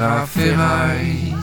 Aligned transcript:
à 0.00 0.26
ferraille. 0.26 1.34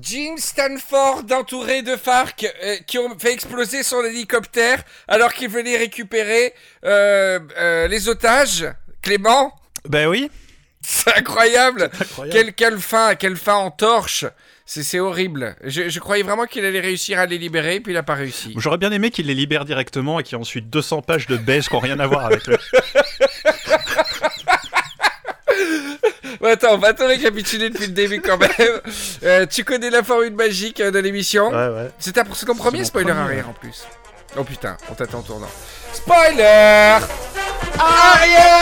Jim 0.00 0.34
Stanford 0.36 1.24
entouré 1.32 1.82
de 1.82 1.96
FARC 1.96 2.44
euh, 2.62 2.76
qui 2.86 2.98
ont 2.98 3.18
fait 3.18 3.32
exploser 3.32 3.82
son 3.82 4.04
hélicoptère 4.04 4.82
alors 5.08 5.32
qu'il 5.32 5.48
venait 5.48 5.78
récupérer 5.78 6.52
euh, 6.84 7.38
euh, 7.56 7.88
les 7.88 8.08
otages. 8.08 8.66
Clément? 9.00 9.54
Ben 9.88 10.06
oui. 10.08 10.30
C'est 10.82 11.16
incroyable. 11.16 11.84
incroyable. 11.98 12.32
Quelle, 12.32 12.52
quelle 12.52 12.78
fin, 12.78 13.14
quelle 13.14 13.36
fin 13.36 13.54
en 13.54 13.70
torche. 13.70 14.26
C'est 14.66 14.82
c'est 14.82 15.00
horrible. 15.00 15.56
Je, 15.64 15.88
je 15.88 16.00
croyais 16.00 16.22
vraiment 16.22 16.44
qu'il 16.44 16.64
allait 16.64 16.80
réussir 16.80 17.18
à 17.18 17.26
les 17.26 17.38
libérer, 17.38 17.80
puis 17.80 17.92
il 17.92 17.96
n'a 17.96 18.02
pas 18.02 18.14
réussi. 18.14 18.54
J'aurais 18.56 18.78
bien 18.78 18.92
aimé 18.92 19.10
qu'il 19.10 19.26
les 19.26 19.34
libère 19.34 19.64
directement 19.64 20.20
et 20.20 20.22
qu'il 20.22 20.32
y 20.32 20.38
ait 20.38 20.40
ensuite 20.40 20.68
200 20.68 21.02
pages 21.02 21.26
de 21.26 21.36
baisse 21.38 21.68
qui 21.68 21.74
n'ont 21.74 21.80
rien 21.80 21.98
à 22.00 22.06
voir 22.06 22.26
avec 22.26 22.46
le. 22.46 22.58
Attends, 26.44 26.74
on 26.74 26.78
va 26.78 26.92
te 26.92 27.02
récapituler 27.02 27.70
depuis 27.70 27.86
le 27.86 27.92
début 27.92 28.20
quand 28.20 28.38
même. 28.38 28.50
Euh, 29.22 29.46
tu 29.46 29.64
connais 29.64 29.88
la 29.88 30.02
formule 30.02 30.34
magique 30.34 30.80
euh, 30.80 30.90
de 30.90 30.98
l'émission 30.98 31.48
Ouais, 31.48 31.68
ouais. 31.68 31.90
C'est 31.98 32.12
ton 32.44 32.54
premier 32.54 32.84
spoiler 32.84 33.12
premier, 33.12 33.20
arrière 33.22 33.48
en 33.48 33.52
plus. 33.54 33.84
Oh 34.36 34.44
putain, 34.44 34.76
on 34.90 34.94
t'attend 34.94 35.18
en 35.18 35.22
tournant. 35.22 35.48
Spoiler 35.92 36.98
arrière 37.78 38.54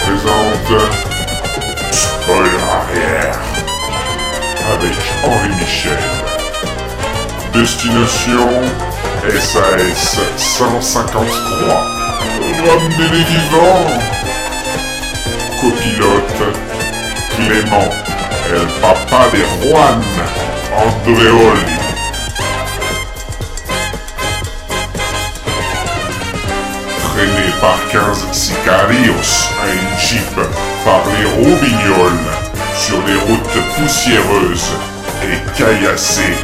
présente 0.00 0.82
Spoiler 1.92 2.58
arrière 2.70 3.38
avec 4.72 4.96
Henri 5.24 5.48
Michel. 5.60 5.98
Destination 7.52 8.48
SAS 9.28 10.18
153. 10.36 11.30
Ramenez 12.66 13.08
les 13.12 13.24
vivants. 13.24 13.86
Copilote 15.60 16.42
Clément, 17.36 17.90
el 18.50 18.66
papa 18.80 19.28
de 19.32 19.42
Juan 19.60 20.02
Andreoli. 20.74 21.80
traîné 27.12 27.50
par 27.60 27.78
15 27.90 28.32
sicarios 28.32 29.48
à 29.62 29.68
une 29.68 29.98
jeep 29.98 30.34
par 30.84 31.02
les 31.18 31.26
roubignoles 31.26 32.30
sur 32.74 32.98
les 33.06 33.16
routes 33.16 33.62
poussiéreuses 33.76 34.72
et 35.22 35.58
caillassées 35.58 36.38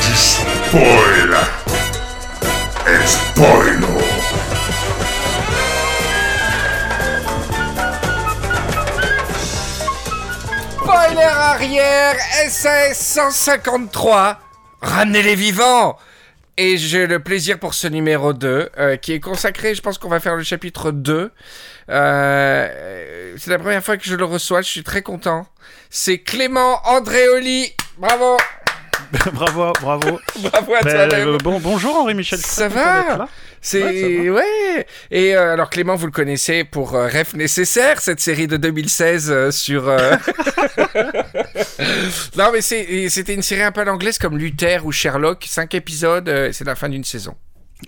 du 0.00 0.14
spoil. 0.14 1.36
Et 2.90 3.06
spoilo. 3.06 3.86
Spoiler 10.80 11.22
arrière 11.22 12.14
SAS 12.48 12.98
153 12.98 14.40
Ramenez 14.80 15.22
les 15.22 15.34
vivants 15.34 15.98
Et 16.56 16.78
j'ai 16.78 17.06
le 17.06 17.18
plaisir 17.18 17.58
pour 17.58 17.74
ce 17.74 17.88
numéro 17.88 18.32
2 18.32 18.70
euh, 18.78 18.96
qui 18.96 19.12
est 19.12 19.20
consacré, 19.20 19.74
je 19.74 19.82
pense 19.82 19.98
qu'on 19.98 20.08
va 20.08 20.20
faire 20.20 20.36
le 20.36 20.42
chapitre 20.42 20.90
2. 20.90 21.30
Euh, 21.90 23.34
c'est 23.36 23.50
la 23.50 23.58
première 23.58 23.84
fois 23.84 23.98
que 23.98 24.04
je 24.04 24.14
le 24.14 24.24
reçois, 24.24 24.62
je 24.62 24.70
suis 24.70 24.82
très 24.82 25.02
content. 25.02 25.46
C'est 25.90 26.20
Clément 26.20 26.80
Andréoli. 26.86 27.74
Bravo 27.98 28.38
bravo, 29.32 29.72
bravo. 29.80 30.20
Bravo 30.40 30.74
à 30.74 30.80
Ben, 30.82 31.12
euh, 31.12 31.38
bon, 31.38 31.60
bonjour 31.60 31.96
Henri 31.96 32.14
Michel. 32.14 32.38
Ça 32.38 32.68
va. 32.68 33.26
C'est 33.60 33.82
Ouais, 33.82 34.30
ouais, 34.30 34.86
Et 35.10 35.34
euh, 35.34 35.54
alors 35.54 35.68
Clément, 35.70 35.96
vous 35.96 36.06
le 36.06 36.12
connaissez 36.12 36.62
pour 36.64 36.94
euh, 36.94 37.06
Rêve 37.06 37.34
nécessaire, 37.34 38.00
cette 38.00 38.20
série 38.20 38.46
de 38.46 38.56
2016 38.56 39.30
euh, 39.30 39.50
sur. 39.50 39.88
euh, 39.88 40.14
non 42.36 42.50
mais 42.52 42.60
c'était 42.60 43.34
une 43.34 43.42
série 43.42 43.62
un 43.62 43.72
peu 43.72 43.80
à 43.80 43.84
l'anglaise 43.84 44.18
comme 44.18 44.38
Luther 44.38 44.84
ou 44.86 44.92
Sherlock, 44.92 45.44
cinq 45.48 45.74
épisodes, 45.74 46.28
euh, 46.28 46.50
c'est 46.52 46.64
la 46.64 46.76
fin 46.76 46.88
d'une 46.88 47.04
saison. 47.04 47.34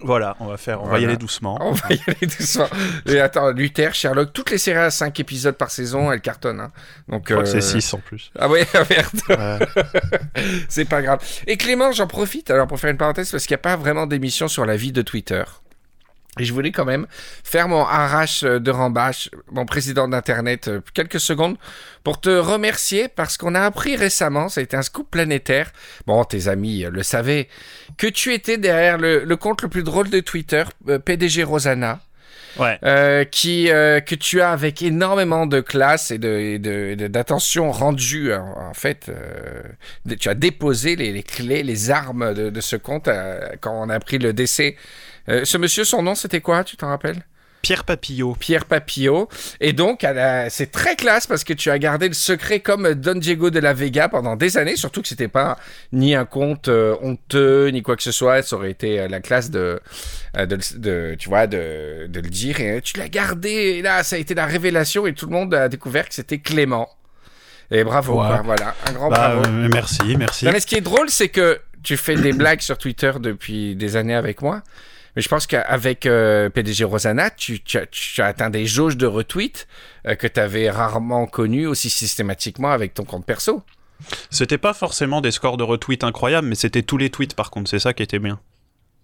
Voilà, 0.02 0.36
on 0.40 0.46
va 0.46 0.56
faire, 0.56 0.82
on 0.82 0.86
va 0.88 1.00
y 1.00 1.04
aller 1.04 1.16
doucement. 1.16 1.58
On 1.60 1.72
va 1.72 1.88
y 1.90 2.00
aller 2.06 2.26
doucement. 2.26 2.68
Et 3.06 3.18
attends, 3.20 3.50
Luther, 3.50 3.92
Sherlock, 3.94 4.32
toutes 4.32 4.50
les 4.50 4.58
séries 4.58 4.78
à 4.78 4.90
5 4.90 5.18
épisodes 5.20 5.56
par 5.56 5.70
saison, 5.70 6.12
elles 6.12 6.20
cartonnent. 6.20 6.60
hein. 6.60 6.70
Donc 7.08 7.24
Je 7.28 7.34
crois 7.34 7.44
que 7.44 7.48
euh, 7.48 7.60
c'est 7.60 7.80
6 7.80 7.94
en 7.94 7.98
plus. 7.98 8.30
Ah 8.38 8.48
ouais, 8.48 8.66
merde. 8.90 9.20
Ouais. 9.28 9.82
C'est 10.68 10.84
pas 10.88 11.02
grave. 11.02 11.18
Et 11.46 11.56
Clément, 11.56 11.90
j'en 11.92 12.06
profite 12.06 12.50
alors 12.50 12.66
pour 12.68 12.78
faire 12.78 12.90
une 12.90 12.96
parenthèse 12.98 13.30
parce 13.30 13.46
qu'il 13.46 13.54
n'y 13.54 13.60
a 13.60 13.62
pas 13.62 13.76
vraiment 13.76 14.06
d'émission 14.06 14.46
sur 14.48 14.64
la 14.64 14.76
vie 14.76 14.92
de 14.92 15.02
Twitter. 15.02 15.42
Et 16.38 16.44
je 16.44 16.52
voulais 16.52 16.70
quand 16.70 16.84
même 16.84 17.06
faire 17.42 17.66
mon 17.66 17.84
arrache 17.84 18.42
de 18.44 18.70
Rambache, 18.70 19.30
mon 19.50 19.66
président 19.66 20.06
d'Internet, 20.06 20.68
euh, 20.68 20.80
quelques 20.94 21.18
secondes 21.18 21.56
pour 22.04 22.20
te 22.20 22.30
remercier 22.30 23.08
parce 23.08 23.36
qu'on 23.36 23.54
a 23.56 23.60
appris 23.62 23.96
récemment, 23.96 24.48
ça 24.48 24.60
a 24.60 24.62
été 24.64 24.76
un 24.76 24.82
scoop 24.82 25.10
planétaire, 25.10 25.72
bon, 26.06 26.22
tes 26.24 26.46
amis 26.46 26.84
euh, 26.84 26.90
le 26.90 27.02
savaient, 27.02 27.48
que 27.98 28.06
tu 28.06 28.32
étais 28.32 28.58
derrière 28.58 28.96
le, 28.96 29.24
le 29.24 29.36
compte 29.36 29.62
le 29.62 29.68
plus 29.68 29.82
drôle 29.82 30.08
de 30.08 30.20
Twitter, 30.20 30.62
euh, 30.88 30.98
PDG 31.00 31.42
Rosanna. 31.42 32.00
Ouais. 32.58 32.80
Euh, 32.82 33.22
qui 33.22 33.70
euh, 33.70 34.00
que 34.00 34.16
tu 34.16 34.40
as 34.40 34.50
avec 34.50 34.82
énormément 34.82 35.46
de 35.46 35.60
classe 35.60 36.10
et 36.10 36.18
de 36.18 36.28
et 36.28 36.58
de- 36.58 36.96
de- 36.96 37.06
d'attention 37.06 37.70
rendue 37.70 38.34
en, 38.34 38.70
en 38.70 38.74
fait 38.74 39.08
euh, 39.08 39.62
tu 40.18 40.28
as 40.28 40.34
déposé 40.34 40.96
les, 40.96 41.12
les 41.12 41.22
clés 41.22 41.62
les 41.62 41.90
armes 41.92 42.34
de, 42.34 42.50
de 42.50 42.60
ce 42.60 42.74
compte 42.74 43.08
quand 43.60 43.70
on 43.80 43.88
a 43.88 43.94
appris 43.94 44.18
le 44.18 44.32
décès 44.32 44.74
Euh, 45.30 45.44
ce 45.44 45.56
monsieur 45.58 45.84
son 45.84 46.02
nom 46.02 46.14
c'était 46.14 46.40
quoi 46.40 46.64
tu 46.64 46.76
t'en 46.76 46.88
rappelles? 46.88 47.22
Pierre 47.62 47.84
Papillot. 47.84 48.34
Pierre 48.40 48.64
Papillot 48.64 49.28
et 49.60 49.74
donc 49.74 50.06
c'est 50.48 50.70
très 50.72 50.96
classe 50.96 51.26
parce 51.26 51.44
que 51.44 51.52
tu 51.52 51.70
as 51.70 51.78
gardé 51.78 52.08
le 52.08 52.14
secret 52.14 52.60
comme 52.60 52.94
Don 52.94 53.16
Diego 53.16 53.50
de 53.50 53.58
la 53.60 53.74
Vega 53.74 54.08
pendant 54.08 54.34
des 54.34 54.56
années 54.56 54.76
surtout 54.76 55.02
que 55.02 55.08
c'était 55.08 55.28
pas 55.28 55.58
ni 55.92 56.14
un 56.14 56.24
compte 56.24 56.68
euh, 56.68 56.96
honteux 57.02 57.68
ni 57.68 57.82
quoi 57.82 57.96
que 57.96 58.02
ce 58.02 58.12
soit 58.12 58.40
ça 58.42 58.56
aurait 58.56 58.70
été 58.70 58.98
euh, 58.98 59.08
la 59.08 59.20
classe 59.20 59.50
de 59.50 59.78
de, 60.34 60.54
le- 60.56 60.78
de- 60.78 61.14
tu 61.18 61.28
vois 61.28 61.46
de, 61.46 62.06
de 62.08 62.20
le 62.20 62.30
dire 62.30 62.60
et 62.60 62.80
tu 62.80 62.98
l'as 62.98 63.10
gardé 63.10 63.50
et 63.50 63.82
là 63.82 64.02
ça 64.04 64.16
a 64.16 64.18
été 64.18 64.32
la 64.34 64.46
révélation 64.46 65.06
et 65.06 65.12
tout 65.12 65.26
le 65.26 65.32
monde 65.32 65.52
a 65.52 65.68
découvert 65.68 66.08
que 66.08 66.14
c'était 66.14 66.38
Clément 66.38 66.88
et 67.70 67.84
bravo 67.84 68.22
Ouais. 68.22 68.38
voilà 68.42 68.74
un 68.88 68.92
grand 68.92 69.10
Bah, 69.10 69.34
bravo 69.36 69.42
euh, 69.50 69.68
merci, 69.70 70.16
merci. 70.16 70.46
non, 70.46 70.52
mais 70.52 70.60
ce 70.60 70.66
qui 70.66 70.76
est 70.76 70.80
drôle, 70.80 71.10
c'est 71.10 71.28
que 71.28 71.60
tu 71.82 71.98
fais 71.98 72.14
des 72.16 72.32
blagues 72.32 72.62
sur 72.62 72.78
Twitter 72.78 73.12
depuis 73.20 73.76
des 73.76 73.96
années 73.96 74.14
avec 74.14 74.40
moi. 74.42 74.62
Mais 75.16 75.22
je 75.22 75.28
pense 75.28 75.46
qu'avec 75.46 76.06
euh, 76.06 76.48
PDG 76.50 76.84
Rosanna, 76.84 77.30
tu, 77.30 77.60
tu 77.62 77.78
as, 77.78 77.86
tu 77.86 78.20
as 78.22 78.26
atteint 78.26 78.50
des 78.50 78.66
jauges 78.66 78.96
de 78.96 79.06
retweets 79.06 79.66
euh, 80.06 80.14
que 80.14 80.26
tu 80.26 80.38
avais 80.40 80.70
rarement 80.70 81.26
connues 81.26 81.66
aussi 81.66 81.90
systématiquement 81.90 82.70
avec 82.70 82.94
ton 82.94 83.04
compte 83.04 83.26
perso. 83.26 83.62
C'était 84.30 84.58
pas 84.58 84.72
forcément 84.72 85.20
des 85.20 85.30
scores 85.30 85.56
de 85.56 85.64
retweets 85.64 86.04
incroyables, 86.04 86.46
mais 86.48 86.54
c'était 86.54 86.82
tous 86.82 86.96
les 86.96 87.10
tweets 87.10 87.34
par 87.34 87.50
contre, 87.50 87.68
c'est 87.68 87.78
ça 87.80 87.92
qui 87.92 88.02
était 88.02 88.18
bien. 88.18 88.40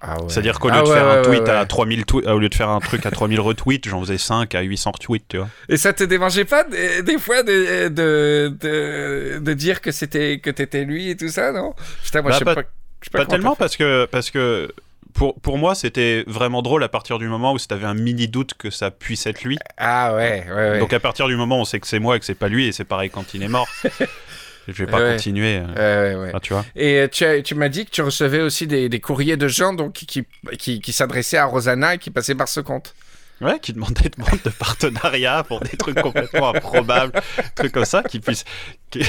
Ah 0.01 0.21
ouais. 0.21 0.29
C'est-à-dire 0.29 0.59
qu'au 0.59 0.69
lieu 0.69 0.75
Ah 0.77 0.83
de 0.83 0.89
ouais, 0.89 0.95
faire 0.95 1.09
un 1.09 1.23
tweet 1.23 1.49
à 1.49 1.61
ouais. 1.61 1.67
3000 1.67 2.03
twe- 2.05 2.27
euh, 2.29 2.33
au 2.35 2.39
lieu 2.39 2.49
de 2.51 2.55
faire 2.55 2.69
un 2.69 2.81
truc 2.81 3.05
à 3.07 3.11
3000 3.11 3.41
retweets, 3.41 3.89
j'en 3.89 4.01
faisais 4.03 4.19
5 4.19 4.55
à 4.55 4.61
800 4.61 4.93
retweets, 4.93 5.25
tu 5.29 5.39
vois. 5.39 5.49
Et 5.71 5.79
ça 5.79 5.93
te 5.95 6.05
démangeait 6.05 6.45
pas 6.45 6.65
des, 6.65 7.03
des 7.03 7.19
fois 7.19 7.43
de, 7.43 7.89
de, 7.89 8.55
de, 8.61 9.39
de 9.41 9.53
dire 9.55 9.81
que 9.81 9.91
c'était 9.93 10.39
que 10.39 10.51
t'étais 10.51 10.85
lui 10.85 11.09
et 11.11 11.17
tout 11.17 11.29
ça, 11.31 11.51
non? 11.51 11.75
Putain, 12.05 12.21
moi 12.23 12.31
Bah, 12.31 12.35
je 12.35 12.39
sais 12.41 12.45
pas- 12.45 12.55
pas. 12.55 12.69
Pas 13.13 13.27
tellement 13.27 13.55
parce 13.57 13.77
que 13.77 14.07
parce 14.07 14.31
que 14.31 14.71
pour, 15.17 15.41
pour 15.41 15.59
moi, 15.59 15.75
c'était 15.75 16.25
vraiment 16.27 16.63
drôle 16.63 16.85
à 16.85 16.89
partir 16.89 17.19
du 17.19 17.27
moment 17.29 17.53
où 17.53 17.59
tu 17.59 17.65
avais 17.73 17.87
un 17.87 17.95
mini 17.95 18.29
doute 18.29 18.55
que 18.55 18.71
ça 18.71 18.91
puisse 18.91 19.27
être 19.27 19.43
lui. 19.43 19.59
Ah 19.77 20.15
ouais, 20.15 20.45
ouais, 20.49 20.55
ouais. 20.55 20.79
Donc 20.79 20.93
à 20.93 21.01
partir 21.01 21.27
du 21.29 21.37
moment 21.37 21.59
où 21.59 21.63
on 21.63 21.65
sait 21.65 21.81
que 21.81 21.87
c'est 21.87 21.99
moi 21.99 22.17
et 22.17 22.21
que 22.21 22.25
c'est 22.27 22.35
pas 22.35 22.49
lui, 22.49 22.67
et 22.67 22.73
c'est 22.73 22.85
pareil 22.85 23.11
quand 23.11 23.35
il 23.35 23.43
est 23.43 23.49
mort. 23.49 23.69
je 24.69 24.73
vais 24.85 24.91
pas 24.91 25.01
Ouais. 25.01 25.13
continuer. 25.13 25.61
euh, 25.77 26.13
Ouais, 26.13 26.15
ouais, 26.17 26.21
ouais. 26.23 26.29
enfin, 26.31 26.41
tu 26.41 26.53
vois. 26.53 26.65
Et 26.75 27.01
euh, 27.01 27.09
tu, 27.09 27.25
tu 27.45 27.55
m'as 27.55 27.69
dit 27.69 27.85
que 27.87 27.91
tu 27.91 28.03
recevais 28.03 28.41
aussi 28.41 28.67
des, 28.67 28.89
des 28.89 29.01
courriers 29.01 29.37
de 29.37 29.49
gens 29.49 29.73
donc, 29.73 29.93
qui, 29.93 30.25
qui, 30.59 30.81
qui 30.81 30.93
s'adressaient 30.93 31.39
à 31.39 31.47
Rosanna 31.47 31.95
et 31.95 31.99
qui 31.99 32.11
passaient 32.11 32.35
par 32.35 32.49
ce 32.49 32.61
compte. 32.61 32.95
Ouais, 33.43 33.59
qui 33.61 33.75
demandait 33.75 34.09
de 34.09 34.39
de 34.45 34.49
partenariat 34.51 35.45
pour 35.45 35.61
des 35.61 35.77
trucs 35.77 36.01
complètement 36.01 36.55
improbables, 36.55 37.13
trucs 37.55 37.73
comme 37.73 37.85
ça, 37.85 38.03
qui 38.03 38.19
puisse, 38.19 38.47
qui- 38.91 39.03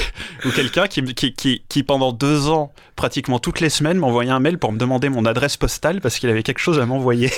ou 0.44 0.50
quelqu'un 0.50 0.86
qui, 0.86 1.02
qui, 1.14 1.32
qui, 1.32 1.62
qui 1.66 1.82
pendant 1.82 2.12
deux 2.12 2.48
ans, 2.48 2.70
pratiquement 2.94 3.38
toutes 3.38 3.60
les 3.60 3.70
semaines, 3.70 3.96
m'envoyait 3.96 4.30
un 4.30 4.38
mail 4.40 4.58
pour 4.58 4.70
me 4.72 4.78
demander 4.78 5.08
mon 5.08 5.24
adresse 5.24 5.56
postale 5.56 6.02
parce 6.02 6.18
qu'il 6.18 6.28
avait 6.28 6.42
quelque 6.42 6.58
chose 6.58 6.78
à 6.78 6.84
m'envoyer. 6.84 7.30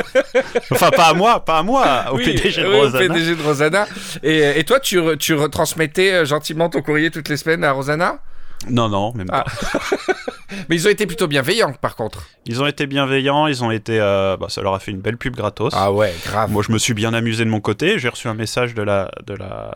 enfin, 0.70 0.90
pas 0.90 1.08
à 1.08 1.14
moi, 1.14 1.44
pas 1.44 1.58
à 1.58 1.62
moi, 1.62 2.06
au 2.12 2.16
Oui, 2.16 2.24
PDG 2.24 2.62
de 2.62 2.66
oui, 2.68 2.74
au 2.76 2.80
Rosanna. 2.80 3.14
PDG 3.14 3.36
de 3.36 3.42
Rosanna. 3.42 3.86
Et, 4.22 4.58
et 4.58 4.64
toi, 4.64 4.80
tu, 4.80 5.00
tu 5.18 5.34
retransmettais 5.34 6.12
euh, 6.12 6.24
gentiment 6.24 6.68
ton 6.70 6.80
courrier 6.82 7.10
toutes 7.10 7.28
les 7.28 7.36
semaines 7.36 7.64
à 7.64 7.72
Rosanna 7.72 8.20
Non, 8.68 8.88
non, 8.88 9.12
même 9.14 9.26
Ah. 9.30 9.44
pas. 9.44 9.80
Mais 10.68 10.76
ils 10.76 10.86
ont 10.86 10.90
été 10.90 11.06
plutôt 11.06 11.26
bienveillants, 11.26 11.72
par 11.72 11.96
contre. 11.96 12.26
Ils 12.46 12.62
ont 12.62 12.66
été 12.66 12.86
bienveillants, 12.86 13.46
ils 13.46 13.64
ont 13.64 13.70
été, 13.70 13.98
euh, 13.98 14.36
bah, 14.36 14.46
ça 14.50 14.60
leur 14.62 14.74
a 14.74 14.78
fait 14.78 14.90
une 14.90 15.00
belle 15.00 15.16
pub 15.16 15.34
gratos. 15.34 15.72
Ah 15.74 15.90
ouais, 15.92 16.14
grave. 16.26 16.50
Moi, 16.50 16.62
je 16.66 16.72
me 16.72 16.78
suis 16.78 16.94
bien 16.94 17.14
amusé 17.14 17.44
de 17.44 17.50
mon 17.50 17.60
côté. 17.60 17.98
J'ai 17.98 18.08
reçu 18.10 18.28
un 18.28 18.34
message 18.34 18.74
de 18.74 18.82
la, 18.82 19.10
de 19.26 19.34
la, 19.34 19.74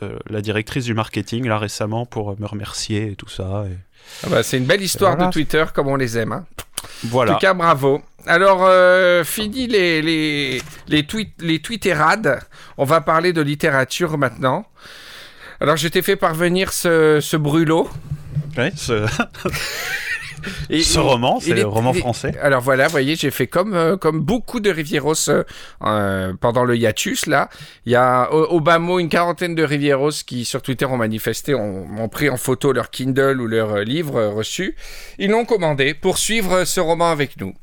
de 0.00 0.16
la 0.30 0.40
directrice 0.40 0.84
du 0.84 0.94
marketing 0.94 1.46
là 1.48 1.58
récemment 1.58 2.06
pour 2.06 2.38
me 2.40 2.46
remercier 2.46 3.12
et 3.12 3.16
tout 3.16 3.28
ça. 3.28 3.64
et 3.66 3.76
Ah 4.24 4.28
bah, 4.30 4.42
c'est 4.44 4.58
une 4.58 4.64
belle 4.66 4.82
histoire 4.82 5.12
Voilà. 5.16 5.26
de 5.28 5.32
Twitter, 5.32 5.64
comme 5.74 5.88
on 5.88 5.96
les 5.96 6.16
aime. 6.18 6.32
hein. 6.32 6.44
En 7.04 7.08
Voilà. 7.08 7.32
tout 7.34 7.38
cas, 7.40 7.54
bravo. 7.54 8.00
Alors, 8.26 8.60
euh, 8.64 9.24
fini 9.24 9.66
les, 9.66 10.00
les, 10.02 10.62
les, 10.86 11.04
tweets, 11.06 11.34
les 11.40 11.58
tweetérades. 11.60 12.40
On 12.78 12.84
va 12.84 13.00
parler 13.00 13.32
de 13.32 13.42
littérature 13.42 14.16
maintenant. 14.18 14.64
Alors, 15.60 15.76
je 15.76 15.88
t'ai 15.88 16.02
fait 16.02 16.16
parvenir 16.16 16.72
ce, 16.72 17.18
ce 17.20 17.36
brûlot. 17.36 17.88
Ce, 18.76 19.06
Et- 20.70 20.82
ce 20.82 20.98
roman, 20.98 21.40
c'est 21.40 21.54
le 21.54 21.66
roman 21.66 21.92
français. 21.92 22.34
Alors 22.40 22.60
voilà, 22.60 22.86
vous 22.86 22.90
voyez, 22.92 23.14
j'ai 23.16 23.30
fait 23.30 23.46
comme, 23.46 23.74
euh, 23.74 23.96
comme 23.96 24.20
beaucoup 24.20 24.60
de 24.60 24.70
Rivieros 24.70 25.28
euh, 25.28 25.44
euh, 25.84 26.32
pendant 26.40 26.64
le 26.64 26.76
hiatus, 26.76 27.26
là. 27.26 27.48
Il 27.86 27.92
y 27.92 27.96
a 27.96 28.32
au, 28.32 28.60
mot 28.60 28.98
une 28.98 29.08
quarantaine 29.08 29.54
de 29.54 29.62
Rivieros 29.62 30.10
qui, 30.26 30.44
sur 30.44 30.62
Twitter, 30.62 30.84
ont 30.86 30.96
manifesté, 30.96 31.54
ont, 31.54 31.86
ont 31.98 32.08
pris 32.08 32.28
en 32.28 32.36
photo 32.36 32.72
leur 32.72 32.90
Kindle 32.90 33.40
ou 33.40 33.46
leur 33.46 33.78
livre 33.80 34.22
reçu. 34.26 34.76
Ils 35.18 35.30
l'ont 35.30 35.44
commandé 35.44 35.94
pour 35.94 36.18
suivre 36.18 36.64
ce 36.64 36.80
roman 36.80 37.10
avec 37.10 37.40
nous. 37.40 37.54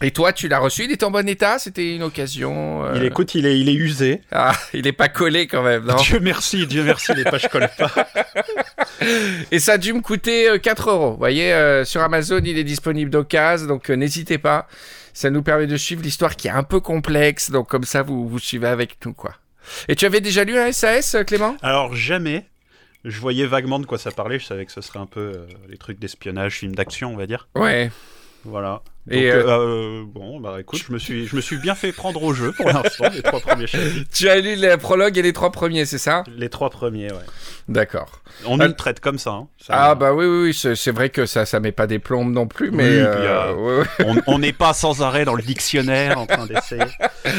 Et 0.00 0.12
toi, 0.12 0.32
tu 0.32 0.46
l'as 0.46 0.58
reçu, 0.60 0.84
il 0.84 0.92
était 0.92 1.04
en 1.04 1.10
bon 1.10 1.28
état 1.28 1.58
C'était 1.58 1.94
une 1.94 2.04
occasion 2.04 2.84
euh, 2.84 2.92
Il 2.96 3.04
écoute, 3.04 3.34
il 3.34 3.46
est, 3.46 3.58
il 3.58 3.68
est 3.68 3.74
usé. 3.74 4.20
Ah, 4.30 4.52
il 4.72 4.86
est 4.86 4.92
pas 4.92 5.08
collé 5.08 5.46
quand 5.46 5.62
même, 5.62 5.84
non? 5.84 5.96
Dieu 5.96 6.20
merci, 6.20 6.66
Dieu 6.66 6.84
merci, 6.84 7.12
les 7.14 7.24
pages 7.24 7.48
collent 7.48 7.68
pas. 7.76 7.90
Et 9.50 9.58
ça 9.58 9.72
a 9.72 9.78
dû 9.78 9.92
me 9.92 10.00
coûter 10.00 10.48
euh, 10.48 10.58
4 10.58 10.90
euros. 10.90 11.10
Vous 11.12 11.18
voyez, 11.18 11.52
euh, 11.52 11.84
sur 11.84 12.00
Amazon, 12.00 12.40
il 12.44 12.56
est 12.58 12.64
disponible 12.64 13.10
d'occasion, 13.10 13.66
donc 13.66 13.90
euh, 13.90 13.94
n'hésitez 13.94 14.38
pas. 14.38 14.68
Ça 15.14 15.30
nous 15.30 15.42
permet 15.42 15.66
de 15.66 15.76
suivre 15.76 16.02
l'histoire 16.02 16.36
qui 16.36 16.46
est 16.46 16.52
un 16.52 16.62
peu 16.62 16.78
complexe, 16.78 17.50
donc 17.50 17.68
comme 17.68 17.84
ça, 17.84 18.02
vous, 18.02 18.28
vous 18.28 18.38
suivez 18.38 18.68
avec 18.68 19.04
nous, 19.04 19.14
quoi. 19.14 19.34
Et 19.88 19.96
tu 19.96 20.06
avais 20.06 20.20
déjà 20.20 20.44
lu 20.44 20.58
un 20.58 20.72
SAS, 20.72 21.14
euh, 21.14 21.24
Clément? 21.24 21.56
Alors 21.62 21.94
jamais, 21.94 22.46
je 23.04 23.18
voyais 23.20 23.46
vaguement 23.46 23.78
de 23.78 23.86
quoi 23.86 23.98
ça 23.98 24.10
parlait, 24.10 24.38
je 24.38 24.46
savais 24.46 24.66
que 24.66 24.72
ce 24.72 24.80
serait 24.80 24.98
un 24.98 25.06
peu 25.06 25.20
euh, 25.20 25.46
les 25.68 25.76
trucs 25.76 25.98
d'espionnage, 25.98 26.54
films 26.56 26.74
d'action, 26.74 27.12
on 27.12 27.16
va 27.16 27.26
dire. 27.26 27.48
Ouais. 27.54 27.90
Voilà. 28.44 28.80
Donc, 29.06 29.16
Et, 29.18 29.30
euh, 29.32 29.42
euh, 29.48 30.04
bon, 30.06 30.38
bah 30.38 30.56
écoute, 30.60 30.82
je 30.86 30.92
me 30.92 30.98
suis, 30.98 31.26
je 31.26 31.34
me 31.34 31.40
suis 31.40 31.56
bien 31.56 31.74
fait 31.74 31.92
prendre 31.92 32.22
au 32.22 32.34
jeu 32.34 32.52
pour 32.52 32.66
l'instant, 32.66 33.06
les 33.12 33.22
trois 33.22 33.40
premiers 33.40 33.66
chapitres. 33.66 34.06
Tu 34.12 34.28
as 34.28 34.38
lu 34.38 34.54
le 34.56 34.76
prologue 34.76 35.16
et 35.16 35.22
les 35.22 35.32
trois 35.32 35.50
premiers, 35.50 35.86
c'est 35.86 35.96
ça? 35.98 36.24
Les 36.36 36.50
trois 36.50 36.68
premiers, 36.68 37.10
ouais. 37.10 37.24
D'accord. 37.68 38.20
On 38.44 38.58
nous 38.58 38.66
le 38.66 38.74
traite 38.74 39.00
comme 39.00 39.18
ça. 39.18 39.30
hein. 39.30 39.48
Ça- 39.58 39.72
Ah 39.76 39.94
bah 39.94 40.12
oui, 40.12 40.26
oui, 40.26 40.42
oui, 40.54 40.74
c'est 40.76 40.90
vrai 40.90 41.08
que 41.08 41.24
ça, 41.24 41.46
ça 41.46 41.58
met 41.58 41.72
pas 41.72 41.86
des 41.86 41.98
plombes 41.98 42.30
non 42.32 42.46
plus, 42.46 42.70
mais... 42.70 42.84
Oui, 42.84 42.90
puis, 42.90 43.00
euh, 43.02 43.44
euh, 43.46 43.54
ouais, 43.54 44.04
ouais. 44.14 44.22
On 44.26 44.38
n'est 44.38 44.52
pas 44.52 44.74
sans 44.74 45.00
arrêt 45.02 45.24
dans 45.24 45.34
le 45.34 45.42
dictionnaire 45.42 46.18
en 46.18 46.26
train 46.26 46.44
d'essayer. 46.46 46.82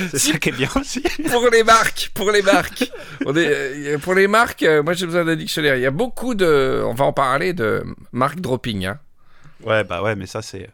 C'est 0.10 0.18
ça 0.19 0.38
qui 0.40 0.50
est 0.50 0.54
bien 0.54 0.69
aussi. 0.75 1.01
pour 1.31 1.50
les 1.51 1.63
marques, 1.63 2.10
pour 2.16 2.31
les 2.31 2.42
marques. 2.42 2.92
On 3.28 3.36
est, 3.36 3.48
euh, 3.48 3.98
pour 4.00 4.16
les 4.16 4.28
marques, 4.28 4.63
euh, 4.63 4.81
moi 4.81 4.94
j'ai 4.94 5.06
besoin 5.06 5.24
d'un 5.24 5.36
dictionnaire. 5.36 5.75
Il 5.75 5.81
y 5.84 5.86
a 5.88 5.92
beaucoup 5.92 6.34
de, 6.34 6.81
on 6.86 6.94
va 6.96 7.06
en 7.06 7.13
parler 7.13 7.54
de 7.54 7.84
marque 8.12 8.40
dropping. 8.42 8.86
Hein. 8.88 9.00
Ouais, 9.63 9.84
bah 9.84 10.01
ouais, 10.01 10.16
mais 10.16 10.25
ça 10.25 10.42
c'est. 10.42 10.68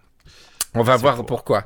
On 0.76 0.84
va 0.84 0.98
voir 0.98 1.16
pour- 1.16 1.26
pourquoi. 1.26 1.64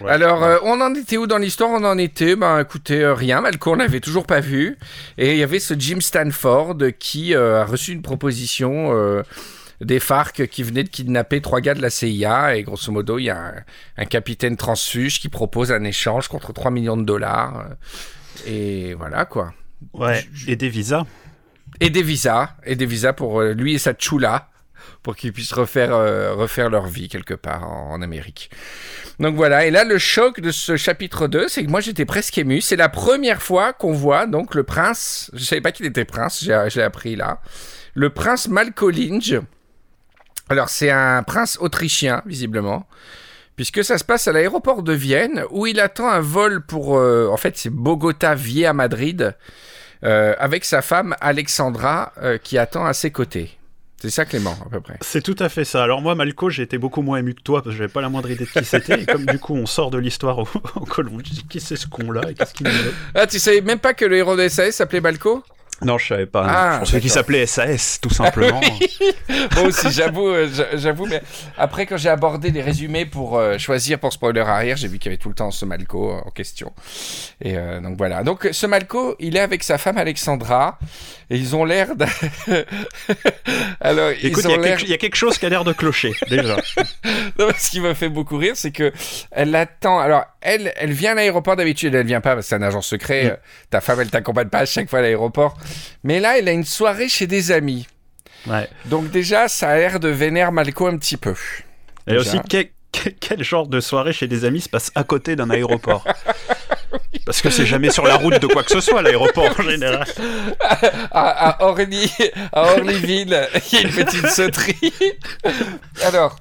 Ouais. 0.00 0.10
Alors, 0.10 0.42
euh, 0.44 0.58
on 0.62 0.80
en 0.80 0.94
était 0.94 1.16
où 1.16 1.26
dans 1.26 1.38
l'histoire? 1.38 1.70
On 1.70 1.84
en 1.84 1.98
était, 1.98 2.36
ben 2.36 2.60
écoutez, 2.60 3.02
euh, 3.02 3.14
rien. 3.14 3.40
Malco, 3.40 3.72
on 3.72 3.74
l'avait 3.74 4.00
toujours 4.00 4.26
pas 4.26 4.40
vu. 4.40 4.78
Et 5.18 5.32
il 5.32 5.38
y 5.38 5.42
avait 5.42 5.58
ce 5.58 5.74
Jim 5.78 6.00
Stanford 6.00 6.76
qui 6.98 7.34
euh, 7.34 7.62
a 7.62 7.64
reçu 7.64 7.92
une 7.92 8.02
proposition 8.02 8.90
euh, 8.96 9.22
des 9.80 9.98
FARC 9.98 10.46
qui 10.46 10.62
venaient 10.62 10.84
de 10.84 10.88
kidnapper 10.88 11.40
trois 11.40 11.60
gars 11.60 11.74
de 11.74 11.82
la 11.82 11.90
CIA. 11.90 12.56
Et 12.56 12.62
grosso 12.62 12.92
modo, 12.92 13.18
il 13.18 13.24
y 13.24 13.30
a 13.30 13.38
un, 13.38 13.54
un 13.98 14.04
capitaine 14.04 14.56
transfuge 14.56 15.18
qui 15.20 15.28
propose 15.28 15.72
un 15.72 15.82
échange 15.84 16.28
contre 16.28 16.52
3 16.52 16.70
millions 16.70 16.96
de 16.96 17.04
dollars. 17.04 17.64
Et 18.46 18.94
voilà 18.94 19.24
quoi. 19.24 19.52
Ouais. 19.92 20.24
Et 20.46 20.54
des 20.56 20.68
visas? 20.68 21.04
Et 21.80 21.90
des 21.90 22.02
visas. 22.02 22.50
Et 22.64 22.76
des 22.76 22.86
visas 22.86 23.12
pour 23.12 23.42
lui 23.42 23.74
et 23.74 23.78
sa 23.78 23.92
chula. 23.94 24.48
Pour 25.02 25.16
qu'ils 25.16 25.32
puissent 25.32 25.52
refaire, 25.52 25.92
euh, 25.94 26.34
refaire 26.34 26.70
leur 26.70 26.86
vie 26.86 27.08
quelque 27.08 27.34
part 27.34 27.68
en, 27.68 28.00
Amérique. 28.02 28.50
Donc 29.18 29.34
voilà. 29.34 29.66
Et 29.66 29.70
là, 29.70 29.84
le 29.84 29.98
choc 29.98 30.40
de 30.40 30.50
ce 30.50 30.76
chapitre 30.76 31.26
2, 31.26 31.48
c'est 31.48 31.64
que 31.64 31.70
moi 31.70 31.80
j'étais 31.80 32.04
presque 32.04 32.38
ému. 32.38 32.60
C'est 32.60 32.76
la 32.76 32.88
première 32.88 33.42
fois 33.42 33.72
qu'on 33.72 33.92
voit 33.92 34.26
donc 34.26 34.54
le 34.54 34.62
prince. 34.62 35.30
Je 35.34 35.44
savais 35.44 35.60
pas 35.60 35.72
qu'il 35.72 35.86
était 35.86 36.04
prince. 36.04 36.42
J'ai 36.42 36.82
appris 36.82 37.16
là. 37.16 37.40
Le 37.94 38.10
prince 38.10 38.48
Malkolinge. 38.48 39.40
Alors 40.48 40.68
c'est 40.68 40.90
un 40.90 41.22
prince 41.22 41.58
autrichien, 41.60 42.22
visiblement. 42.26 42.86
Puisque 43.56 43.84
ça 43.84 43.98
se 43.98 44.04
passe 44.04 44.28
à 44.28 44.32
l'aéroport 44.32 44.82
de 44.82 44.92
Vienne, 44.92 45.44
où 45.50 45.66
il 45.66 45.78
attend 45.78 46.08
un 46.08 46.20
vol 46.20 46.64
pour... 46.64 46.96
euh, 46.96 47.28
en 47.30 47.36
fait, 47.36 47.56
c'est 47.58 47.70
Bogota 47.70 48.34
via 48.34 48.72
Madrid, 48.72 49.36
euh, 50.04 50.34
avec 50.38 50.64
sa 50.64 50.80
femme 50.80 51.14
Alexandra, 51.20 52.12
qui 52.42 52.56
attend 52.56 52.86
à 52.86 52.94
ses 52.94 53.10
côtés. 53.10 53.58
C'est 54.02 54.10
ça, 54.10 54.24
Clément, 54.24 54.56
à 54.66 54.68
peu 54.68 54.80
près. 54.80 54.96
C'est 55.00 55.22
tout 55.22 55.36
à 55.38 55.48
fait 55.48 55.64
ça. 55.64 55.84
Alors 55.84 56.02
moi, 56.02 56.16
Malco, 56.16 56.50
j'ai 56.50 56.64
été 56.64 56.76
beaucoup 56.76 57.02
moins 57.02 57.18
ému 57.18 57.34
que 57.34 57.40
toi 57.40 57.62
parce 57.62 57.76
que 57.76 57.78
j'avais 57.78 57.92
pas 57.92 58.00
la 58.00 58.08
moindre 58.08 58.28
idée 58.32 58.46
de 58.46 58.50
qui 58.50 58.64
c'était. 58.64 59.02
Et 59.02 59.06
comme 59.06 59.24
du 59.24 59.38
coup, 59.38 59.54
on 59.54 59.64
sort 59.64 59.92
de 59.92 59.98
l'histoire 59.98 60.40
au, 60.40 60.48
au 60.74 60.84
Colombie, 60.84 61.22
je 61.24 61.34
dis 61.34 61.44
qui 61.44 61.60
c'est 61.60 61.76
ce 61.76 61.86
con-là 61.86 62.22
et 62.28 62.34
qu'est-ce 62.34 62.52
qu'il 62.52 62.66
Ah, 63.14 63.28
tu 63.28 63.38
savais 63.38 63.60
même 63.60 63.78
pas 63.78 63.94
que 63.94 64.04
le 64.04 64.16
héros 64.16 64.34
de 64.34 64.48
SAS 64.48 64.74
s'appelait 64.74 65.00
Balco 65.00 65.44
Non, 65.84 65.98
je 65.98 66.06
savais 66.08 66.26
pas. 66.26 66.44
Ah, 66.48 66.72
je 66.74 66.78
pensais 66.80 67.00
qu'il 67.00 67.10
s'appelait 67.10 67.46
SAS, 67.46 67.98
tout 68.00 68.10
simplement. 68.10 68.60
Moi 69.54 69.64
aussi, 69.64 69.90
j'avoue, 69.90 70.28
euh, 70.28 70.48
j'a- 70.52 70.76
j'avoue, 70.76 71.06
mais 71.06 71.22
après, 71.56 71.86
quand 71.86 71.96
j'ai 71.96 72.08
abordé 72.08 72.50
les 72.50 72.62
résumés 72.62 73.04
pour 73.06 73.36
euh, 73.38 73.58
choisir 73.58 73.98
pour 73.98 74.12
spoiler 74.12 74.40
arrière, 74.40 74.76
j'ai 74.76 74.88
vu 74.88 74.98
qu'il 74.98 75.10
y 75.10 75.14
avait 75.14 75.20
tout 75.22 75.28
le 75.28 75.34
temps 75.34 75.50
ce 75.50 75.64
Malco 75.64 76.10
euh, 76.12 76.20
en 76.24 76.30
question. 76.30 76.72
Et 77.40 77.56
euh, 77.56 77.80
donc 77.80 77.96
voilà. 77.98 78.22
Donc 78.22 78.48
ce 78.52 78.66
Malco, 78.66 79.16
il 79.18 79.36
est 79.36 79.40
avec 79.40 79.62
sa 79.62 79.78
femme 79.78 79.98
Alexandra, 79.98 80.78
et 81.30 81.36
ils 81.36 81.56
ont 81.56 81.64
l'air 81.64 81.96
d'un... 81.96 82.06
Alors, 83.80 84.10
Écoute, 84.22 84.44
il 84.44 84.50
y, 84.50 84.54
a 84.54 84.58
quelque- 84.58 84.82
il 84.82 84.88
y 84.90 84.94
a 84.94 84.98
quelque 84.98 85.16
chose 85.16 85.38
qui 85.38 85.46
a 85.46 85.48
l'air 85.48 85.64
de 85.64 85.72
clocher, 85.72 86.12
déjà. 86.28 86.56
Non, 87.38 87.46
mais 87.48 87.54
ce 87.58 87.70
qui 87.70 87.80
me 87.80 87.94
fait 87.94 88.08
beaucoup 88.08 88.36
rire, 88.36 88.52
c'est 88.54 88.70
que 88.70 88.92
elle 89.30 89.54
attend. 89.56 89.98
Alors, 89.98 90.24
elle, 90.40 90.72
elle 90.76 90.92
vient 90.92 91.12
à 91.12 91.14
l'aéroport 91.14 91.56
d'habitude. 91.56 91.94
Elle 91.94 92.06
vient 92.06 92.20
pas 92.20 92.34
parce 92.34 92.46
que 92.46 92.50
c'est 92.50 92.54
un 92.56 92.62
agent 92.62 92.82
secret. 92.82 93.24
Mm. 93.24 93.36
Ta 93.70 93.80
femme, 93.80 94.00
elle 94.00 94.10
t'accompagne 94.10 94.48
pas 94.48 94.58
à 94.60 94.66
chaque 94.66 94.88
fois 94.88 95.00
à 95.00 95.02
l'aéroport. 95.02 95.56
Mais 96.04 96.20
là, 96.20 96.38
elle 96.38 96.48
a 96.48 96.52
une 96.52 96.64
soirée 96.64 97.08
chez 97.08 97.26
des 97.26 97.52
amis. 97.52 97.86
Ouais. 98.46 98.68
Donc 98.86 99.10
déjà, 99.10 99.48
ça 99.48 99.70
a 99.70 99.76
l'air 99.76 100.00
de 100.00 100.08
vénère 100.08 100.52
Malco 100.52 100.86
un 100.86 100.96
petit 100.98 101.16
peu. 101.16 101.34
Et 102.06 102.12
Déjà. 102.12 102.20
aussi, 102.20 102.38
quel, 103.20 103.42
genre 103.42 103.68
de 103.68 103.80
soirée 103.80 104.12
chez 104.12 104.26
des 104.26 104.44
amis 104.44 104.60
se 104.60 104.68
passe 104.68 104.90
à 104.94 105.04
côté 105.04 105.36
d'un 105.36 105.50
aéroport 105.50 106.04
Parce 107.24 107.40
que 107.40 107.50
c'est 107.50 107.66
jamais 107.66 107.90
sur 107.90 108.04
la 108.04 108.16
route 108.16 108.40
de 108.40 108.46
quoi 108.46 108.62
que 108.64 108.70
ce 108.70 108.80
soit, 108.80 109.00
l'aéroport 109.00 109.48
en 109.58 109.62
général. 109.62 110.04
À, 111.10 111.50
à 111.50 111.64
Orly, 111.64 112.10
à 112.52 112.72
Orlyville, 112.72 113.48
il 113.72 113.78
y 113.78 113.84
a 113.84 113.86
une 113.86 113.94
petite 113.94 114.28
sauterie. 114.28 114.92
Alors. 116.04 116.36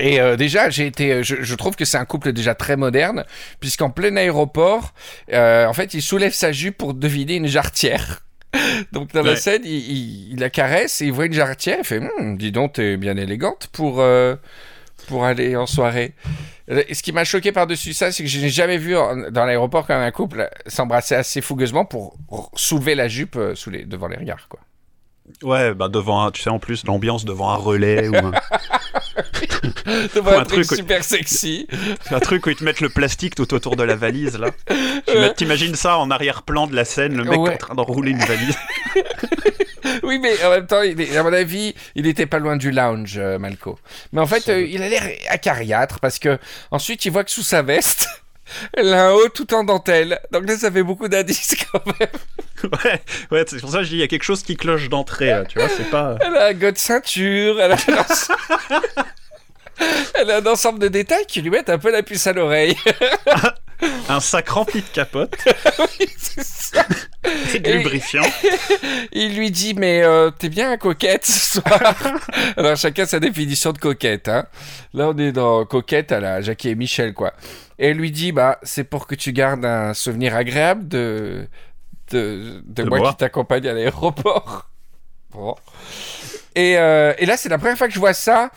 Et 0.00 0.20
euh, 0.20 0.36
déjà, 0.36 0.70
j'ai 0.70 0.86
été, 0.86 1.22
je, 1.22 1.36
je 1.42 1.54
trouve 1.54 1.76
que 1.76 1.84
c'est 1.84 1.98
un 1.98 2.06
couple 2.06 2.32
déjà 2.32 2.54
très 2.54 2.76
moderne, 2.76 3.24
puisqu'en 3.60 3.90
plein 3.90 4.16
aéroport, 4.16 4.94
euh, 5.32 5.66
en 5.66 5.74
fait, 5.74 5.92
il 5.94 6.02
soulève 6.02 6.32
sa 6.32 6.50
jupe 6.50 6.78
pour 6.78 6.94
deviner 6.94 7.34
une 7.34 7.46
jarretière. 7.46 8.20
Donc 8.92 9.12
dans 9.12 9.22
la 9.22 9.36
scène, 9.36 9.62
il, 9.64 9.70
il- 9.72 10.32
il 10.32 10.38
la 10.40 10.50
caresse 10.50 11.00
et 11.00 11.06
il 11.06 11.12
voit 11.12 11.26
une 11.26 11.32
jarretière. 11.32 11.78
Il 11.80 11.84
fait, 11.84 12.00
Hum, 12.18 12.36
dis 12.36 12.52
donc, 12.52 12.74
t'es 12.74 12.96
bien 12.96 13.16
élégante 13.16 13.68
pour 13.72 14.00
euh, 14.00 14.36
pour 15.08 15.24
aller 15.24 15.56
en 15.56 15.66
soirée. 15.66 16.14
Et 16.68 16.94
ce 16.94 17.02
qui 17.02 17.12
m'a 17.12 17.24
choqué 17.24 17.50
par-dessus 17.50 17.92
ça, 17.92 18.12
c'est 18.12 18.22
que 18.22 18.28
je 18.28 18.38
n'ai 18.40 18.48
jamais 18.50 18.78
vu 18.78 18.96
en- 18.96 19.30
dans 19.30 19.44
l'aéroport 19.44 19.86
quand 19.86 19.94
même 19.94 20.06
un 20.06 20.10
couple 20.12 20.48
s'embrasser 20.66 21.14
assez 21.16 21.40
fougueusement 21.40 21.84
pour 21.84 22.16
soulever 22.54 22.94
la 22.94 23.08
jupe 23.08 23.36
euh, 23.36 23.54
sous 23.54 23.70
les, 23.70 23.84
devant 23.84 24.06
les 24.08 24.16
regards, 24.16 24.46
quoi. 24.48 24.60
Ouais, 25.42 25.72
bah 25.74 25.88
devant 25.88 26.22
un, 26.24 26.30
tu 26.30 26.42
sais, 26.42 26.50
en 26.50 26.58
plus, 26.58 26.84
l'ambiance 26.86 27.24
devant 27.24 27.50
un 27.50 27.56
relais 27.56 28.08
ou 28.08 28.16
un, 28.16 28.32
Devant 30.14 30.32
un, 30.32 30.40
un 30.40 30.44
truc, 30.44 30.64
super 30.64 31.02
sexy. 31.04 31.66
un 32.10 32.20
truc 32.20 32.46
où 32.46 32.50
ils 32.50 32.56
te 32.56 32.64
mettent 32.64 32.80
le 32.80 32.88
plastique 32.88 33.34
tout 33.34 33.52
autour 33.54 33.76
de 33.76 33.82
la 33.82 33.96
valise, 33.96 34.38
là. 34.38 34.48
Tu 35.06 35.16
mets- 35.18 35.34
T'imagines 35.34 35.74
ça 35.74 35.98
en 35.98 36.10
arrière-plan 36.10 36.66
de 36.66 36.74
la 36.76 36.84
scène, 36.84 37.16
le 37.16 37.24
mec 37.24 37.38
Ouais. 37.40 37.54
en 37.54 37.56
train 37.56 37.74
d'enrouler 37.74 38.12
une 38.12 38.18
valise. 38.24 38.56
Oui, 40.04 40.18
mais 40.20 40.42
en 40.44 40.50
même 40.50 40.66
temps, 40.66 40.82
il 40.82 41.00
est- 41.00 41.16
à 41.16 41.22
mon 41.22 41.32
avis, 41.32 41.74
il 41.96 42.06
était 42.06 42.26
pas 42.26 42.38
loin 42.38 42.56
du 42.56 42.70
lounge, 42.70 43.14
euh, 43.18 43.38
Malco. 43.38 43.78
Mais 44.12 44.20
en 44.20 44.26
fait, 44.26 44.48
euh, 44.48 44.60
il 44.60 44.82
a 44.82 44.88
l'air 44.88 45.02
acariâtre 45.28 45.98
parce 46.00 46.18
que 46.18 46.38
ensuite, 46.70 47.04
il 47.04 47.10
voit 47.12 47.24
que 47.24 47.30
sous 47.30 47.42
sa 47.42 47.62
veste, 47.62 48.06
elle 48.74 48.92
a 48.94 49.08
un 49.08 49.12
haut 49.12 49.28
tout 49.28 49.52
en 49.54 49.64
dentelle. 49.64 50.20
Donc 50.30 50.46
là, 50.46 50.56
ça 50.56 50.70
fait 50.70 50.82
beaucoup 50.84 51.08
d'indices 51.08 51.56
quand 51.72 51.82
même. 51.86 52.70
Ouais, 52.84 53.02
ouais 53.32 53.44
c'est 53.48 53.60
pour 53.60 53.70
ça 53.70 53.78
que 53.78 53.84
je 53.84 53.88
dis, 53.90 53.96
il 53.96 54.00
y 54.00 54.04
a 54.04 54.08
quelque 54.08 54.22
chose 54.22 54.42
qui 54.44 54.56
cloche 54.56 54.88
d'entrée, 54.88 55.32
tu 55.48 55.58
vois, 55.58 55.68
c'est 55.68 55.90
pas... 55.90 56.16
Elle 56.20 56.36
a 56.36 56.46
un 56.48 56.52
de 56.72 56.78
ceinture, 56.78 57.60
elle 57.60 57.72
a. 57.72 57.76
elle 60.14 60.30
a 60.30 60.36
un 60.38 60.46
ensemble 60.46 60.78
de 60.78 60.88
détails 60.88 61.26
qui 61.26 61.40
lui 61.42 61.50
mettent 61.50 61.70
un 61.70 61.78
peu 61.78 61.90
la 61.90 62.02
puce 62.02 62.26
à 62.26 62.32
l'oreille. 62.32 62.76
Un 64.08 64.20
sac 64.20 64.48
rempli 64.50 64.80
de 64.80 64.86
capotes 64.86 65.34
Oui, 65.80 66.06
c'est 66.16 66.44
ça. 66.44 66.84
et 67.52 67.58
de 67.58 67.68
Et- 67.68 67.78
lubrifiant. 67.78 68.22
Il 69.10 69.36
lui 69.36 69.50
dit 69.50 69.74
mais 69.74 70.02
euh, 70.04 70.30
t'es 70.30 70.48
bien 70.48 70.76
coquette 70.76 71.26
ce 71.26 71.58
soir. 71.60 71.94
Alors 72.56 72.76
chacun 72.76 73.06
sa 73.06 73.18
définition 73.18 73.72
de 73.72 73.78
coquette. 73.78 74.28
Hein. 74.28 74.46
Là 74.94 75.08
on 75.08 75.18
est 75.18 75.32
dans 75.32 75.64
coquette 75.64 76.12
à 76.12 76.20
la 76.20 76.40
Jackie 76.42 76.68
et 76.68 76.74
Michel 76.76 77.12
quoi. 77.12 77.32
Et 77.76 77.88
elle 77.88 77.96
lui 77.96 78.12
dit 78.12 78.30
bah 78.30 78.58
c'est 78.62 78.84
pour 78.84 79.08
que 79.08 79.16
tu 79.16 79.32
gardes 79.32 79.64
un 79.64 79.94
souvenir 79.94 80.36
agréable 80.36 80.86
de 80.86 81.48
de, 82.12 82.62
de 82.64 82.82
De 82.84 82.88
moi 82.88 82.98
moi. 82.98 83.10
qui 83.10 83.16
t'accompagne 83.16 83.66
à 83.66 83.72
l'aéroport. 83.72 84.68
Bon. 85.32 85.56
Et, 86.54 86.78
euh, 86.78 87.14
et 87.18 87.26
là 87.26 87.36
c'est 87.36 87.48
la 87.48 87.58
première 87.58 87.76
fois 87.78 87.88
que 87.88 87.94
je 87.94 87.98
vois 87.98 88.14
ça. 88.14 88.50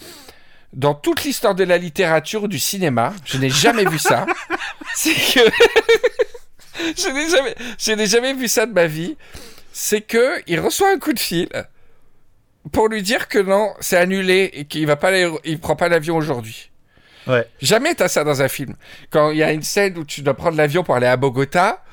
Dans 0.75 0.93
toute 0.93 1.23
l'histoire 1.23 1.55
de 1.55 1.63
la 1.63 1.77
littérature 1.77 2.43
ou 2.43 2.47
du 2.47 2.59
cinéma. 2.59 3.13
Je 3.25 3.37
n'ai 3.37 3.49
jamais 3.49 3.85
vu 3.85 3.97
ça. 3.97 4.25
C'est 4.95 5.13
que 5.13 5.39
je 6.97 7.09
n'ai 7.09 7.29
jamais, 7.29 7.55
je 7.79 7.91
n'ai 7.93 8.05
jamais 8.05 8.33
vu 8.33 8.47
ça 8.47 8.65
de 8.65 8.73
ma 8.73 8.85
vie. 8.85 9.17
C'est 9.71 10.01
que 10.01 10.41
il 10.47 10.59
reçoit 10.59 10.91
un 10.91 10.99
coup 10.99 11.13
de 11.13 11.19
fil 11.19 11.49
pour 12.71 12.87
lui 12.89 13.01
dire 13.03 13.27
que 13.27 13.37
non, 13.39 13.73
c'est 13.79 13.97
annulé 13.97 14.49
et 14.53 14.65
qu'il 14.65 14.87
va 14.87 14.95
pas, 14.95 15.09
aller- 15.09 15.31
il 15.43 15.59
prend 15.59 15.75
pas 15.75 15.87
l'avion 15.87 16.15
aujourd'hui. 16.17 16.71
Ouais. 17.27 17.47
Jamais 17.61 17.93
t'as 17.95 18.07
ça 18.07 18.23
dans 18.23 18.41
un 18.41 18.47
film. 18.47 18.75
Quand 19.11 19.31
il 19.31 19.37
y 19.37 19.43
a 19.43 19.51
une 19.51 19.61
scène 19.63 19.97
où 19.97 20.03
tu 20.05 20.21
dois 20.21 20.33
prendre 20.33 20.57
l'avion 20.57 20.83
pour 20.83 20.95
aller 20.95 21.07
à 21.07 21.17
Bogota, 21.17 21.83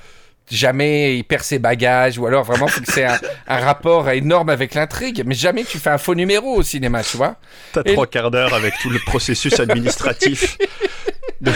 jamais 0.50 1.16
il 1.16 1.24
perd 1.24 1.42
ses 1.42 1.58
bagages 1.58 2.18
ou 2.18 2.26
alors 2.26 2.44
vraiment 2.44 2.66
c'est 2.84 3.04
un, 3.04 3.18
un 3.48 3.58
rapport 3.58 4.10
énorme 4.10 4.50
avec 4.50 4.74
l'intrigue. 4.74 5.22
Mais 5.26 5.34
jamais 5.34 5.64
tu 5.64 5.78
fais 5.78 5.90
un 5.90 5.98
faux 5.98 6.14
numéro 6.14 6.54
au 6.54 6.62
cinéma, 6.62 7.02
tu 7.02 7.16
vois. 7.16 7.36
T'as 7.72 7.82
Et- 7.84 7.92
trois 7.94 8.06
quarts 8.06 8.30
d'heure 8.30 8.52
avec 8.54 8.74
tout 8.82 8.90
le 8.90 8.98
processus 9.06 9.58
administratif. 9.60 10.58
de- 11.40 11.52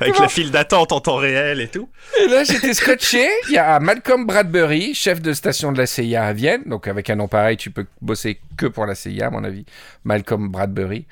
avec 0.00 0.18
la 0.18 0.28
file 0.28 0.50
d'attente 0.50 0.90
en 0.92 1.00
temps 1.00 1.16
réel 1.16 1.60
et 1.60 1.68
tout. 1.68 1.88
Et 2.20 2.28
là, 2.28 2.42
j'étais 2.44 2.74
scotché. 2.74 3.28
Il 3.48 3.54
y 3.54 3.58
a 3.58 3.78
Malcolm 3.78 4.26
Bradbury, 4.26 4.94
chef 4.94 5.20
de 5.22 5.32
station 5.32 5.70
de 5.72 5.78
la 5.78 5.86
CIA 5.86 6.24
à 6.24 6.32
Vienne. 6.32 6.62
Donc, 6.66 6.88
avec 6.88 7.08
un 7.10 7.16
nom 7.16 7.28
pareil, 7.28 7.56
tu 7.56 7.70
peux 7.70 7.86
bosser 8.00 8.40
que 8.56 8.66
pour 8.66 8.86
la 8.86 8.94
CIA, 8.94 9.26
à 9.28 9.30
mon 9.30 9.44
avis. 9.44 9.64
Malcolm 10.04 10.48
Bradbury. 10.48 11.06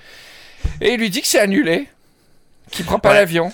Et 0.80 0.94
il 0.94 0.98
lui 1.00 1.10
dit 1.10 1.20
que 1.22 1.26
c'est 1.28 1.38
annulé, 1.40 1.88
qu'il 2.70 2.84
prend 2.84 2.98
pas 2.98 3.10
Ouais. 3.10 3.14
l'avion. 3.16 3.52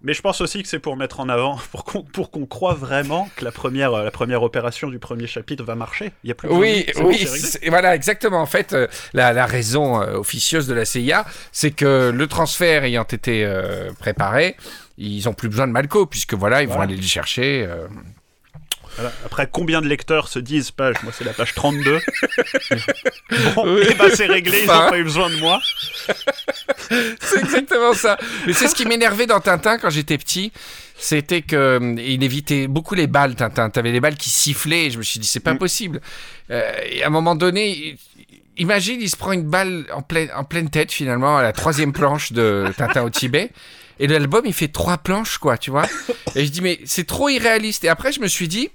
Mais 0.00 0.14
je 0.14 0.22
pense 0.22 0.40
aussi 0.40 0.62
que 0.62 0.68
c'est 0.68 0.78
pour 0.78 0.96
mettre 0.96 1.18
en 1.20 1.28
avant, 1.28 1.56
pour 1.72 1.84
qu'on 1.84 2.02
pour 2.02 2.30
qu'on 2.30 2.46
croie 2.46 2.74
vraiment 2.74 3.28
que 3.36 3.44
la 3.44 3.50
première, 3.52 3.92
euh, 3.94 4.04
la 4.04 4.10
première 4.10 4.42
opération 4.42 4.88
du 4.88 4.98
premier 4.98 5.26
chapitre 5.26 5.64
va 5.64 5.74
marcher. 5.74 6.12
Il 6.24 6.28
y 6.28 6.30
a 6.30 6.34
plus 6.34 6.48
Oui, 6.50 6.84
de- 6.94 7.00
bon, 7.00 7.08
oui, 7.08 7.26
voilà, 7.68 7.94
exactement. 7.94 8.40
En 8.40 8.46
fait, 8.46 8.72
euh, 8.72 8.86
la, 9.12 9.32
la 9.32 9.46
raison 9.46 10.00
euh, 10.00 10.14
officieuse 10.16 10.66
de 10.68 10.74
la 10.74 10.84
CIA, 10.84 11.26
c'est 11.52 11.72
que 11.72 12.10
le 12.14 12.26
transfert 12.26 12.84
ayant 12.84 13.02
été 13.04 13.46
préparé, 13.98 14.56
ils 14.98 15.28
ont 15.28 15.32
plus 15.34 15.48
besoin 15.48 15.66
de 15.66 15.72
Malco, 15.72 16.06
puisque 16.06 16.34
voilà, 16.34 16.62
ils 16.62 16.68
vont 16.68 16.80
aller 16.80 16.96
le 16.96 17.02
chercher. 17.02 17.68
Voilà. 18.98 19.12
Après, 19.24 19.48
combien 19.50 19.80
de 19.80 19.86
lecteurs 19.86 20.26
se 20.28 20.38
disent 20.40 20.70
page 20.72 20.96
Moi, 21.04 21.12
c'est 21.16 21.24
la 21.24 21.32
page 21.32 21.54
32. 21.54 22.00
bon, 23.54 23.74
Oui. 23.76 23.82
et 23.88 23.94
bah, 23.94 24.06
c'est 24.12 24.26
réglé, 24.26 24.58
ils 24.62 24.66
n'ont 24.66 24.88
pas 24.88 24.98
eu 24.98 25.04
besoin 25.04 25.30
de 25.30 25.36
moi. 25.36 25.60
C'est 27.20 27.40
exactement 27.40 27.92
ça. 27.92 28.16
Mais 28.46 28.52
c'est 28.54 28.66
ce 28.68 28.74
qui 28.74 28.86
m'énervait 28.86 29.26
dans 29.26 29.40
Tintin 29.40 29.78
quand 29.78 29.90
j'étais 29.90 30.16
petit. 30.16 30.52
C'était 30.96 31.42
que 31.42 31.54
euh, 31.56 31.94
il 31.98 32.22
évitait 32.24 32.66
beaucoup 32.66 32.94
les 32.94 33.06
balles, 33.06 33.34
Tintin. 33.34 33.68
T'avais 33.70 33.92
les 33.92 34.00
balles 34.00 34.16
qui 34.16 34.30
sifflaient. 34.30 34.86
Et 34.86 34.90
je 34.90 34.98
me 34.98 35.02
suis 35.02 35.20
dit, 35.20 35.26
c'est 35.26 35.40
pas 35.40 35.52
Mm. 35.54 35.58
possible. 35.58 36.00
Euh, 36.50 36.72
et 36.90 37.02
à 37.02 37.08
un 37.08 37.10
moment 37.10 37.34
donné, 37.34 37.96
imagine, 38.56 39.00
il 39.00 39.08
se 39.10 39.16
prend 39.16 39.32
une 39.32 39.42
balle 39.48 39.86
en 39.92 40.00
pleine, 40.02 40.30
en 40.34 40.44
pleine 40.44 40.70
tête, 40.70 40.90
finalement, 40.90 41.36
à 41.36 41.42
la 41.42 41.52
troisième 41.52 41.92
planche 41.92 42.32
de 42.32 42.64
Tintin 42.76 43.02
au 43.02 43.10
Tibet. 43.10 43.50
Et 44.00 44.06
l'album, 44.06 44.42
il 44.46 44.54
fait 44.54 44.68
trois 44.68 44.96
planches, 44.98 45.38
quoi, 45.38 45.58
tu 45.58 45.70
vois. 45.70 45.86
Et 46.36 46.46
je 46.46 46.50
dis, 46.50 46.60
mais 46.62 46.78
c'est 46.84 47.06
trop 47.06 47.28
irréaliste. 47.28 47.84
Et 47.84 47.88
après, 47.88 48.12
je 48.12 48.20
me 48.20 48.28
suis 48.28 48.48
dit, 48.48 48.70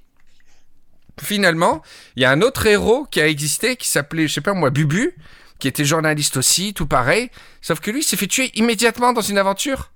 finalement, 1.21 1.81
il 2.15 2.23
y 2.23 2.25
a 2.25 2.31
un 2.31 2.41
autre 2.41 2.65
héros 2.65 3.05
qui 3.09 3.21
a 3.21 3.27
existé, 3.27 3.75
qui 3.75 3.87
s'appelait, 3.87 4.27
je 4.27 4.33
sais 4.33 4.41
pas 4.41 4.53
moi, 4.53 4.69
Bubu, 4.69 5.15
qui 5.59 5.67
était 5.67 5.85
journaliste 5.85 6.37
aussi, 6.37 6.73
tout 6.73 6.87
pareil. 6.87 7.29
Sauf 7.61 7.79
que 7.79 7.91
lui, 7.91 8.03
s'est 8.03 8.17
fait 8.17 8.27
tuer 8.27 8.51
immédiatement 8.55 9.13
dans 9.13 9.21
une 9.21 9.37
aventure. 9.37 9.91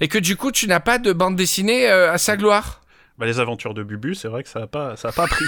Et 0.00 0.08
que 0.08 0.18
du 0.18 0.36
coup, 0.36 0.50
tu 0.50 0.66
n'as 0.66 0.80
pas 0.80 0.98
de 0.98 1.12
bande 1.12 1.36
dessinée 1.36 1.88
euh, 1.88 2.12
à 2.12 2.18
sa 2.18 2.36
gloire. 2.36 2.82
Bah, 3.16 3.26
les 3.26 3.38
aventures 3.38 3.74
de 3.74 3.84
Bubu, 3.84 4.14
c'est 4.14 4.28
vrai 4.28 4.42
que 4.42 4.48
ça 4.48 4.58
n'a 4.60 4.66
pas, 4.66 4.96
ça 4.96 5.08
a 5.08 5.12
pas 5.12 5.28
pris. 5.28 5.44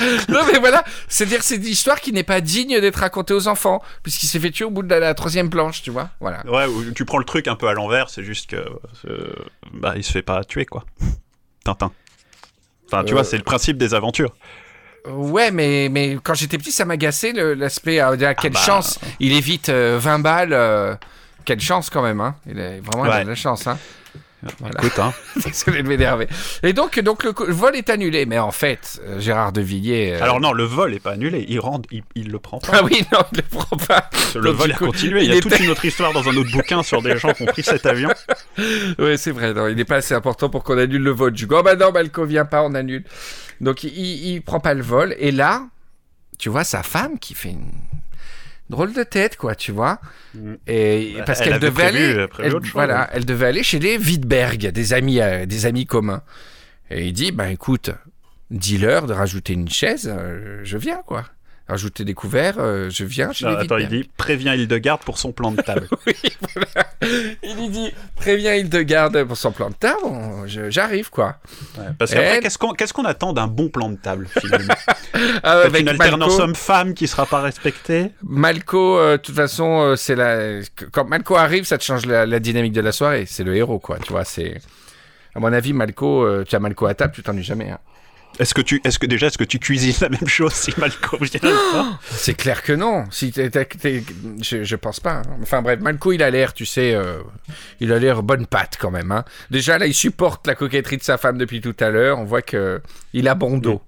non, 0.28 0.40
mais 0.52 0.58
voilà. 0.58 0.84
C'est-à-dire, 1.08 1.42
c'est 1.42 1.56
une 1.56 1.64
histoire 1.66 2.00
qui 2.00 2.12
n'est 2.12 2.24
pas 2.24 2.40
digne 2.40 2.80
d'être 2.80 2.96
racontée 2.96 3.34
aux 3.34 3.46
enfants. 3.46 3.82
Puisqu'il 4.02 4.26
s'est 4.26 4.40
fait 4.40 4.50
tuer 4.50 4.64
au 4.64 4.70
bout 4.70 4.82
de 4.82 4.88
la, 4.90 4.98
la 4.98 5.14
troisième 5.14 5.48
planche, 5.48 5.82
tu 5.82 5.90
vois. 5.90 6.10
Voilà. 6.20 6.44
Ouais, 6.46 6.66
ou 6.66 6.90
tu 6.92 7.04
prends 7.04 7.18
le 7.18 7.24
truc 7.24 7.46
un 7.46 7.54
peu 7.54 7.68
à 7.68 7.72
l'envers, 7.72 8.10
c'est 8.10 8.24
juste 8.24 8.50
que. 8.50 8.64
euh, 9.06 9.32
bah, 9.72 9.94
il 9.96 10.02
se 10.02 10.10
fait 10.10 10.22
pas 10.22 10.42
tuer, 10.44 10.66
quoi. 10.66 10.84
Tintin. 11.64 11.92
Enfin, 12.92 13.04
tu 13.04 13.12
Euh. 13.12 13.16
vois, 13.16 13.24
c'est 13.24 13.36
le 13.36 13.42
principe 13.44 13.76
des 13.78 13.94
aventures. 13.94 14.34
Ouais, 15.08 15.50
mais, 15.50 15.88
mais 15.90 16.18
quand 16.22 16.34
j'étais 16.34 16.58
petit, 16.58 16.72
ça 16.72 16.84
m'agaçait 16.84 17.32
l'aspect. 17.32 18.00
ah, 18.00 18.12
ah, 18.20 18.34
quelle 18.34 18.52
bah. 18.52 18.58
chance 18.60 18.98
Il 19.18 19.32
évite 19.32 19.68
euh, 19.68 19.98
20 20.00 20.18
balles. 20.18 20.52
euh, 20.52 20.94
quelle 21.44 21.60
chance 21.60 21.88
quand 21.88 22.02
même, 22.02 22.20
hein. 22.20 22.34
Il 22.46 22.60
a 22.60 22.80
vraiment 22.80 23.06
il 23.06 23.10
a 23.10 23.16
Ouais. 23.18 23.24
de 23.24 23.28
la 23.30 23.34
chance, 23.34 23.66
hein. 23.66 23.78
Voilà. 24.58 24.80
Écoute, 24.80 24.98
hein. 24.98 25.12
Désolé 25.44 25.82
de 25.82 25.88
m'énerver. 25.88 26.26
Et 26.62 26.72
donc, 26.72 26.98
donc 27.00 27.24
le, 27.24 27.32
vol 27.52 27.76
est 27.76 27.90
annulé. 27.90 28.24
Mais 28.26 28.38
en 28.38 28.50
fait, 28.52 29.00
euh, 29.06 29.20
Gérard 29.20 29.52
de 29.52 29.60
Villiers. 29.60 30.14
euh, 30.14 30.22
Alors 30.22 30.40
non, 30.40 30.52
le 30.52 30.64
vol 30.64 30.94
est 30.94 31.00
pas 31.00 31.12
annulé, 31.12 31.44
il 31.48 31.60
rentre, 31.60 31.86
il, 31.92 32.02
il 32.14 32.30
le 32.30 32.38
prend 32.38 32.58
pas. 32.58 32.72
Ah 32.72 32.82
oui, 32.82 33.02
non, 33.12 33.18
il 33.32 33.36
le 33.38 33.42
prend 33.42 33.76
pas. 33.76 34.08
le 34.34 34.40
donc, 34.40 34.54
vol 34.56 34.72
a 34.72 34.74
coup, 34.76 34.86
continué, 34.86 35.20
il 35.20 35.24
y 35.24 35.26
il 35.28 35.32
a 35.32 35.36
était- 35.36 35.48
toute 35.50 35.60
une 35.60 35.68
autre 35.70 35.84
histoire 35.84 36.12
dans 36.14 36.26
un 36.28 36.36
autre 36.36 36.50
bouquin 36.52 36.82
sur 36.82 37.02
des 37.02 37.18
gens 37.18 37.32
qui 37.32 37.42
ont 37.42 37.46
pris 37.46 37.62
cet 37.62 37.84
avion. 37.86 38.10
Oui, 38.98 39.16
c'est 39.18 39.30
vrai. 39.30 39.52
Non, 39.54 39.68
il 39.68 39.76
n'est 39.76 39.84
pas 39.84 39.96
assez 39.96 40.14
important 40.14 40.48
pour 40.50 40.64
qu'on 40.64 40.76
annule 40.78 41.02
le 41.02 41.10
vol. 41.12 41.32
Du 41.32 41.46
coup, 41.46 41.54
oh 41.56 41.62
bah 41.62 41.76
non, 41.76 41.92
Malco 41.92 42.24
vient 42.24 42.44
pas, 42.44 42.62
on 42.62 42.74
annule. 42.74 43.04
Donc, 43.60 43.84
il, 43.84 43.90
il, 43.96 44.34
il 44.34 44.42
prend 44.42 44.60
pas 44.60 44.74
le 44.74 44.82
vol. 44.82 45.14
Et 45.18 45.30
là, 45.32 45.62
tu 46.38 46.48
vois 46.48 46.64
sa 46.64 46.82
femme 46.82 47.18
qui 47.18 47.34
fait 47.34 47.50
une 47.50 47.70
drôle 48.70 48.92
de 48.94 49.02
tête, 49.02 49.36
quoi, 49.36 49.54
tu 49.54 49.72
vois. 49.72 50.00
Mm. 50.34 50.54
Et 50.66 51.14
Bah, 51.18 51.24
parce 51.26 51.40
elle 51.40 51.48
qu'elle 51.50 51.60
devait 51.60 51.82
prévu- 51.84 52.12
aller, 52.14 52.28
prévu 52.28 52.46
elle- 52.46 52.52
chose, 52.62 52.70
voilà, 52.72 53.10
elle 53.12 53.24
devait 53.26 53.46
aller 53.46 53.62
chez 53.62 53.78
les 53.78 53.98
Wittberg, 53.98 54.68
des 54.70 54.92
amis, 54.94 55.20
euh, 55.20 55.44
des 55.44 55.66
amis 55.66 55.84
communs. 55.86 56.22
Et 56.90 57.06
il 57.08 57.12
dit, 57.12 57.30
bah 57.32 57.50
écoute, 57.50 57.90
dis-leur 58.50 59.06
de 59.06 59.12
rajouter 59.12 59.52
une 59.52 59.68
chaise, 59.68 60.10
euh, 60.12 60.60
je 60.64 60.78
viens, 60.78 61.02
quoi. 61.06 61.24
Rajouter 61.70 62.04
des 62.04 62.14
couverts, 62.14 62.56
euh, 62.58 62.90
je 62.90 63.04
viens 63.04 63.32
chez 63.32 63.44
Non, 63.44 63.52
les 63.52 63.58
attends, 63.58 63.78
il 63.78 63.86
dit 63.86 64.10
préviens 64.16 64.54
Hildegarde 64.54 65.02
pour 65.04 65.18
son 65.18 65.30
plan 65.30 65.52
de 65.52 65.62
table. 65.62 65.88
Oui, 66.06 66.14
voilà. 66.56 66.86
Il 67.44 67.56
lui 67.56 67.68
dit, 67.68 67.92
préviens 68.16 68.54
Hildegarde 68.56 69.22
pour 69.22 69.36
son 69.36 69.52
plan 69.52 69.70
de 69.70 69.74
table, 69.74 70.00
j'arrive, 70.46 71.10
quoi. 71.10 71.36
Ouais, 71.78 71.84
parce 71.96 72.12
qu'après, 72.12 72.40
qu'est-ce 72.40 72.92
qu'on 72.92 73.04
attend 73.04 73.32
d'un 73.32 73.46
bon 73.46 73.68
plan 73.68 73.88
de 73.88 73.94
table 73.96 74.26
finalement 74.40 74.74
Ah, 75.44 75.60
Peut-être 75.62 75.80
une 75.80 75.88
alternance 75.90 76.30
Malco, 76.30 76.42
homme-femme 76.42 76.94
qui 76.94 77.06
sera 77.06 77.24
pas 77.24 77.40
respectée 77.40 78.10
Malco, 78.24 78.98
euh, 78.98 79.12
de 79.16 79.22
toute 79.22 79.36
façon, 79.36 79.80
euh, 79.80 79.96
c'est 79.96 80.16
la. 80.16 80.60
Quand 80.90 81.04
Malco 81.04 81.36
arrive, 81.36 81.64
ça 81.64 81.78
te 81.78 81.84
change 81.84 82.04
la, 82.04 82.26
la 82.26 82.40
dynamique 82.40 82.72
de 82.72 82.80
la 82.80 82.90
soirée. 82.92 83.26
C'est 83.28 83.44
le 83.44 83.54
héros, 83.54 83.78
quoi. 83.78 83.98
Tu 83.98 84.12
vois, 84.12 84.24
c'est. 84.24 84.60
À 85.36 85.38
mon 85.40 85.52
avis, 85.52 85.72
Malco, 85.72 86.24
euh, 86.24 86.44
tu 86.46 86.56
as 86.56 86.58
Malco 86.58 86.86
à 86.86 86.94
table, 86.94 87.12
tu 87.14 87.22
t'ennuies 87.22 87.44
jamais. 87.44 87.70
hein. 87.70 87.78
Est-ce 88.40 88.54
que 88.54 88.62
tu, 88.62 88.80
est-ce 88.84 88.98
que 88.98 89.06
déjà, 89.06 89.26
est-ce 89.26 89.36
que 89.38 89.44
tu 89.44 89.58
cuisines 89.58 89.94
la 90.00 90.08
même 90.08 90.26
chose 90.26 90.52
si 90.54 90.72
Malco 90.78 91.18
vient 91.18 91.40
pas 91.40 92.00
C'est 92.10 92.34
clair 92.34 92.62
que 92.62 92.72
non. 92.72 93.04
Si 93.10 93.30
t'es- 93.32 93.50
t'es- 93.50 93.66
t'es- 93.66 94.02
je, 94.42 94.64
je 94.64 94.76
pense 94.76 94.98
pas. 94.98 95.16
hein. 95.18 95.22
Enfin 95.42 95.60
bref, 95.62 95.78
Malco, 95.80 96.10
il 96.12 96.22
a 96.22 96.30
l'air, 96.30 96.54
tu 96.54 96.64
sais, 96.66 96.94
euh, 96.94 97.18
il 97.80 97.92
a 97.92 97.98
l'air 97.98 98.22
bonne 98.22 98.46
patte 98.46 98.78
quand 98.80 98.90
même. 98.90 99.12
hein. 99.12 99.24
Déjà 99.50 99.76
là, 99.78 99.86
il 99.86 99.92
supporte 99.94 100.46
la 100.46 100.54
coquetterie 100.54 100.96
de 100.96 101.02
sa 101.02 101.18
femme 101.18 101.36
depuis 101.38 101.60
tout 101.60 101.76
à 101.80 101.90
l'heure. 101.90 102.18
On 102.18 102.24
voit 102.24 102.42
que 102.42 102.80
il 103.12 103.28
a 103.28 103.34
bon 103.34 103.58
dos. 103.58 103.82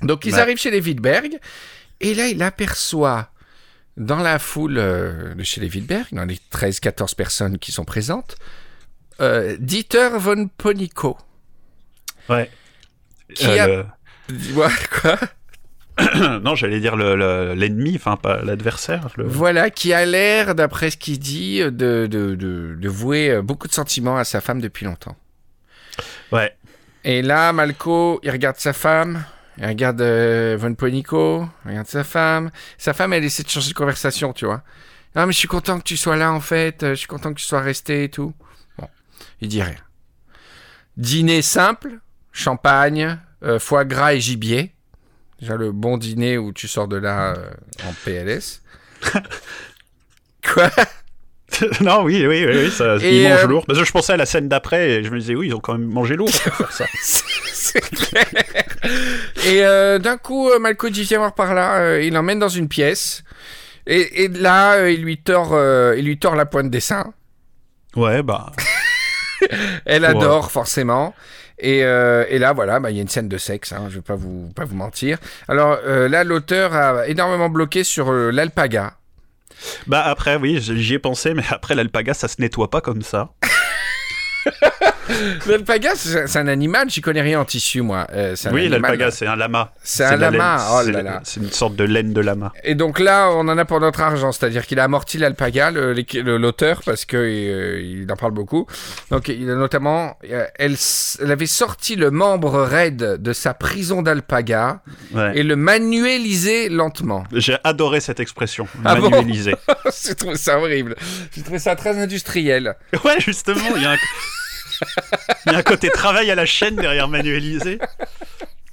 Donc 0.00 0.24
ils 0.24 0.34
Ouais. 0.34 0.40
arrivent 0.40 0.58
chez 0.58 0.70
les 0.70 0.80
Wittberg 0.80 1.38
et 2.00 2.14
là, 2.14 2.26
il 2.28 2.42
aperçoit 2.42 3.28
dans 3.98 4.16
la 4.20 4.38
foule 4.38 4.78
euh, 4.78 5.34
de 5.34 5.42
chez 5.44 5.60
les 5.60 5.68
Wittberg, 5.68 6.06
dans 6.12 6.24
les 6.24 6.38
13-14 6.50 7.14
personnes 7.14 7.58
qui 7.58 7.70
sont 7.70 7.84
présentes, 7.84 8.36
euh, 9.20 9.56
Dieter 9.60 10.08
von 10.18 10.48
Ponico. 10.56 11.18
Ouais. 12.30 12.50
Qui 13.34 13.46
Euh, 13.46 13.82
Dis-moi, 14.28 14.70
quoi 15.02 15.18
le- 15.98 16.38
non, 16.40 16.54
j'allais 16.54 16.80
dire 16.80 16.96
le- 16.96 17.16
le- 17.16 17.54
l'ennemi, 17.54 17.92
enfin 17.96 18.16
pas 18.16 18.42
l'adversaire. 18.42 19.08
le- 19.16 19.24
Voilà, 19.26 19.68
qui 19.70 19.92
a 19.92 20.04
l'air, 20.06 20.54
d'après 20.54 20.90
ce 20.90 20.96
qu'il 20.96 21.18
dit, 21.18 21.58
de, 21.60 21.68
de, 21.70 22.06
de, 22.06 22.76
de 22.78 22.88
vouer 22.88 23.30
euh, 23.30 23.42
beaucoup 23.42 23.68
de 23.68 23.72
sentiments 23.74 24.16
à 24.16 24.24
sa 24.24 24.40
femme 24.40 24.60
depuis 24.60 24.86
longtemps. 24.86 25.16
Ouais. 26.32 26.56
Et 27.04 27.20
là, 27.20 27.52
Malco, 27.52 28.20
il 28.22 28.30
regarde 28.30 28.56
sa 28.56 28.72
femme, 28.72 29.24
il 29.58 29.66
regarde 29.66 30.00
euh, 30.00 30.56
Von 30.58 30.74
Ponico, 30.74 31.46
il 31.66 31.70
regarde 31.72 31.88
sa 31.88 32.04
femme. 32.04 32.50
Sa 32.78 32.94
femme, 32.94 33.12
elle 33.12 33.24
essaie 33.24 33.42
de 33.42 33.48
changer 33.50 33.70
de 33.70 33.74
conversation, 33.74 34.32
tu 34.32 34.46
vois. 34.46 34.62
Ah, 35.14 35.26
mais 35.26 35.32
je 35.32 35.38
suis 35.38 35.48
content 35.48 35.78
que 35.78 35.84
tu 35.84 35.98
sois 35.98 36.16
là, 36.16 36.32
en 36.32 36.40
fait, 36.40 36.78
je 36.80 36.94
suis 36.94 37.06
content 37.08 37.34
que 37.34 37.38
tu 37.40 37.44
sois 37.44 37.60
resté 37.60 38.04
et 38.04 38.08
tout. 38.08 38.32
Bon, 38.78 38.88
il 39.42 39.48
dit 39.48 39.62
rien. 39.62 39.76
Dîner 40.96 41.42
simple, 41.42 41.98
champagne, 42.32 43.18
euh, 43.44 43.58
foie 43.58 43.84
gras 43.84 44.14
et 44.14 44.20
gibier. 44.20 44.72
Déjà 45.40 45.56
le 45.56 45.72
bon 45.72 45.98
dîner 45.98 46.38
où 46.38 46.52
tu 46.52 46.68
sors 46.68 46.88
de 46.88 46.96
là 46.96 47.34
euh, 47.36 47.50
en 47.88 47.92
PLS. 48.04 48.62
Quoi? 50.52 50.70
Non, 51.82 52.02
oui, 52.02 52.26
oui, 52.26 52.44
oui, 52.46 52.52
oui, 52.64 52.70
ça, 52.70 52.96
ils 52.96 53.28
mangent 53.28 53.44
euh, 53.44 53.46
lourd. 53.46 53.66
Parce 53.66 53.78
que 53.78 53.84
je 53.84 53.92
pensais 53.92 54.14
à 54.14 54.16
la 54.16 54.24
scène 54.26 54.48
d'après 54.48 54.88
et 54.90 55.04
je 55.04 55.10
me 55.10 55.18
disais, 55.18 55.34
oui, 55.34 55.48
ils 55.48 55.54
ont 55.54 55.60
quand 55.60 55.74
même 55.74 55.86
mangé 55.86 56.16
lourd 56.16 56.30
pour 56.30 56.54
faire 56.54 56.72
ça. 56.72 56.86
C'est 57.52 57.80
clair. 57.80 58.26
Et 59.44 59.64
euh, 59.64 59.98
d'un 59.98 60.16
coup, 60.16 60.48
Malco 60.60 60.88
dit 60.88 61.02
viens 61.02 61.18
voir 61.18 61.34
par 61.34 61.54
là. 61.54 61.76
Euh, 61.80 62.02
il 62.02 62.14
l'emmène 62.14 62.38
dans 62.38 62.48
une 62.48 62.68
pièce. 62.68 63.22
Et, 63.86 64.24
et 64.24 64.28
là, 64.28 64.88
il 64.88 65.02
lui 65.02 65.18
tord, 65.18 65.56
il 65.96 66.04
lui 66.04 66.18
tord 66.18 66.36
la 66.36 66.46
pointe 66.46 66.70
des 66.70 66.80
seins. 66.80 67.12
Ouais, 67.96 68.22
bah. 68.22 68.52
Elle 69.84 70.02
Ouais. 70.02 70.08
adore 70.08 70.50
forcément. 70.50 71.14
Et, 71.62 71.84
euh, 71.84 72.26
et 72.28 72.38
là, 72.38 72.52
voilà, 72.52 72.80
bah, 72.80 72.90
il 72.90 72.96
y 72.96 72.98
a 72.98 73.02
une 73.02 73.08
scène 73.08 73.28
de 73.28 73.38
sexe. 73.38 73.72
Hein, 73.72 73.86
je 73.88 73.94
vais 73.96 74.02
pas 74.02 74.16
vous 74.16 74.52
pas 74.54 74.64
vous 74.64 74.74
mentir. 74.74 75.18
Alors 75.48 75.78
euh, 75.86 76.08
là, 76.08 76.24
l'auteur 76.24 76.74
a 76.74 77.06
énormément 77.06 77.48
bloqué 77.48 77.84
sur 77.84 78.10
euh, 78.10 78.30
l'alpaga. 78.30 78.94
Bah 79.86 80.02
après, 80.04 80.36
oui, 80.36 80.58
j'y 80.60 80.94
ai 80.94 80.98
pensé, 80.98 81.34
mais 81.34 81.44
après 81.50 81.76
l'alpaga, 81.76 82.14
ça 82.14 82.26
se 82.26 82.40
nettoie 82.40 82.68
pas 82.68 82.80
comme 82.80 83.02
ça. 83.02 83.30
L'alpaga, 85.46 85.92
c'est 85.96 86.36
un 86.38 86.48
animal, 86.48 86.88
j'y 86.90 87.00
connais 87.00 87.20
rien 87.22 87.40
en 87.40 87.44
tissu, 87.44 87.82
moi. 87.82 88.06
Euh, 88.12 88.34
Oui, 88.52 88.68
l'alpaga, 88.68 89.10
c'est 89.10 89.26
un 89.26 89.36
lama. 89.36 89.72
C'est 89.82 90.04
un 90.04 90.16
la 90.16 90.30
lama, 90.30 90.58
oh 90.72 90.80
C'est- 90.84 90.92
là 90.92 91.02
là. 91.02 91.20
C'est 91.24 91.40
une 91.40 91.50
sorte 91.50 91.76
de 91.76 91.84
laine 91.84 92.12
de 92.12 92.20
lama. 92.20 92.52
Et 92.64 92.74
donc 92.74 92.98
là, 93.00 93.30
on 93.32 93.48
en 93.48 93.58
a 93.58 93.64
pour 93.64 93.80
notre 93.80 94.00
argent, 94.00 94.32
c'est-à-dire 94.32 94.66
qu'il 94.66 94.78
a 94.78 94.84
amorti 94.84 95.18
l'alpaga, 95.18 95.70
l'auteur, 95.70 96.82
parce 96.84 97.04
que 97.04 97.16
euh, 97.16 97.80
il 97.82 98.10
en 98.12 98.16
parle 98.16 98.32
beaucoup. 98.32 98.66
Donc 99.10 99.28
il 99.28 99.48
a 99.50 99.54
notamment, 99.54 100.16
euh, 100.30 100.46
elle, 100.56 100.76
avait 101.30 101.46
sorti 101.46 101.96
le 101.96 102.10
membre 102.10 102.60
raide 102.62 103.20
de 103.20 103.32
sa 103.32 103.54
prison 103.54 104.02
d'alpaga 104.02 104.80
Ouais. 105.12 105.32
et 105.38 105.42
le 105.42 105.56
manualisé 105.56 106.68
lentement. 106.68 107.24
J'ai 107.32 107.56
adoré 107.64 108.00
cette 108.00 108.20
expression, 108.20 108.66
Ah 108.84 108.96
bon. 108.96 109.10
J'ai 110.04 110.14
trouvé 110.14 110.36
ça 110.36 110.58
horrible. 110.58 110.94
J'ai 111.34 111.42
trouvé 111.42 111.58
ça 111.58 111.76
très 111.76 111.98
industriel. 111.98 112.76
ouais, 113.04 113.20
justement, 113.20 113.60
il 113.76 113.82
y, 113.82 113.86
a 113.86 113.92
un... 113.92 113.96
il 115.46 115.52
y 115.52 115.54
a 115.54 115.58
un 115.58 115.62
côté 115.62 115.88
travail 115.90 116.30
à 116.30 116.34
la 116.34 116.46
chaîne 116.46 116.76
derrière 116.76 117.08
manualisé. 117.08 117.78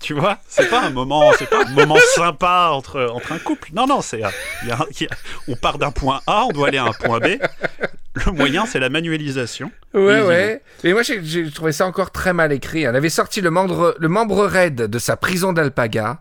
Tu 0.01 0.13
vois, 0.13 0.37
c'est 0.47 0.69
pas 0.69 0.81
un 0.83 0.91
moment, 0.91 1.31
c'est 1.37 1.49
pas 1.49 1.65
un 1.65 1.69
moment 1.71 1.97
sympa 2.15 2.69
entre, 2.71 3.01
entre 3.13 3.33
un 3.33 3.37
couple. 3.39 3.69
Non, 3.73 3.85
non, 3.85 4.01
c'est, 4.01 4.21
il 4.63 4.69
y 4.69 4.71
a 4.71 4.75
un- 4.77 4.85
il 4.97 5.03
y 5.03 5.05
a- 5.05 5.15
on 5.49 5.55
part 5.57 5.77
d'un 5.77 5.91
point 5.91 6.21
A, 6.25 6.45
on 6.45 6.51
doit 6.53 6.69
aller 6.69 6.77
à 6.77 6.85
un 6.85 6.93
point 6.93 7.19
B. 7.19 7.37
Le 8.25 8.31
moyen, 8.31 8.65
c'est 8.65 8.79
la 8.79 8.87
manualisation. 8.89 9.71
Ouais, 9.93 10.21
Oui, 10.21 10.27
ouais. 10.27 10.61
Mais 10.85 10.93
moi, 10.93 11.01
j'ai 11.03 11.51
trouvé 11.51 11.73
ça 11.73 11.85
encore 11.85 12.11
très 12.11 12.31
mal 12.31 12.53
écrit. 12.53 12.83
Elle 12.83 12.95
avait 12.95 13.09
sorti 13.09 13.41
le 13.41 13.49
membre, 13.51 13.93
le 13.99 14.07
membre 14.07 14.45
raide 14.45 14.75
de 14.83 14.99
sa 14.99 15.17
prison 15.17 15.51
d'alpaga. 15.51 16.19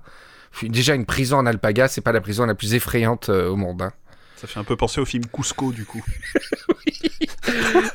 Déjà, 0.62 0.94
une 0.94 1.06
prison 1.06 1.36
en 1.38 1.46
alpaga, 1.46 1.86
c'est 1.86 2.00
pas 2.00 2.10
la 2.12 2.20
prison 2.20 2.46
la 2.46 2.56
plus 2.56 2.74
effrayante 2.74 3.28
euh, 3.28 3.48
au 3.48 3.54
monde. 3.56 3.82
hein. 3.82 3.92
Ça 4.40 4.46
fait 4.46 4.60
un 4.60 4.64
peu 4.64 4.76
penser 4.76 5.00
au 5.00 5.04
film 5.04 5.24
Cusco, 5.26 5.72
du 5.72 5.84
coup. 5.84 6.04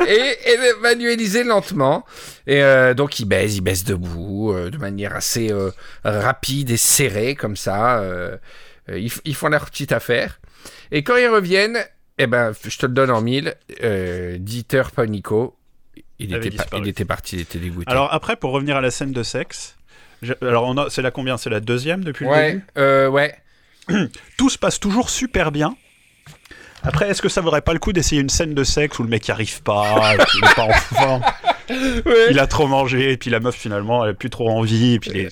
et 0.07 0.35
elle 0.45 0.63
est 0.63 0.79
manualisée 0.81 1.45
lentement. 1.45 2.05
Et 2.47 2.61
euh, 2.61 2.93
donc, 2.93 3.17
il 3.21 3.25
baise, 3.25 3.55
il 3.55 3.61
baise 3.61 3.85
debout, 3.85 4.51
euh, 4.51 4.69
de 4.69 4.77
manière 4.77 5.15
assez 5.15 5.51
euh, 5.51 5.71
rapide 6.03 6.69
et 6.71 6.77
serrée, 6.77 7.35
comme 7.35 7.55
ça. 7.55 8.03
ils, 8.89 9.35
font 9.35 9.47
leur 9.47 9.69
petite 9.69 9.93
affaire. 9.93 10.41
Et 10.91 11.03
quand 11.03 11.15
ils 11.15 11.29
reviennent, 11.29 11.79
eh 12.17 12.27
ben, 12.27 12.51
je 12.61 12.77
te 12.77 12.85
le 12.87 12.93
donne 12.93 13.11
en 13.11 13.21
mille, 13.21 13.55
Dieter 14.39 14.83
Panico, 14.93 15.55
il 16.19 16.35
était, 16.35 16.49
il 16.77 16.87
était 16.87 17.05
parti, 17.05 17.37
il 17.37 17.41
était 17.41 17.59
dégoûté. 17.59 17.89
Alors 17.89 18.13
après, 18.13 18.35
pour 18.35 18.51
revenir 18.51 18.75
à 18.75 18.81
la 18.81 18.91
scène 18.91 19.13
de 19.13 19.23
sexe, 19.23 19.77
je- 20.21 20.33
alors 20.41 20.91
c'est 20.91 21.01
la 21.01 21.11
combien? 21.11 21.37
C'est 21.37 21.49
la 21.49 21.61
deuxième 21.61 22.03
depuis 22.03 22.25
le 22.25 22.61
début? 22.75 23.13
ouais. 23.13 23.35
Tout 24.37 24.49
se 24.49 24.57
passe 24.57 24.79
toujours 24.79 25.09
super 25.09 25.51
bien. 25.51 25.75
Après, 26.83 27.09
est-ce 27.09 27.21
que 27.21 27.29
ça 27.29 27.41
vaudrait 27.41 27.61
pas 27.61 27.73
le 27.73 27.79
coup 27.79 27.93
d'essayer 27.93 28.21
une 28.21 28.29
scène 28.29 28.53
de 28.53 28.63
sexe 28.63 28.99
où 28.99 29.03
le 29.03 29.09
mec 29.09 29.27
y 29.27 29.31
arrive 29.31 29.61
pas, 29.63 30.15
il 30.35 30.45
est 30.45 30.53
pas 30.55 30.63
en 30.63 30.71
forme, 30.73 31.21
il 32.29 32.39
a 32.39 32.47
trop 32.47 32.67
mangé, 32.67 33.13
et 33.13 33.17
puis 33.17 33.29
la 33.29 33.39
meuf 33.39 33.55
finalement 33.55 34.03
elle 34.03 34.11
a 34.11 34.13
plus 34.13 34.29
trop 34.29 34.49
envie, 34.49 34.95
et 34.95 34.99
puis 34.99 35.11
les- 35.11 35.29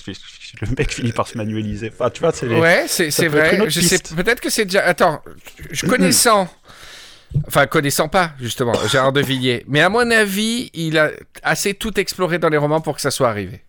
le 0.62 0.68
mec 0.78 0.92
finit 0.94 1.12
par 1.12 1.28
se 1.28 1.38
manualiser. 1.38 1.92
Enfin, 1.94 2.10
tu 2.10 2.20
vois, 2.22 2.32
c'est 2.34 2.46
les... 2.46 2.56
Ouais, 2.60 2.86
c'est 2.88 3.10
vrai. 3.28 3.58
Je 3.70 3.80
sais 3.82 4.00
peut-être 4.16 4.40
que 4.42 4.50
c'est 4.50 4.66
déjà. 4.66 4.84
Attends, 4.86 5.22
je 5.72 5.86
connaissant. 5.86 6.50
Enfin, 7.48 7.66
connaissant 7.66 8.10
pas, 8.10 8.32
justement, 8.42 8.74
Gérard 8.90 9.14
de 9.14 9.22
Villiers. 9.22 9.64
Mais 9.68 9.80
à 9.80 9.88
mon 9.88 10.12
avis, 10.12 10.70
il 10.74 10.98
a 10.98 11.12
assez 11.44 11.74
tout 11.74 11.98
exploré 11.98 12.40
dans 12.40 12.50
les 12.50 12.58
romans 12.58 12.82
pour 12.82 12.96
que 12.96 13.02
ça 13.02 13.10
soit 13.12 13.30
arrivé. 13.30 13.62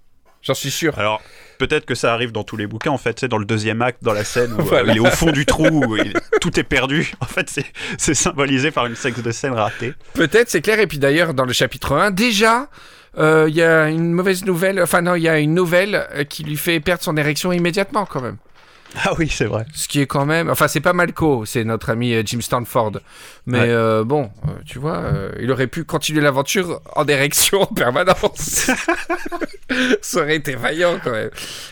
J'en 0.43 0.55
suis 0.55 0.73
sûr. 0.73 0.99
Alors, 0.99 1.23
peut-être 1.67 1.85
que 1.87 1.95
ça 1.95 2.13
arrive 2.13 2.33
dans 2.33 2.43
tous 2.45 2.57
les 2.57 2.67
bouquins, 2.67 2.91
en 2.91 2.99
fait, 2.99 3.19
c'est 3.21 3.29
dans 3.29 3.39
le 3.39 3.45
deuxième 3.45 3.83
acte, 3.83 3.99
dans 4.03 4.13
la 4.13 4.25
scène 4.25 4.53
où 4.55 4.73
euh, 4.75 4.85
il 4.89 4.97
est 4.97 5.01
au 5.01 5.07
fond 5.07 5.31
du 5.31 5.47
trou, 5.47 5.67
où 5.87 5.97
il- 5.97 6.13
tout 6.41 6.59
est 6.59 6.65
perdu. 6.65 7.13
En 7.21 7.27
fait, 7.27 7.49
c'est- 7.49 7.67
c'est 7.99 8.15
symbolisé 8.15 8.71
par 8.71 8.87
une 8.87 8.97
sexe 8.97 9.23
de 9.23 9.31
scène 9.31 9.53
ratée. 9.53 9.95
Peut-être, 10.15 10.51
c'est 10.51 10.61
clair. 10.61 10.81
Et 10.81 10.87
puis 10.89 10.99
d'ailleurs, 10.99 11.35
dans 11.35 11.45
le 11.45 11.53
chapitre 11.53 11.93
1, 11.95 12.11
déjà, 12.11 12.69
euh, 13.19 13.47
il 13.49 13.55
y 13.55 13.63
a 13.63 13.89
une 13.89 14.13
mauvaise 14.13 14.45
nouvelle. 14.45 14.81
Enfin, 14.83 15.03
non, 15.03 15.15
il 15.15 15.23
y 15.23 15.29
a 15.29 15.39
une 15.39 15.55
nouvelle 15.55 16.07
euh, 16.15 16.25
qui 16.25 16.43
lui 16.45 16.57
fait 16.57 16.81
perdre 16.81 17.03
son 17.03 17.17
érection 17.17 17.53
immédiatement, 17.53 18.07
quand 18.07 18.21
même. 18.23 18.37
Ah 19.05 19.13
oui, 19.19 19.29
c'est 19.29 19.47
vrai. 19.47 19.65
Ce 19.75 19.89
qui 19.89 20.01
est 20.01 20.07
quand 20.07 20.27
même. 20.27 20.51
Enfin, 20.51 20.69
c'est 20.69 20.81
pas 20.81 20.93
Malco, 20.93 21.45
c'est 21.47 21.65
notre 21.65 21.91
ami 21.91 22.13
euh, 22.15 22.23
Jim 22.25 22.41
Stanford. 22.41 22.93
Mais 23.47 23.61
Ouais. 23.61 23.69
euh, 23.71 24.05
bon, 24.05 24.31
euh, 24.47 24.51
tu 24.67 24.79
vois, 24.79 24.99
euh, 24.99 25.33
il 25.41 25.51
aurait 25.51 25.67
pu 25.67 25.85
continuer 25.85 26.21
l'aventure 26.21 26.81
en 26.95 27.07
érection 27.07 27.63
en 27.63 27.67
permanence. 27.67 28.71
Ça 30.03 30.21
aurait 30.21 30.37
été 30.37 30.55
vaillant 30.55 30.99
quand 31.03 31.13
même. 31.13 31.31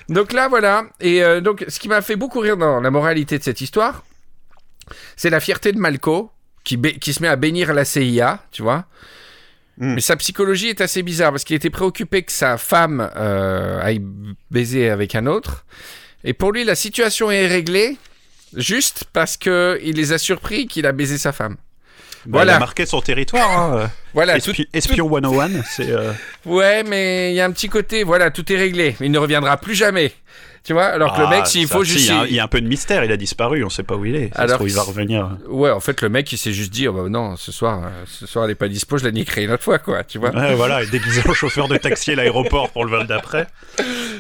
Donc 0.09 0.33
là, 0.33 0.48
voilà. 0.48 0.85
Et 1.00 1.22
donc, 1.42 1.64
ce 1.68 1.78
qui 1.78 1.88
m'a 1.88 2.00
fait 2.00 2.16
beaucoup 2.16 2.40
rire 2.40 2.56
dans 2.56 2.80
la 2.80 2.90
moralité 2.90 3.38
de 3.38 3.42
cette 3.44 3.61
histoire, 3.61 4.02
c'est 5.16 5.30
la 5.30 5.40
fierté 5.40 5.72
de 5.72 5.78
Malco 5.78 6.30
qui, 6.64 6.78
se 7.12 7.22
met 7.22 7.28
à 7.28 7.37
bénir 7.37 7.74
la 7.74 7.85
CIA, 7.85 8.42
tu 8.50 8.62
vois. 8.62 8.87
Mm. 9.76 9.94
Mais 9.94 10.00
sa 10.00 10.16
psychologie 10.16 10.68
est 10.68 10.80
assez 10.80 11.02
bizarre 11.02 11.30
parce 11.33 11.44
qu'il 11.44 11.56
était 11.56 11.70
préoccupé 11.70 12.22
que 12.22 12.33
sa 12.33 12.56
femme 12.56 13.00
aille 13.14 14.00
baiser 14.50 14.88
avec 14.88 15.14
un 15.14 15.26
autre. 15.26 15.66
Et 16.24 16.33
pour 16.33 16.52
lui, 16.52 16.64
la 16.64 16.74
situation 16.74 17.30
est 17.30 17.46
réglée 17.46 17.96
juste 18.56 19.04
parce 19.12 19.37
que 19.37 19.78
il 19.83 19.96
les 19.96 20.12
a 20.12 20.18
surpris 20.18 20.66
qu'il 20.66 20.87
a 20.87 20.92
baisé 20.92 21.18
sa 21.18 21.33
femme. 21.33 21.56
Bah, 22.26 22.38
Voilà. 22.38 22.52
Il 22.52 22.56
a 22.56 22.59
marqué 22.59 22.85
son 22.85 23.00
territoire. 23.00 23.50
hein, 23.59 23.76
euh. 23.78 23.87
Voilà, 24.12 24.37
Espi- 24.38 24.54
tout- 24.64 24.66
Espion 24.74 25.09
101, 25.11 25.62
c'est. 25.62 25.88
euh, 25.90 26.12
Ouais, 26.44 26.83
mais 26.83 27.33
il 27.33 27.37
y 27.37 27.40
a 27.40 27.46
un 27.46 27.50
petit 27.52 27.68
côté, 27.70 28.02
voilà, 28.04 28.30
tout 28.30 28.52
est 28.52 28.56
réglé. 28.56 28.96
Il 29.00 29.11
ne 29.11 29.18
reviendra 29.18 29.56
plus 29.56 29.74
jamais. 29.74 30.12
Tu 30.62 30.75
vois, 30.75 30.85
alors 30.85 31.14
que 31.14 31.20
le 31.20 31.27
ah, 31.27 31.31
mec, 31.31 31.46
s'il 31.46 31.66
ça, 31.66 31.75
faut 31.75 31.85
juste. 31.85 32.07
Il 32.07 32.09
y, 32.09 32.11
a 32.11 32.20
un- 32.20 32.27
il 32.27 32.35
y 32.35 32.38
a 32.38 32.44
un 32.44 32.49
peu 32.49 32.61
de 32.61 32.68
mystère, 32.68 33.03
il 33.03 33.11
a 33.11 33.16
disparu, 33.16 33.64
on 33.64 33.70
sait 33.70 33.83
pas 33.83 33.96
où 33.96 34.05
il 34.05 34.14
est. 34.14 34.29
Ça 34.29 34.37
se 34.37 34.40
Alors 34.42 34.57
trouve, 34.57 34.68
il 34.68 34.75
va 34.75 34.83
revenir. 34.83 35.38
Ouais, 35.49 35.70
en 35.70 35.81
fait, 35.81 36.03
le 36.03 36.11
mec, 36.11 36.31
il 36.33 36.37
s'est 36.38 36.53
juste 36.53 36.70
dit, 36.70 36.87
oh, 36.87 36.92
bah, 36.92 37.09
non, 37.09 37.37
ce 37.37 37.51
soir, 37.51 37.81
euh, 37.83 37.88
ce 38.07 38.27
soir, 38.27 38.44
elle 38.44 38.51
est 38.51 38.55
pas 38.57 38.68
dispo, 38.68 38.99
je 38.99 39.05
la 39.05 39.11
niquerai 39.11 39.44
une 39.44 39.53
autre 39.53 39.62
fois, 39.62 39.79
quoi, 39.79 40.05
tu 40.05 40.18
vois. 40.18 40.31
Ouais, 40.31 40.55
voilà, 40.55 40.83
et 40.83 40.87
déguisé 40.87 41.23
en 41.27 41.33
chauffeur 41.33 41.66
de 41.66 41.79
taxi 41.79 42.12
à 42.12 42.16
l'aéroport 42.16 42.68
pour 42.70 42.85
le 42.85 42.90
vol 42.90 43.07
d'après. 43.07 43.46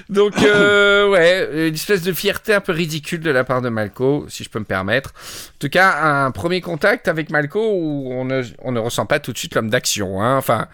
Donc, 0.08 0.32
euh, 0.42 1.08
ouais, 1.10 1.68
une 1.68 1.74
espèce 1.74 2.02
de 2.02 2.12
fierté 2.12 2.54
un 2.54 2.60
peu 2.60 2.72
ridicule 2.72 3.20
de 3.20 3.30
la 3.30 3.44
part 3.44 3.60
de 3.60 3.68
Malco, 3.68 4.24
si 4.28 4.42
je 4.42 4.48
peux 4.48 4.60
me 4.60 4.64
permettre. 4.64 5.10
En 5.10 5.58
tout 5.58 5.68
cas, 5.68 6.02
un 6.02 6.30
premier 6.30 6.62
contact 6.62 7.06
avec 7.06 7.30
Malco 7.30 7.60
où 7.60 8.12
on 8.12 8.24
ne, 8.24 8.42
on 8.62 8.72
ne 8.72 8.80
ressent 8.80 9.04
pas 9.04 9.20
tout 9.20 9.32
de 9.32 9.38
suite 9.38 9.54
l'homme 9.54 9.68
d'action, 9.70 10.22
hein. 10.22 10.38
Enfin, 10.38 10.68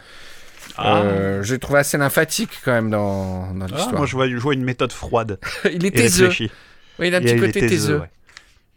Ah. 0.79 1.01
euh, 1.03 1.43
j'ai 1.43 1.59
trouvé 1.59 1.79
assez 1.81 1.97
lymphatique 1.99 2.51
quand 2.65 2.73
même 2.73 2.91
dans, 2.91 3.53
dans 3.55 3.65
Ah, 3.67 3.69
l'histoire. 3.75 3.97
moi, 3.97 4.07
je 4.07 4.13
vois, 4.17 4.29
je 4.29 4.37
vois 4.37 4.55
une 4.55 4.65
méthode 4.65 4.93
froide 4.93 5.39
il 5.73 5.85
est 5.87 5.91
taiseux. 5.91 6.29
Oui, 6.39 6.51
il 7.09 7.15
a 7.15 7.19
un 7.19 7.21
Et 7.21 7.25
petit 7.25 7.37
côté 7.41 7.67
taiseux. 7.67 7.99
ouais. 8.01 8.11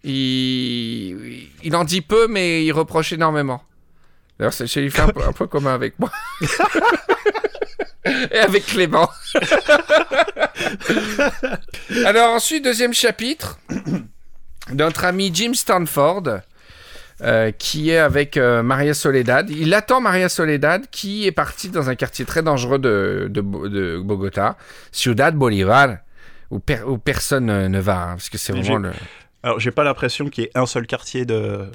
Il... 0.04 1.50
il 1.64 1.76
en 1.76 1.84
dit 1.84 2.02
peu, 2.02 2.28
mais 2.28 2.64
il 2.64 2.72
reproche 2.72 3.12
énormément. 3.12 3.62
D'ailleurs, 4.38 4.54
c'est 4.54 4.68
fait 4.68 5.02
un, 5.02 5.10
peu- 5.10 5.22
un 5.24 5.34
point 5.34 5.48
commun 5.48 5.74
avec 5.74 6.00
moi. 6.00 6.10
Et 8.32 8.38
avec 8.38 8.66
Clément. 8.66 9.10
Alors 12.06 12.34
ensuite, 12.34 12.64
deuxième 12.64 12.94
chapitre. 12.94 13.60
Notre 14.74 15.04
ami 15.06 15.32
Jim 15.34 15.54
Stanford, 15.54 16.24
euh, 17.22 17.52
qui 17.52 17.90
est 17.92 17.98
avec 17.98 18.38
euh, 18.38 18.64
Maria 18.64 18.94
Soledad. 18.94 19.50
Il 19.50 19.74
attend 19.74 20.02
Maria 20.02 20.30
Soledad, 20.30 20.86
qui 20.92 21.26
est 21.28 21.32
partie 21.32 21.70
dans 21.70 21.90
un 21.90 21.96
quartier 21.96 22.26
très 22.26 22.42
dangereux 22.44 22.80
de, 22.80 23.28
de, 23.30 23.42
Bo- 23.42 23.68
de 23.68 24.00
Bogota, 24.04 24.58
Ciudad 24.92 25.36
Bolivar, 25.36 25.98
où, 26.52 26.60
per- 26.60 26.84
où 26.88 26.98
personne 26.98 27.50
euh, 27.50 27.68
ne 27.70 27.80
va, 27.80 28.04
hein, 28.04 28.10
parce 28.16 28.30
que 28.30 28.38
c'est 28.38 28.54
vraiment 28.54 28.78
le... 28.78 28.92
Alors, 29.44 29.60
j'ai 29.60 29.72
pas 29.72 29.84
l'impression 29.84 30.30
qu'il 30.30 30.46
y 30.46 30.48
ait 30.48 30.52
un 30.56 30.66
seul 30.66 30.86
quartier 30.88 31.26
de. 31.26 31.70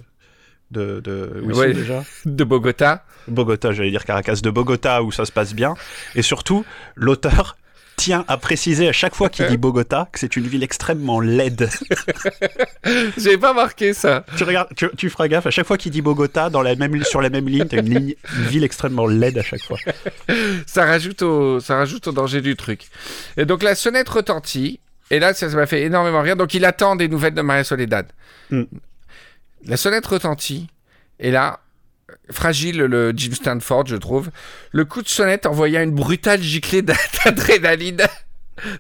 de, 0.71 1.01
de... 1.01 1.41
où 1.43 1.51
ils 1.51 1.57
Ouais. 1.57 1.73
sont 1.73 1.79
déjà 1.81 2.05
de 2.27 2.45
Bogota. 2.45 3.05
Bogota, 3.29 3.73
j'allais 3.73 3.91
dire 3.91 4.05
Caracas, 4.05 4.41
de 4.43 4.51
Bogota 4.51 5.03
où 5.03 5.11
ça 5.13 5.25
se 5.25 5.33
passe 5.33 5.55
bien. 5.55 5.75
Et 6.15 6.21
surtout, 6.23 6.65
l'auteur 6.95 7.57
tient 7.97 8.25
à 8.29 8.37
préciser 8.37 8.89
à 8.89 8.93
chaque 8.93 9.15
fois 9.15 9.29
qu'il 9.29 9.47
dit 9.47 9.57
Bogota 9.57 10.09
que 10.13 10.19
c'est 10.19 10.37
une 10.37 10.47
ville 10.47 10.63
extrêmement 10.63 11.21
laide. 11.21 11.69
J'avais 13.17 13.39
pas 13.39 13.53
marqué 13.53 13.95
ça. 13.95 14.25
tu, 14.37 14.45
regardes, 14.45 14.75
tu, 14.75 14.89
tu 14.97 15.11
feras 15.11 15.29
gaffe, 15.29 15.47
à 15.47 15.51
chaque 15.51 15.67
fois 15.67 15.79
qu'il 15.79 15.93
dit 15.93 16.03
Bogota, 16.03 16.51
dans 16.51 16.63
la 16.63 16.75
même, 16.75 17.03
sur 17.05 17.21
la 17.21 17.31
même 17.31 17.49
ligne, 17.49 17.67
t'as 17.67 17.79
une, 17.79 17.89
ligne, 17.89 18.15
une 18.37 18.45
ville 18.45 18.65
extrêmement 18.65 19.07
laide 19.07 19.39
à 19.39 19.43
chaque 19.43 19.63
fois. 19.63 19.79
Ça 20.67 20.85
rajoute 20.85 21.23
au, 21.23 21.61
ça 21.61 21.77
rajoute 21.77 22.09
au 22.09 22.13
danger 22.13 22.41
du 22.41 22.57
truc. 22.57 22.89
Et 23.37 23.45
donc 23.45 23.63
la 23.63 23.75
sonnette 23.75 24.09
retentit. 24.09 24.81
Et 25.11 25.19
là, 25.19 25.35
ça 25.35 25.51
ça 25.51 25.57
m'a 25.57 25.67
fait 25.67 25.83
énormément 25.83 26.23
rire. 26.23 26.37
Donc 26.37 26.55
il 26.55 26.65
attend 26.65 26.97
des 26.97 27.09
nouvelles 27.09 27.35
de 27.35 27.43
Maria 27.43 27.65
Soledad. 27.65 28.07
Mm. 28.51 28.63
La 29.67 29.77
sonnette 29.77 30.07
retentit. 30.07 30.69
Et 31.21 31.31
là, 31.31 31.61
fragile 32.31 32.79
le 32.79 33.13
Jim 33.17 33.33
Stanford, 33.33 33.87
je 33.87 33.97
trouve. 33.97 34.31
Le 34.73 34.85
coup 34.85 35.03
de 35.03 35.09
sonnette 35.09 35.47
envoya 35.47 35.83
une 35.83 35.93
brutale 35.93 36.43
giclée 36.43 36.83
d'adrénaline 37.25 38.03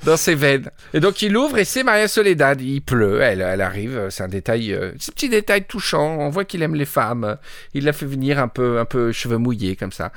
dans 0.05 0.16
ses 0.16 0.35
veines. 0.35 0.70
Et 0.92 1.01
donc 1.01 1.23
il 1.23 1.37
ouvre 1.37 1.59
et 1.59 1.64
c'est 1.64 1.83
Maria 1.83 2.09
Soledad. 2.09 2.61
Il 2.61 2.83
pleut, 2.83 3.20
elle, 3.20 3.40
elle 3.40 3.61
arrive. 3.61 4.09
C'est 4.11 4.23
un 4.23 4.29
détail, 4.29 4.73
euh, 4.73 4.92
c'est 4.99 5.11
un 5.11 5.14
petit 5.14 5.29
détail 5.29 5.64
touchant. 5.64 6.18
On 6.18 6.31
voit 6.31 6.44
qu'il 6.44 6.62
aime 6.62 6.75
les 6.75 6.85
femmes. 6.85 7.37
Il 7.75 7.85
la 7.85 7.92
fait 7.92 8.07
venir 8.07 8.38
un 8.38 8.49
peu, 8.49 8.79
un 8.79 8.85
peu 8.85 9.12
cheveux 9.12 9.38
mouillés 9.38 9.77
comme 9.77 9.92
ça. 9.92 10.12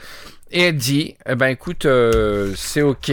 Et 0.52 0.62
elle 0.64 0.78
dit, 0.78 1.16
eh 1.28 1.36
ben 1.36 1.48
écoute, 1.48 1.86
euh, 1.86 2.54
c'est 2.56 2.82
ok. 2.82 3.12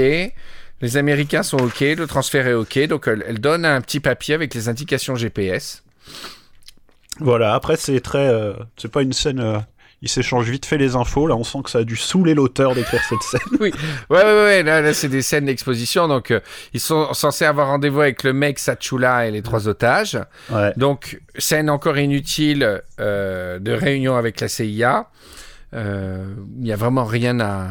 Les 0.80 0.96
Américains 0.96 1.42
sont 1.42 1.58
ok, 1.58 1.80
le 1.80 2.06
transfert 2.06 2.46
est 2.46 2.54
ok. 2.54 2.86
Donc 2.86 3.08
elle, 3.08 3.40
donne 3.40 3.64
un 3.64 3.80
petit 3.80 4.00
papier 4.00 4.34
avec 4.34 4.54
les 4.54 4.68
indications 4.68 5.16
GPS. 5.16 5.82
Voilà, 7.20 7.54
après 7.54 7.76
c'est 7.76 8.00
très... 8.00 8.28
euh, 8.28 8.54
c'est 8.76 8.90
pas 8.90 9.02
une 9.02 9.12
scène... 9.12 9.64
ils 10.04 10.08
s'échangent 10.10 10.48
vite 10.50 10.66
fait 10.66 10.76
les 10.78 10.94
infos, 10.96 11.26
là 11.26 11.34
on 11.34 11.42
sent 11.44 11.58
que 11.64 11.70
ça 11.70 11.78
a 11.78 11.84
dû 11.84 11.96
saouler 11.96 12.34
l'auteur 12.34 12.74
d'écrire 12.74 13.02
cette 13.08 13.22
scène. 13.22 13.40
Ouais, 13.60 13.72
ouais, 14.10 14.22
ouais, 14.22 14.62
là, 14.62 14.80
là 14.82 14.92
c'est 14.94 15.08
des 15.08 15.22
scènes 15.22 15.46
d'exposition. 15.46 16.06
Donc, 16.08 16.30
euh, 16.30 16.40
ils 16.74 16.80
sont 16.80 17.12
censés 17.14 17.44
avoir 17.46 17.68
rendez-vous 17.68 18.02
avec 18.02 18.22
le 18.22 18.32
mec 18.34 18.58
Satchula 18.58 19.26
et 19.26 19.30
les 19.30 19.40
trois 19.42 19.66
otages. 19.66 20.18
Ouais. 20.50 20.72
Donc, 20.76 21.20
scène 21.38 21.70
encore 21.70 21.96
inutile 21.98 22.82
euh, 23.00 23.58
de 23.58 23.72
réunion 23.72 24.16
avec 24.16 24.40
la 24.40 24.48
CIA. 24.48 25.08
Euh, 25.74 26.26
Il 26.58 26.62
n'y 26.64 26.72
a 26.72 26.76
vraiment 26.76 27.04
rien 27.04 27.40
à, 27.40 27.68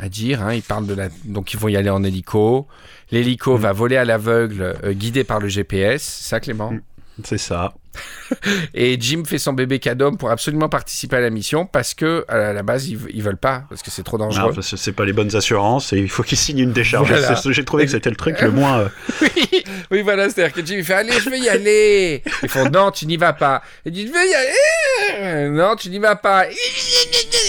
à 0.00 0.08
dire. 0.08 0.42
Hein. 0.42 0.54
Ils 0.54 0.62
parlent 0.62 0.86
de 0.86 0.94
la... 0.94 1.08
Donc, 1.24 1.54
ils 1.54 1.58
vont 1.58 1.68
y 1.68 1.76
aller 1.76 1.90
en 1.90 2.02
hélico. 2.02 2.66
L'hélico 3.12 3.56
Mm. 3.56 3.60
va 3.60 3.72
voler 3.72 3.96
à 3.96 4.04
l'aveugle, 4.04 4.76
guidé 4.90 5.24
par 5.24 5.38
le 5.40 5.48
GPS. 5.48 6.02
C'est 6.02 6.28
ça, 6.30 6.40
Clément? 6.40 6.72
Mm. 6.72 6.80
C'est 7.24 7.38
ça. 7.38 7.72
Et 8.74 8.96
Jim 9.00 9.22
fait 9.26 9.38
son 9.38 9.52
bébé 9.52 9.78
cadeau 9.78 10.12
pour 10.12 10.30
absolument 10.30 10.68
participer 10.68 11.16
à 11.16 11.20
la 11.20 11.30
mission 11.30 11.66
parce 11.66 11.94
que, 11.94 12.24
à 12.28 12.52
la 12.52 12.62
base, 12.62 12.88
ils, 12.88 12.98
ils 13.12 13.22
veulent 13.22 13.36
pas, 13.36 13.64
parce 13.68 13.82
que 13.82 13.90
c'est 13.90 14.02
trop 14.02 14.18
dangereux. 14.18 14.48
Non, 14.48 14.54
parce 14.54 14.70
que 14.70 14.76
c'est 14.76 14.92
pas 14.92 15.04
les 15.04 15.12
bonnes 15.12 15.34
assurances 15.34 15.92
et 15.92 15.98
il 15.98 16.08
faut 16.08 16.22
qu'il 16.22 16.38
signe 16.38 16.58
une 16.60 16.72
décharge. 16.72 17.08
Voilà. 17.08 17.40
J'ai 17.50 17.64
trouvé 17.64 17.84
que 17.86 17.90
c'était 17.90 18.10
le 18.10 18.16
truc 18.16 18.40
le 18.40 18.50
moins... 18.50 18.80
euh, 18.80 18.88
Oui, 19.22 19.48
oui, 19.90 20.02
voilà, 20.02 20.30
c'est-à-dire 20.30 20.52
que 20.54 20.64
Jim 20.64 20.76
il 20.78 20.84
fait 20.84 20.94
Allez, 20.94 21.12
je 21.12 21.28
veux 21.28 21.38
y 21.38 21.48
aller. 21.48 22.22
Ils 22.42 22.48
font 22.48 22.68
Non, 22.70 22.90
tu 22.90 23.06
n'y 23.06 23.16
vas 23.16 23.32
pas. 23.32 23.62
Il 23.84 23.92
dit 23.92 24.06
Je 24.06 24.12
veux 24.12 24.26
y 24.26 24.34
aller. 24.34 25.48
Non, 25.50 25.76
tu 25.76 25.90
n'y 25.90 25.98
vas 25.98 26.16
pas. 26.16 26.46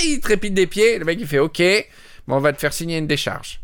Il 0.03 0.19
trépide 0.19 0.53
des 0.53 0.67
pieds. 0.67 0.97
Le 0.99 1.05
mec 1.05 1.17
il 1.21 1.27
fait 1.27 1.39
Ok, 1.39 1.59
mais 1.59 1.85
on 2.27 2.39
va 2.39 2.51
te 2.53 2.59
faire 2.59 2.73
signer 2.73 2.97
une 2.97 3.07
décharge. 3.07 3.60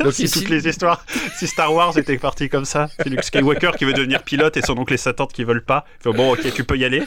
Donc 0.04 0.12
si 0.12 0.30
toutes 0.30 0.48
les 0.48 0.66
histoires, 0.68 1.04
si 1.36 1.46
Star 1.46 1.72
Wars 1.72 1.96
était 1.98 2.16
parti 2.18 2.48
comme 2.48 2.64
ça, 2.64 2.88
c'est 2.98 3.08
Luke 3.08 3.22
Skywalker 3.24 3.72
qui 3.78 3.84
veut 3.84 3.92
devenir 3.92 4.22
pilote 4.22 4.56
et 4.56 4.62
son 4.62 4.76
oncle 4.78 4.94
et 4.94 4.96
sa 4.96 5.12
tante 5.12 5.32
qui 5.32 5.44
veulent 5.44 5.64
pas. 5.64 5.84
Il 6.00 6.04
fait, 6.04 6.12
bon, 6.16 6.32
ok, 6.32 6.52
tu 6.54 6.64
peux 6.64 6.76
y 6.78 6.84
aller, 6.84 7.02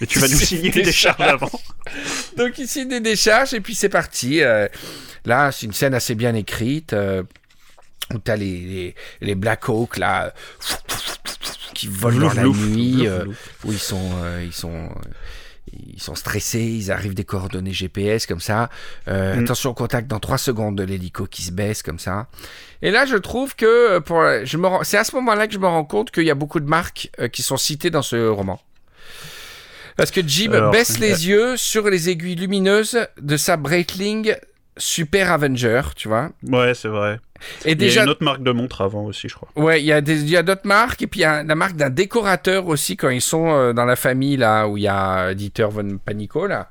mais 0.00 0.06
tu 0.06 0.18
vas 0.18 0.28
nous 0.28 0.38
signer 0.38 0.70
des 0.70 0.80
une 0.80 0.84
décharge 0.86 1.16
charges. 1.18 1.30
avant. 1.30 1.50
Donc 2.36 2.58
il 2.58 2.66
signe 2.68 2.88
des 2.88 3.00
décharges 3.00 3.54
et 3.54 3.60
puis 3.60 3.74
c'est 3.74 3.88
parti. 3.88 4.42
Euh, 4.42 4.68
là, 5.24 5.52
c'est 5.52 5.66
une 5.66 5.72
scène 5.72 5.94
assez 5.94 6.14
bien 6.14 6.34
écrite. 6.34 6.92
euh, 6.92 7.22
où 8.14 8.18
t'as 8.18 8.36
les, 8.36 8.60
les, 8.60 8.94
les 9.20 9.34
Black 9.34 9.68
Hawk 9.68 9.98
là 9.98 10.32
qui 11.74 11.88
volent 11.88 12.28
dans 12.28 12.32
la 12.34 12.44
nuit. 12.44 13.06
euh, 13.06 13.24
où 13.64 13.72
ils 13.72 13.78
sont, 13.78 14.10
euh, 14.22 14.42
ils 14.44 14.52
sont, 14.54 14.72
euh, 14.74 14.88
ils 15.94 16.00
sont 16.02 16.14
stressés, 16.14 16.60
ils 16.62 16.90
arrivent 16.90 17.14
des 17.14 17.24
coordonnées 17.24 17.72
GPS 17.72 18.26
comme 18.26 18.40
ça. 18.40 18.68
Euh, 19.08 19.36
Mm. 19.36 19.44
Attention 19.44 19.70
au 19.70 19.74
contact 19.74 20.06
dans 20.08 20.20
3 20.20 20.38
secondes 20.38 20.76
de 20.76 20.82
l'hélico 20.82 21.26
qui 21.26 21.42
se 21.42 21.52
baisse 21.52 21.82
comme 21.82 21.98
ça. 21.98 22.26
Et 22.82 22.90
là, 22.90 23.06
je 23.06 23.16
trouve 23.16 23.54
que 23.56 23.66
euh, 23.66 24.00
pour, 24.00 24.22
je 24.44 24.56
me 24.56 24.66
rends- 24.66 24.84
c'est 24.84 24.96
à 24.98 25.04
ce 25.04 25.14
moment-là 25.16 25.46
que 25.46 25.52
je 25.54 25.58
me 25.58 25.66
rends 25.66 25.84
compte 25.84 26.10
qu'il 26.10 26.24
y 26.24 26.30
a 26.30 26.34
beaucoup 26.34 26.60
de 26.60 26.68
marques 26.68 27.10
euh, 27.20 27.28
qui 27.28 27.42
sont 27.42 27.56
citées 27.56 27.90
dans 27.90 28.02
ce 28.02 28.28
roman. 28.28 28.60
Parce 29.96 30.10
que 30.12 30.20
Jim 30.26 30.52
Alors, 30.52 30.70
baisse 30.70 30.98
les 31.00 31.26
yeux 31.28 31.56
sur 31.56 31.88
les 31.90 32.08
aiguilles 32.08 32.36
lumineuses 32.36 32.98
de 33.20 33.36
sa 33.36 33.56
Breitling 33.56 34.34
Super 34.78 35.30
Avenger, 35.32 35.82
tu 35.96 36.08
vois. 36.08 36.30
Ouais, 36.46 36.72
c'est 36.74 36.88
vrai. 36.88 37.20
Et 37.64 37.72
Il 37.72 37.92
y 37.92 37.98
a 37.98 38.02
une 38.04 38.08
autre 38.08 38.24
marque 38.24 38.42
de 38.42 38.50
montre 38.50 38.80
avant 38.80 39.04
aussi, 39.04 39.28
je 39.28 39.34
crois. 39.34 39.48
Ouais, 39.54 39.80
il 39.80 39.86
y 39.86 39.92
a 39.92 40.00
des, 40.00 40.22
il 40.22 40.28
y 40.30 40.36
a 40.36 40.42
d'autres 40.42 40.66
marques 40.66 41.02
et 41.02 41.06
puis 41.06 41.20
il 41.20 41.22
y 41.22 41.26
a 41.26 41.42
la 41.44 41.54
marque 41.54 41.76
d'un 41.76 41.90
décorateur 41.90 42.66
aussi 42.66 42.96
quand 42.96 43.10
ils 43.10 43.20
sont 43.20 43.48
euh, 43.52 43.72
dans 43.72 43.84
la 43.84 43.94
famille 43.96 44.36
là 44.36 44.66
où 44.66 44.76
il 44.76 44.82
y 44.84 44.88
a 44.88 45.34
Dieter 45.34 45.66
von 45.70 45.98
Panico 46.04 46.46
là. 46.48 46.68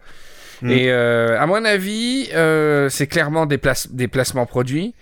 Mm. 0.62 0.70
Et 0.72 0.92
euh, 0.92 1.40
à 1.40 1.46
mon 1.46 1.64
avis, 1.64 2.30
euh, 2.34 2.90
c'est 2.90 3.08
clairement 3.08 3.46
des, 3.46 3.58
place- 3.58 3.90
des 3.92 4.08
placements 4.10 4.46
produits. 4.48 4.94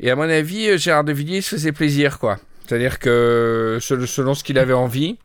Et 0.00 0.10
à 0.10 0.16
mon 0.16 0.28
avis, 0.28 0.76
Gérard 0.76 1.04
de 1.04 1.12
Villiers 1.12 1.40
se 1.40 1.50
faisait 1.54 1.72
plaisir 1.72 2.18
quoi. 2.18 2.38
C'est-à-dire 2.66 2.98
que 2.98 3.78
selon, 3.80 4.34
ce 4.34 4.42
qu'il 4.44 4.58
avait 4.58 4.72
envie, 4.74 5.16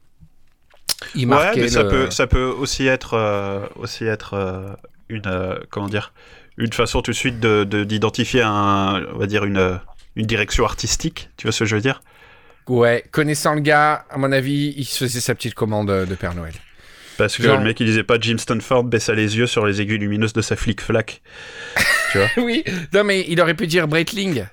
il 1.15 1.21
Ouais, 1.21 1.25
marquait 1.35 1.61
mais 1.61 1.67
ça 1.67 1.83
le- 1.83 1.89
peut, 1.89 2.11
ça 2.11 2.27
peut 2.27 2.45
aussi 2.45 2.87
être, 2.87 3.15
euh, 3.15 3.65
aussi 3.75 4.05
être 4.05 4.77
une, 5.09 5.57
comment 5.69 5.89
dire, 5.89 6.13
une 6.57 6.73
façon 6.73 7.01
tout 7.01 7.11
de 7.11 7.15
suite 7.15 7.39
de 7.39 7.63
de- 7.63 7.83
d'identifier 7.83 8.41
un, 8.43 9.03
on 9.13 9.17
va 9.17 9.25
dire 9.27 9.45
une, 9.45 9.79
une 10.15 10.25
direction 10.25 10.65
artistique. 10.65 11.29
Tu 11.37 11.47
vois 11.47 11.51
ce 11.51 11.59
que 11.59 11.65
je 11.65 11.75
veux 11.75 11.81
dire? 11.81 12.01
Ouais, 12.67 13.03
connaissant 13.11 13.53
le 13.55 13.61
gars, 13.61 14.05
à 14.09 14.17
mon 14.17 14.31
avis, 14.31 14.73
il 14.77 14.85
se 14.85 15.03
faisait 15.05 15.19
sa 15.19 15.35
petite 15.35 15.53
commande 15.55 15.87
de 15.89 16.15
Père 16.15 16.35
Noël. 16.35 16.53
Parce 17.17 17.35
que 17.37 17.43
Genre- 17.43 17.57
le 17.57 17.63
mec 17.65 17.79
il 17.79 17.85
disait 17.85 18.03
pas 18.03 18.17
Jim 18.19 18.37
Stanford 18.37 18.83
baissa 18.85 19.13
les 19.13 19.37
yeux 19.37 19.45
sur 19.47 19.65
les 19.65 19.81
aiguilles 19.81 19.97
lumineuses 19.97 20.33
de 20.33 20.41
sa 20.41 20.55
flic 20.55 20.81
flac. 20.81 21.21
oui, 22.37 22.63
non 22.93 23.03
mais 23.03 23.25
il 23.27 23.39
aurait 23.41 23.53
pu 23.55 23.67
dire 23.67 23.87
Breitling. 23.87 24.45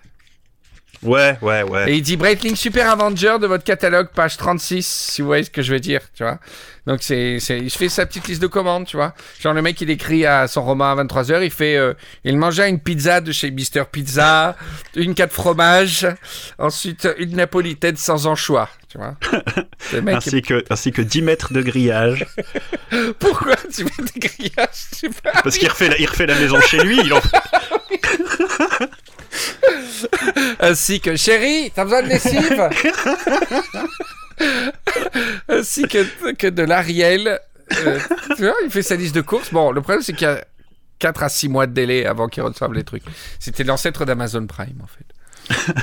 Ouais, 1.02 1.38
ouais, 1.42 1.62
ouais. 1.62 1.90
Et 1.90 1.96
il 1.96 2.02
dit 2.02 2.16
Breitling 2.16 2.56
Super 2.56 2.90
Avenger 2.90 3.36
de 3.40 3.46
votre 3.46 3.64
catalogue, 3.64 4.08
page 4.14 4.36
36, 4.36 4.84
si 4.86 5.22
vous 5.22 5.28
voyez 5.28 5.44
ce 5.44 5.50
que 5.50 5.62
je 5.62 5.72
veux 5.72 5.80
dire, 5.80 6.00
tu 6.14 6.24
vois. 6.24 6.38
Donc 6.86 7.00
c'est, 7.02 7.38
c'est, 7.38 7.58
il 7.58 7.70
fait 7.70 7.90
sa 7.90 8.06
petite 8.06 8.28
liste 8.28 8.40
de 8.40 8.46
commandes, 8.46 8.86
tu 8.86 8.96
vois. 8.96 9.14
Genre 9.40 9.52
le 9.52 9.60
mec 9.60 9.80
il 9.80 9.90
écrit 9.90 10.24
à 10.24 10.48
son 10.48 10.64
roman 10.64 10.92
à 10.92 11.04
23h, 11.04 11.44
il 11.44 11.50
fait, 11.50 11.76
euh, 11.76 11.92
il 12.24 12.36
mangea 12.36 12.66
une 12.66 12.80
pizza 12.80 13.20
de 13.20 13.30
chez 13.30 13.50
Mister 13.50 13.82
Pizza, 13.90 14.56
une 14.96 15.14
4 15.14 15.30
fromages, 15.30 16.06
ensuite 16.58 17.06
une 17.18 17.36
napolitaine 17.36 17.96
sans 17.96 18.26
anchois, 18.26 18.70
tu 18.88 18.96
vois. 18.98 19.16
Ainsi 20.06 20.42
que, 20.42 20.64
ainsi 20.70 20.92
que 20.92 21.02
10 21.02 21.22
mètres 21.22 21.52
de 21.52 21.60
grillage. 21.60 22.26
pourquoi 23.18 23.56
tu 23.72 23.84
mets 23.84 24.10
des 24.14 24.28
grillages 24.28 24.88
super 24.94 25.42
Parce 25.42 25.58
qu'il 25.58 25.68
refait, 25.68 25.88
la, 25.88 25.98
il 25.98 26.06
refait 26.06 26.26
la 26.26 26.34
maison 26.34 26.60
chez 26.60 26.82
lui. 26.82 26.98
Il 27.04 27.12
en... 27.12 27.20
Ainsi 30.60 31.00
que 31.00 31.16
chérie, 31.16 31.70
t'as 31.74 31.84
besoin 31.84 32.02
de 32.02 32.08
lessive? 32.08 32.68
Ainsi 35.48 35.82
que, 35.88 36.32
que 36.32 36.46
de 36.46 36.62
l'Ariel. 36.62 37.40
Euh, 37.84 37.98
tu 38.36 38.42
vois, 38.42 38.54
il 38.64 38.70
fait 38.70 38.82
sa 38.82 38.96
liste 38.96 39.14
de 39.14 39.20
courses. 39.20 39.52
Bon, 39.52 39.72
le 39.72 39.80
problème, 39.82 40.02
c'est 40.02 40.12
qu'il 40.12 40.26
y 40.26 40.30
a 40.30 40.44
4 40.98 41.22
à 41.22 41.28
6 41.28 41.48
mois 41.48 41.66
de 41.66 41.72
délai 41.72 42.06
avant 42.06 42.28
qu'il 42.28 42.42
reçoive 42.42 42.72
les 42.72 42.84
trucs. 42.84 43.04
C'était 43.38 43.64
l'ancêtre 43.64 44.04
d'Amazon 44.04 44.46
Prime, 44.46 44.82
en 44.82 44.86
fait. 44.86 45.74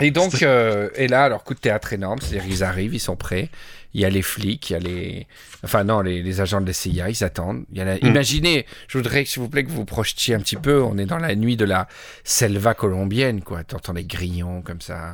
Et 0.00 0.10
donc, 0.10 0.42
euh, 0.42 0.90
et 0.94 1.08
là, 1.08 1.24
alors 1.24 1.42
coup 1.42 1.54
de 1.54 1.58
théâtre 1.58 1.92
énorme, 1.92 2.18
c'est-à-dire 2.20 2.44
ils 2.46 2.62
arrivent, 2.62 2.94
ils 2.94 3.00
sont 3.00 3.16
prêts. 3.16 3.48
Il 3.94 4.00
y 4.00 4.04
a 4.04 4.10
les 4.10 4.22
flics, 4.22 4.70
il 4.70 4.72
y 4.74 4.76
a 4.76 4.78
les, 4.78 5.26
enfin 5.64 5.84
non, 5.84 6.00
les, 6.02 6.22
les 6.22 6.40
agents 6.40 6.60
de 6.60 6.66
la 6.66 6.72
CIA, 6.74 7.08
ils 7.08 7.24
attendent. 7.24 7.64
Il 7.72 7.78
y 7.78 7.80
a 7.80 7.84
la- 7.84 7.98
Imaginez, 8.04 8.66
je 8.88 8.98
voudrais 8.98 9.24
s'il 9.24 9.40
vous 9.42 9.48
plaît 9.48 9.64
que 9.64 9.70
vous 9.70 9.76
vous 9.76 9.84
projetiez 9.86 10.34
un 10.34 10.40
petit 10.40 10.56
peu. 10.56 10.82
On 10.82 10.98
est 10.98 11.06
dans 11.06 11.18
la 11.18 11.34
nuit 11.34 11.56
de 11.56 11.64
la 11.64 11.88
selva 12.24 12.74
colombienne, 12.74 13.40
quoi. 13.42 13.64
T'entends 13.64 13.94
les 13.94 14.04
grillons 14.04 14.60
comme 14.62 14.80
ça. 14.80 15.12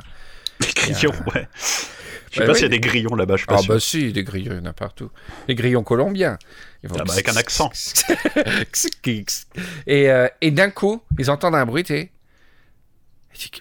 Les 0.59 0.67
grillons, 0.73 1.13
ouais. 1.33 1.47
Je 2.31 2.39
sais 2.39 2.39
Bah 2.39 2.45
pas 2.47 2.51
oui. 2.53 2.55
s'il 2.55 2.63
y 2.63 2.65
a 2.65 2.69
des 2.69 2.79
grillons 2.79 3.15
là-bas, 3.15 3.35
je 3.35 3.41
suis 3.41 3.47
pas 3.47 3.55
Ah 3.59 3.61
sûr. 3.61 3.73
bah 3.75 3.79
si, 3.79 4.11
des 4.11 4.23
grillons, 4.23 4.53
il 4.53 4.57
y 4.57 4.61
en 4.61 4.65
a 4.65 4.73
partout. 4.73 5.09
Les 5.47 5.55
grillons 5.55 5.83
colombiens. 5.83 6.37
Ils 6.83 6.89
Ah 6.93 7.03
bah, 7.03 7.13
avec 7.13 7.29
un 7.29 7.35
accent. 7.37 7.71
et 9.87 10.09
euh, 10.09 10.27
et 10.41 10.51
d'un 10.51 10.69
coup, 10.69 11.01
ils 11.19 11.29
entendent 11.31 11.55
un 11.55 11.65
bruit, 11.65 11.85
et 11.89 12.11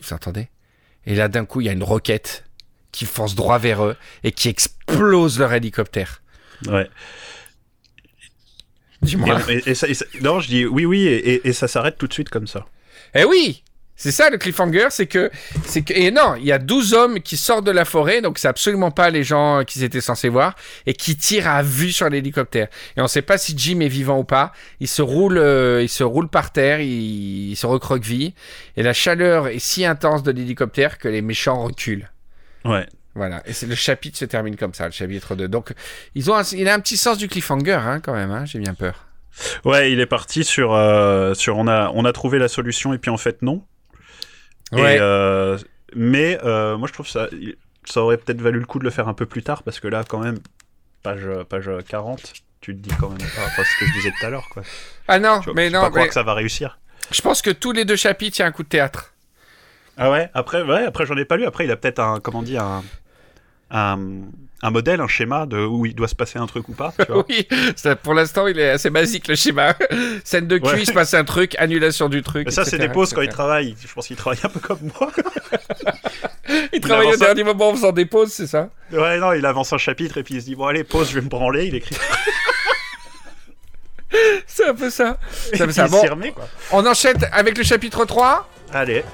vous 0.03 0.13
entendez? 0.13 0.49
Et 1.07 1.15
là, 1.15 1.29
d'un 1.29 1.45
coup, 1.45 1.61
il 1.61 1.67
y 1.67 1.69
a 1.69 1.73
une 1.73 1.83
roquette 1.83 2.45
qui 2.93 3.07
fonce 3.07 3.35
droit 3.35 3.59
vers 3.59 3.85
eux 3.85 3.97
et 4.23 4.31
qui 4.33 4.49
explose 4.49 5.39
leur 5.39 5.53
hélicoptère. 5.53 6.23
Ouais. 6.69 6.89
Dis-moi. 9.03 9.39
Et, 9.49 9.55
et- 9.55 9.71
et 9.71 9.75
ça- 9.75 9.89
et 9.89 9.95
ça- 9.95 10.05
non, 10.21 10.39
je 10.41 10.49
dis 10.49 10.65
oui, 10.67 10.85
oui, 10.85 11.07
et 11.07 11.53
ça 11.53 11.67
s'arrête 11.67 11.99
tout 11.99 12.07
de 12.07 12.13
suite 12.13 12.29
comme 12.29 12.47
ça. 12.47 12.67
Eh 13.15 13.25
oui 13.25 13.63
c'est 13.95 14.11
ça 14.11 14.31
le 14.31 14.39
cliffhanger, 14.39 14.87
c'est 14.91 15.07
que, 15.07 15.31
c'est 15.65 15.83
que, 15.83 15.93
et 15.93 16.11
non, 16.11 16.35
il 16.37 16.45
y 16.45 16.51
a 16.51 16.59
12 16.59 16.93
hommes 16.93 17.21
qui 17.21 17.37
sortent 17.37 17.65
de 17.67 17.71
la 17.71 17.85
forêt, 17.85 18.21
donc 18.21 18.39
c'est 18.39 18.49
absolument 18.49 18.91
pas 18.91 19.11
les 19.11 19.23
gens 19.23 19.63
qu'ils 19.65 19.85
étaient 19.85 20.01
censés 20.01 20.29
voir, 20.29 20.57
et 20.87 20.95
qui 20.95 21.15
tirent 21.17 21.47
à 21.47 21.63
vue 21.63 21.93
sur 21.93 22.09
l'hélicoptère. 22.09 22.67
Et 22.97 23.01
on 23.01 23.07
sait 23.07 23.23
pas 23.23 23.39
si 23.39 23.55
Jim 23.57 23.79
est 23.79 23.89
vivant 23.89 24.19
ou 24.19 24.25
pas. 24.25 24.51
Il 24.81 24.89
se 24.89 25.03
roule, 25.03 25.39
euh, 25.39 25.83
il 25.83 25.89
se 25.89 26.03
roule 26.03 26.27
par 26.29 26.51
terre, 26.51 26.81
il, 26.81 27.51
il 27.51 27.55
se 27.57 27.65
recroqueville, 27.67 28.33
et 28.77 28.83
la 28.83 28.93
chaleur 28.95 29.47
est 29.47 29.61
si 29.61 29.85
intense 29.85 30.25
de 30.25 30.33
l'hélicoptère 30.33 30.99
que 30.99 31.07
les 31.07 31.23
méchants 31.23 31.63
reculent. 31.63 32.11
Ouais. 32.65 32.87
Voilà, 33.15 33.43
et 33.45 33.53
c'est 33.53 33.67
le 33.67 33.75
chapitre 33.75 34.17
se 34.17 34.25
termine 34.25 34.57
comme 34.57 34.73
ça, 34.73 34.87
le 34.87 34.93
chapitre 34.93 35.35
2. 35.35 35.47
Donc, 35.47 35.75
ils 36.15 36.31
ont 36.31 36.35
un, 36.35 36.43
il 36.53 36.67
a 36.69 36.75
un 36.75 36.81
petit 36.81 36.97
sens 36.97 37.19
du 37.19 37.29
cliffhanger, 37.29 37.73
hein, 37.73 38.01
quand 38.01 38.15
même, 38.15 38.31
hein, 38.31 38.47
j'ai 38.47 38.59
bien 38.59 38.73
peur. 38.73 39.07
Ouais, 39.65 39.93
il 39.93 40.01
est 40.01 40.07
parti 40.07 40.45
sur, 40.45 40.73
euh, 40.75 41.35
sur 41.35 41.59
on, 41.59 41.67
a, 41.69 41.91
on 41.95 42.05
a 42.07 42.13
trouvé 42.13 42.39
la 42.39 42.49
solution 42.49 42.95
et 42.95 42.99
puis 42.99 43.11
en 43.11 43.17
fait 43.19 43.43
non. 43.43 43.65
Ouais. 44.73 44.97
Et, 44.97 44.99
euh, 45.01 45.59
mais 45.95 46.39
euh, 46.43 46.77
moi 46.79 46.89
je 46.89 46.93
trouve 46.95 47.07
ça, 47.09 47.29
ça 47.85 48.01
aurait 48.03 48.17
peut-être 48.17 48.41
valu 48.41 48.59
le 48.61 48.67
coup 48.67 48.79
de 48.79 48.85
le 48.85 48.91
faire 48.91 49.09
un 49.09 49.15
peu 49.15 49.27
plus 49.27 49.43
tard 49.43 49.63
parce 49.63 49.79
que 49.81 49.89
là 49.89 50.05
quand 50.09 50.19
même, 50.21 50.39
page, 51.03 51.27
page 51.49 51.71
40, 51.89 52.33
tu 52.61 52.75
te 52.75 52.81
dis 52.81 52.95
quand 52.99 53.09
même 53.11 53.19
pas 53.19 53.45
enfin, 53.47 53.63
ce 53.63 53.81
que 53.81 53.87
je 53.89 53.93
disais 53.93 54.13
tout 54.19 54.27
à 54.27 54.31
l'heure. 54.31 54.49
Quoi. 54.51 54.63
Ah 55.09 55.19
non, 55.19 55.41
Tu 55.41 55.47
vois, 55.47 55.55
mais 55.55 55.67
tu 55.67 55.73
peux 55.73 55.77
non, 55.79 55.83
pas 55.85 55.89
croire 55.91 56.05
mais 56.05 56.09
que 56.09 56.15
ça 56.15 56.23
va 56.23 56.33
réussir. 56.35 56.79
je 57.11 57.21
pense 57.21 57.43
que 57.43 57.51
tous 57.51 57.73
les 57.73 57.85
deux 57.85 57.97
chapitres, 57.97 58.39
il 58.39 58.43
y 58.43 58.45
a 58.45 58.47
un 58.47 58.53
coup 58.53 58.63
de 58.63 58.69
théâtre. 58.69 59.12
Ah 59.99 60.11
ouais, 60.11 60.31
après, 60.35 60.63
ouais, 60.63 60.85
après 60.85 61.07
j'en 61.07 61.17
ai 61.17 61.25
pas 61.25 61.37
lu. 61.37 61.45
Après, 61.45 61.65
il 61.65 61.71
a 61.71 61.77
peut-être 61.77 61.99
un, 62.01 62.19
comment 62.21 62.43
dire, 62.43 62.63
un, 62.63 62.83
un, 63.71 63.99
un 64.63 64.71
modèle, 64.71 65.01
un 65.01 65.09
schéma 65.09 65.45
de 65.47 65.59
où 65.59 65.85
il 65.87 65.95
doit 65.95 66.09
se 66.09 66.15
passer 66.15 66.39
un 66.39 66.47
truc 66.47 66.69
ou 66.69 66.73
pas. 66.73 66.93
Tu 66.99 67.05
vois. 67.13 67.25
Oui, 67.29 67.47
ça, 67.77 67.95
pour 67.97 68.15
l'instant, 68.15 68.47
il 68.47 68.59
est 68.59 68.71
assez 68.71 68.91
basique 68.91 69.29
le 69.29 69.35
schéma. 69.35 69.75
Scène 70.25 70.47
de 70.47 70.59
cul, 70.59 70.67
Ouais. 70.67 70.81
il 70.83 70.87
se 70.87 70.93
passe 70.93 71.13
un 71.15 71.25
truc, 71.25 71.55
annulation 71.59 72.09
du 72.09 72.23
truc. 72.23 72.47
Mais 72.47 72.53
ça, 72.53 72.65
c'est 72.65 72.79
des 72.79 72.89
pauses 72.89 73.13
quand 73.13 73.23
il 73.23 73.29
travaille. 73.29 73.77
Je 73.87 73.93
pense 73.93 74.07
qu'il 74.07 74.17
travaille 74.17 74.41
un 74.43 74.49
peu 74.49 74.61
comme 74.61 74.79
moi. 74.99 75.11
Il 76.75 76.81
travaille 76.81 77.07
au 77.07 77.17
dernier 77.17 77.45
moment 77.45 77.69
en 77.71 77.75
faisant 77.75 77.93
des 77.93 78.05
pauses, 78.05 78.33
c'est 78.33 78.47
ça? 78.49 78.69
Ouais, 78.91 79.17
non, 79.19 79.33
il 79.33 79.47
avance 79.47 79.73
un 79.73 79.79
chapitre 79.79 80.19
et 80.19 80.23
puis 80.23 80.35
il 80.35 80.41
se 80.41 80.47
dit 80.47 80.55
Bon, 80.55 80.67
allez, 80.67 80.85
pause, 80.85 81.09
je 81.09 81.15
vais 81.15 81.21
me 81.23 81.29
branler. 81.29 81.67
Il 81.67 81.75
écrit. 81.75 81.97
C'est 84.47 84.67
un 84.67 84.75
peu 84.75 84.91
ça. 84.91 85.17
C'est 85.31 85.63
un 85.63 85.67
peu 85.67 85.73
ça. 85.73 85.89
Bon, 85.89 86.01
remet, 86.03 86.33
quoi. 86.33 86.47
on 86.73 86.85
enchaîne 86.85 87.17
avec 87.33 87.57
le 87.57 87.65
chapitre 87.65 88.05
3. 88.05 88.49
Allez. 88.75 89.05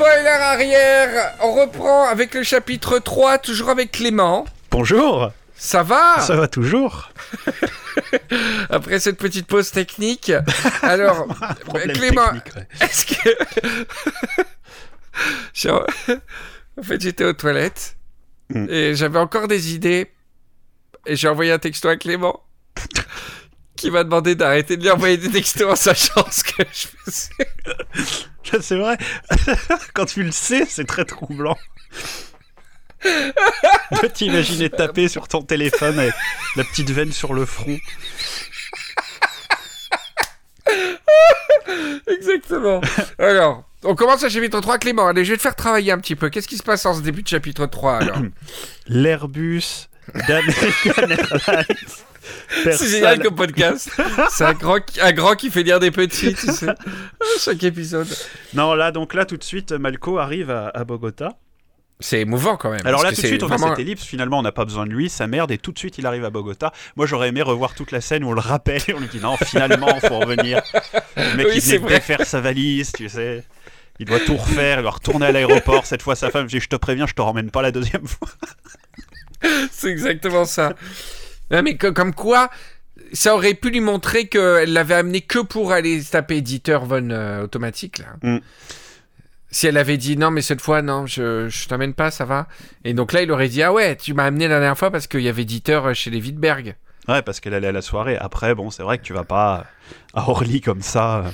Spoiler 0.00 0.28
arrière, 0.28 1.34
on 1.40 1.52
reprend 1.52 2.08
avec 2.08 2.32
le 2.32 2.42
chapitre 2.42 2.98
3, 3.00 3.36
toujours 3.36 3.68
avec 3.68 3.92
Clément. 3.92 4.46
Bonjour. 4.70 5.30
Ça 5.54 5.82
va? 5.82 6.18
Ça 6.20 6.36
va 6.36 6.48
toujours 6.48 7.10
Après 8.70 8.98
cette 8.98 9.18
petite 9.18 9.46
pause 9.46 9.70
technique. 9.70 10.32
Alors, 10.80 11.26
Clément, 11.92 12.32
ouais. 12.32 12.66
est-ce 12.80 13.04
que... 13.04 13.28
En 16.78 16.82
fait, 16.82 16.98
j'étais 16.98 17.24
aux 17.24 17.34
toilettes 17.34 17.96
Mm. 18.48 18.66
et 18.70 18.94
j'avais 18.94 19.18
encore 19.18 19.48
des 19.48 19.74
idées. 19.74 20.10
Et 21.04 21.14
j'ai 21.14 21.28
envoyé 21.28 21.52
un 21.52 21.58
texto 21.58 21.88
à 21.88 21.96
Clément 21.96 22.40
qui 23.80 23.90
m'a 23.90 24.04
demandé 24.04 24.34
d'arrêter 24.34 24.76
de 24.76 24.82
lui 24.82 24.90
envoyer 24.90 25.16
des 25.16 25.30
textos 25.30 25.70
en 25.70 25.74
sachant 25.74 26.26
ce 26.30 26.44
que 26.44 26.62
je 26.70 26.86
faisais. 27.04 28.60
C'est 28.60 28.76
vrai. 28.76 28.98
Quand 29.94 30.04
tu 30.04 30.22
le 30.22 30.32
sais, 30.32 30.66
c'est 30.68 30.86
très 30.86 31.04
troublant. 31.04 31.56
De 33.04 34.06
t'imaginer 34.08 34.68
taper 34.68 35.08
sur 35.08 35.28
ton 35.28 35.40
téléphone 35.42 35.98
avec 35.98 36.12
la 36.56 36.64
petite 36.64 36.90
veine 36.90 37.12
sur 37.12 37.32
le 37.32 37.46
front. 37.46 37.78
Exactement. 42.06 42.82
Alors, 43.18 43.64
on 43.84 43.94
commence 43.94 44.22
à 44.24 44.28
chapitre 44.28 44.60
3. 44.60 44.78
Clément, 44.78 45.06
allez, 45.06 45.24
je 45.24 45.30
vais 45.30 45.36
te 45.38 45.42
faire 45.42 45.56
travailler 45.56 45.92
un 45.92 45.98
petit 45.98 46.16
peu. 46.16 46.28
Qu'est-ce 46.28 46.48
qui 46.48 46.58
se 46.58 46.62
passe 46.62 46.84
en 46.84 46.94
ce 46.94 47.00
début 47.00 47.22
de 47.22 47.28
chapitre 47.28 47.64
3 47.64 47.96
alors? 47.96 48.18
L'Airbus 48.86 49.88
d'American 50.28 51.08
Airlines. 51.46 51.64
C'est 52.64 52.88
génial 52.88 53.22
comme 53.22 53.34
podcast. 53.34 53.90
C'est 54.30 54.44
un 54.44 54.52
grand, 54.54 54.80
qui- 54.80 55.00
un 55.00 55.12
grand 55.12 55.34
qui 55.34 55.50
fait 55.50 55.62
lire 55.62 55.80
des 55.80 55.90
petits, 55.90 56.34
tu 56.34 56.46
sais. 56.52 56.66
Chaque 57.40 57.62
épisode. 57.62 58.08
Non, 58.54 58.74
là, 58.74 58.92
donc 58.92 59.14
là, 59.14 59.24
tout 59.24 59.36
de 59.36 59.44
suite, 59.44 59.72
Malco 59.72 60.18
arrive 60.18 60.50
à, 60.50 60.68
à 60.74 60.84
Bogota. 60.84 61.30
C'est 62.02 62.20
émouvant 62.20 62.56
quand 62.56 62.70
même. 62.70 62.86
Alors 62.86 63.02
là, 63.02 63.10
tout 63.12 63.20
de 63.20 63.26
suite, 63.26 63.42
on 63.42 63.46
vraiment- 63.46 63.68
cette 63.70 63.78
ellipse. 63.80 64.04
Finalement, 64.04 64.38
on 64.38 64.42
n'a 64.42 64.52
pas 64.52 64.64
besoin 64.64 64.86
de 64.86 64.90
lui, 64.90 65.10
sa 65.10 65.26
merde, 65.26 65.50
et 65.50 65.58
tout 65.58 65.70
de 65.70 65.78
suite, 65.78 65.98
il 65.98 66.06
arrive 66.06 66.24
à 66.24 66.30
Bogota. 66.30 66.72
Moi, 66.96 67.04
j'aurais 67.06 67.28
aimé 67.28 67.42
revoir 67.42 67.74
toute 67.74 67.92
la 67.92 68.00
scène 68.00 68.24
où 68.24 68.28
on 68.28 68.32
le 68.32 68.40
rappelle 68.40 68.80
et 68.88 68.94
on 68.94 69.00
lui 69.00 69.08
dit 69.08 69.20
non, 69.20 69.36
finalement, 69.36 69.88
faut 70.00 70.18
revenir. 70.18 70.62
Le 71.16 71.36
mec, 71.36 71.46
Oui, 71.50 71.60
il 71.62 71.80
défaire 71.86 72.24
sa 72.24 72.40
valise, 72.40 72.92
tu 72.92 73.08
sais. 73.10 73.44
Il 73.98 74.06
doit 74.06 74.18
tout 74.20 74.36
refaire, 74.38 74.78
il 74.78 74.82
doit 74.82 74.92
retourner 74.92 75.26
à 75.26 75.32
l'aéroport. 75.32 75.84
Cette 75.84 76.00
fois, 76.00 76.16
sa 76.16 76.30
femme 76.30 76.46
dit 76.46 76.58
Je 76.58 76.68
te 76.70 76.76
préviens, 76.76 77.06
je 77.06 77.12
te 77.12 77.20
ramène 77.20 77.50
pas 77.50 77.60
la 77.60 77.70
deuxième 77.70 78.06
fois. 78.06 78.28
C'est 79.70 79.88
exactement 79.90 80.46
ça. 80.46 80.72
Non, 81.50 81.62
mais 81.62 81.76
que- 81.76 81.88
comme 81.88 82.14
quoi, 82.14 82.50
ça 83.12 83.34
aurait 83.34 83.54
pu 83.54 83.70
lui 83.70 83.80
montrer 83.80 84.26
qu'elle 84.28 84.72
l'avait 84.72 84.94
amené 84.94 85.20
que 85.20 85.38
pour 85.40 85.72
aller 85.72 86.00
se 86.02 86.12
taper 86.12 86.36
éditeur 86.36 86.84
Von 86.84 87.10
euh, 87.10 87.42
automatique 87.42 87.98
là. 87.98 88.06
Mm. 88.22 88.38
Si 89.52 89.66
elle 89.66 89.78
avait 89.78 89.96
dit 89.96 90.16
non, 90.16 90.30
mais 90.30 90.42
cette 90.42 90.60
fois 90.60 90.80
non, 90.80 91.06
je, 91.06 91.48
je 91.48 91.66
t'amène 91.66 91.92
pas, 91.94 92.12
ça 92.12 92.24
va. 92.24 92.46
Et 92.84 92.94
donc 92.94 93.12
là, 93.12 93.22
il 93.22 93.32
aurait 93.32 93.48
dit 93.48 93.62
ah 93.64 93.72
ouais, 93.72 93.96
tu 93.96 94.14
m'as 94.14 94.24
amené 94.26 94.46
la 94.46 94.60
dernière 94.60 94.78
fois 94.78 94.92
parce 94.92 95.08
qu'il 95.08 95.22
y 95.22 95.28
avait 95.28 95.42
éditeur 95.42 95.86
euh, 95.86 95.94
chez 95.94 96.10
les 96.10 96.20
Wittberg. 96.20 96.76
Ouais, 97.08 97.22
parce 97.22 97.40
qu'elle 97.40 97.54
allait 97.54 97.66
à 97.68 97.72
la 97.72 97.82
soirée. 97.82 98.16
Après, 98.16 98.54
bon, 98.54 98.70
c'est 98.70 98.84
vrai 98.84 98.98
que 98.98 99.02
tu 99.02 99.12
vas 99.12 99.24
pas 99.24 99.66
à 100.14 100.28
Orly 100.28 100.60
comme 100.60 100.82
ça. 100.82 101.24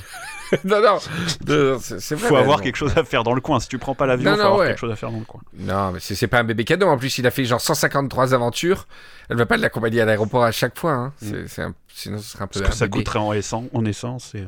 non, 0.64 0.80
non, 0.82 0.98
vrai. 1.46 1.78
Faut 2.18 2.36
avoir 2.36 2.60
quelque 2.62 2.76
chose 2.76 2.92
à 2.96 3.04
faire 3.04 3.24
dans 3.24 3.34
le 3.34 3.40
coin. 3.40 3.58
Si 3.60 3.68
tu 3.68 3.78
prends 3.78 3.94
pas 3.94 4.06
l'avion, 4.06 4.30
Non, 4.30 4.36
faut 4.36 4.42
avoir 4.42 4.58
ouais. 4.60 4.66
quelque 4.68 4.78
chose 4.78 4.92
à 4.92 4.96
faire 4.96 5.10
dans 5.10 5.18
le 5.18 5.24
coin. 5.24 5.40
Non, 5.58 5.92
mais 5.92 5.98
c'est 6.00 6.26
pas 6.26 6.38
un 6.40 6.44
bébé 6.44 6.64
cadeau. 6.64 6.86
En 6.88 6.98
plus, 6.98 7.18
il 7.18 7.26
a 7.26 7.30
fait 7.30 7.44
genre 7.44 7.60
153 7.60 8.34
aventures. 8.34 8.86
Elle 9.28 9.36
va 9.36 9.46
pas 9.46 9.56
l'accompagner 9.56 10.00
à 10.00 10.04
l'aéroport 10.04 10.44
à 10.44 10.52
chaque 10.52 10.78
fois. 10.78 10.92
hein. 10.92 11.12
Un- 11.58 11.74
Sinon, 11.94 12.18
ce 12.18 12.30
serait 12.32 12.44
un 12.44 12.46
peu. 12.46 12.60
Parce 12.60 12.72
que 12.72 12.76
ça 12.76 12.86
bébé. 12.86 12.98
coûterait 12.98 13.18
en 13.18 13.32
essence. 13.32 13.64
En 13.72 13.84
essence 13.84 14.34
et... 14.34 14.44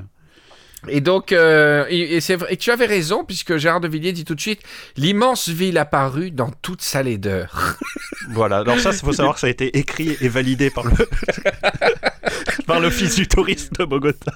Et 0.86 1.00
donc, 1.00 1.32
euh, 1.32 1.86
et, 1.88 2.14
et 2.14 2.20
c'est 2.20 2.36
vrai, 2.36 2.52
et 2.52 2.56
tu 2.56 2.70
avais 2.70 2.86
raison, 2.86 3.24
puisque 3.24 3.56
Gérard 3.56 3.80
de 3.80 3.88
Villiers 3.88 4.12
dit 4.12 4.24
tout 4.24 4.36
de 4.36 4.40
suite 4.40 4.60
l'immense 4.96 5.48
ville 5.48 5.76
apparue 5.76 6.30
dans 6.30 6.50
toute 6.62 6.82
sa 6.82 7.02
laideur. 7.02 7.74
Voilà, 8.30 8.58
alors 8.58 8.78
ça, 8.78 8.90
il 8.90 8.98
faut 8.98 9.12
savoir 9.14 9.34
que 9.36 9.40
ça 9.40 9.46
a 9.46 9.50
été 9.50 9.78
écrit 9.78 10.16
et 10.20 10.28
validé 10.28 10.68
par 10.70 10.84
le 10.84 10.92
par 12.66 12.78
l'office 12.78 13.14
du 13.16 13.26
tourisme 13.26 13.74
de 13.78 13.84
Bogota. 13.84 14.32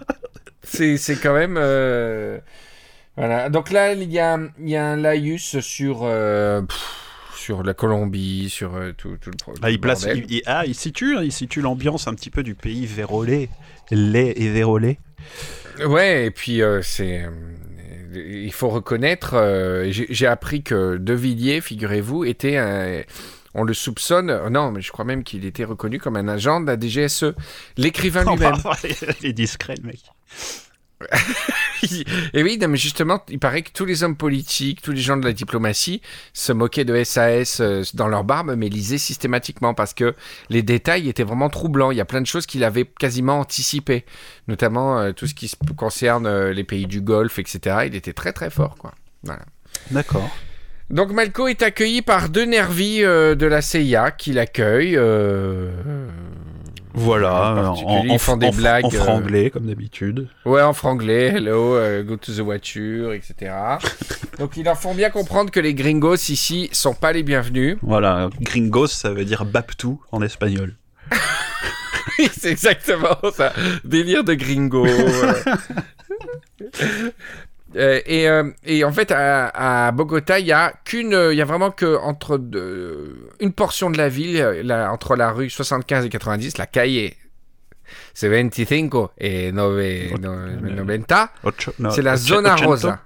C'est 0.73 0.97
c'est 0.97 1.17
quand 1.17 1.35
même. 1.35 1.57
euh, 1.59 2.39
Voilà. 3.17 3.49
Donc 3.51 3.71
là, 3.71 3.93
il 3.93 4.11
y 4.11 4.19
a, 4.19 4.39
y 4.61 4.77
a 4.77 4.87
un 4.87 4.97
laïus 4.97 5.61
sur. 5.61 6.01
euh, 6.03 6.63
pff, 6.63 6.99
sur 7.37 7.63
la 7.63 7.75
Colombie, 7.75 8.49
sur 8.51 8.77
euh, 8.77 8.93
tout, 8.97 9.17
tout 9.21 9.31
le 9.31 9.37
pro- 9.37 9.55
Ah, 9.63 9.71
il 9.71 9.81
place, 9.81 10.07
il, 10.15 10.25
il- 10.31 10.43
ah, 10.47 10.65
il 10.65 10.75
situe, 10.75 11.17
hein, 11.17 11.23
il 11.25 11.33
situe 11.33 11.61
l'ambiance 11.61 12.07
un 12.07 12.15
petit 12.15 12.31
peu 12.31 12.43
du 12.43 12.55
pays 12.55 12.87
vérolé, 12.87 13.49
lait 13.91 14.33
et 14.37 14.49
vérolé. 14.49 14.99
Ouais, 15.85 16.27
et 16.27 16.31
puis 16.31 16.63
euh, 16.63 16.81
c'est. 16.83 17.25
il 18.15 18.53
faut 18.53 18.69
reconnaître. 18.69 19.35
euh, 19.35 19.89
J'ai 19.91 20.27
appris 20.27 20.63
que 20.63 20.97
De 20.97 21.13
Villiers, 21.15 21.61
figurez-vous, 21.61 22.25
était 22.25 22.57
un. 22.57 23.03
On 23.55 23.65
le 23.65 23.75
soupçonne, 23.75 24.49
non, 24.49 24.71
mais 24.73 24.81
je 24.81 24.91
crois 24.93 25.05
même 25.05 25.25
qu'il 25.25 25.45
était 25.45 25.65
reconnu 25.65 25.99
comme 25.99 26.17
un 26.17 26.27
agent 26.29 26.61
de 26.63 26.67
la 26.69 26.79
DGSE, 26.81 27.35
l'écrivain 27.77 28.25
lui-même. 28.25 28.55
il 29.21 29.27
est 29.27 29.33
discret, 29.35 29.75
le 29.83 29.89
mec. 29.89 30.01
Et 32.35 32.43
oui, 32.43 32.59
non, 32.59 32.69
mais 32.69 32.77
justement, 32.77 33.23
il 33.29 33.39
paraît 33.39 33.63
que 33.63 33.73
tous 33.73 33.85
les 33.85 34.03
hommes 34.03 34.17
politiques, 34.17 34.83
tous 34.83 34.93
les 34.93 35.01
gens 35.01 35.17
de 35.17 35.25
la 35.25 35.33
diplomatie 35.33 36.01
se 36.33 36.53
moquaient 36.53 36.85
de 36.85 37.03
SAS 37.03 37.61
euh, 37.61 37.83
dans 37.95 38.09
leur 38.09 38.25
barbe, 38.25 38.55
mais 38.57 38.69
lisaient 38.69 38.99
systématiquement 38.99 39.75
parce 39.75 39.95
que 39.95 40.15
les 40.49 40.63
détails 40.63 41.09
étaient 41.09 41.25
vraiment 41.25 41.49
troublants. 41.49 41.91
Il 41.91 41.97
y 41.97 42.01
a 42.01 42.05
plein 42.05 42.21
de 42.21 42.27
choses 42.27 42.47
qu'il 42.47 42.65
avait 42.65 42.85
quasiment 42.85 43.41
anticipées, 43.41 44.05
notamment 44.49 44.99
euh, 44.99 45.13
tout 45.13 45.27
ce 45.27 45.35
qui 45.35 45.51
concerne 45.77 46.27
euh, 46.27 46.53
les 46.53 46.65
pays 46.65 46.87
du 46.87 47.01
Golfe, 47.01 47.39
etc. 47.39 47.79
Il 47.87 47.95
était 47.95 48.13
très 48.13 48.33
très 48.33 48.51
fort, 48.51 48.77
quoi. 48.77 48.95
Voilà. 49.25 49.43
D'accord. 49.91 50.31
Donc 50.91 51.11
Malco 51.11 51.49
est 51.49 51.63
accueilli 51.63 52.03
par 52.03 52.29
deux 52.29 52.45
nervis 52.45 53.03
euh, 53.03 53.35
de 53.35 53.47
la 53.47 53.63
CIA 53.63 54.11
qui 54.11 54.33
l'accueillent. 54.33 54.99
Voilà, 56.95 57.73
En 57.73 58.09
en, 58.11 58.19
font 58.19 58.37
des 58.37 58.49
en- 58.49 58.53
blagues, 58.53 58.85
en 58.85 58.89
euh, 58.93 58.99
franglais, 58.99 59.51
comme 59.51 59.67
d'habitude. 59.67 60.29
Ouais, 60.45 60.63
en 60.63 60.73
franglais, 60.75 61.29
hello, 61.29 61.75
euh, 61.77 62.03
go 62.03 62.17
to 62.17 62.33
the 62.33 62.41
voiture, 62.41 63.13
etc. 63.13 63.53
Donc 64.39 64.57
ils 64.57 64.65
leur 64.65 64.79
font 64.79 64.95
bien 64.95 65.11
comprendre 65.11 65.51
que 65.51 65.61
les 65.61 65.75
gringos 65.75 66.15
ici 66.31 66.69
sont 66.73 66.95
pas 66.95 67.13
les 67.13 67.23
bienvenus. 67.23 67.77
Voilà, 67.83 68.29
gringos, 68.41 68.89
ça 68.89 69.11
veut 69.13 69.25
dire 69.25 69.45
baptou 69.45 70.01
en 70.13 70.23
espagnol. 70.23 70.75
Oui, 72.19 72.29
c'est 72.37 72.51
exactement 72.51 73.17
ça. 73.35 73.53
Délire 73.85 74.23
de 74.23 74.35
gringo. 74.35 74.85
euh. 74.87 75.33
Euh, 77.77 78.01
et, 78.07 78.29
euh, 78.29 78.51
et 78.65 78.85
en 78.85 78.93
fait, 78.93 79.11
à, 79.13 79.87
à 79.87 79.93
Bogota, 79.93 80.39
il 80.39 80.47
y 80.47 80.53
a 80.53 80.73
qu'une, 80.85 81.13
il 81.31 81.37
y 81.37 81.41
a 81.43 81.45
vraiment 81.45 81.71
que 81.71 81.97
entre 81.99 82.37
deux- 82.39 83.29
une 83.41 83.53
portion 83.53 83.91
de 83.91 83.97
la 83.99 84.09
ville, 84.09 84.41
euh, 84.41 84.63
la- 84.63 84.93
entre 84.93 85.17
la 85.17 85.31
rue 85.33 85.49
75 85.51 86.05
et 86.05 86.09
90, 86.11 86.59
la 86.59 86.67
calle 86.67 87.11
25 88.21 89.11
et 89.19 89.53
9, 89.53 90.13
no- 90.21 90.33
90, 90.77 91.29
Ocho- 91.45 91.73
non, 91.79 91.91
c'est 91.91 92.03
la 92.03 92.17
zona 92.17 92.57
rosa. 92.57 93.01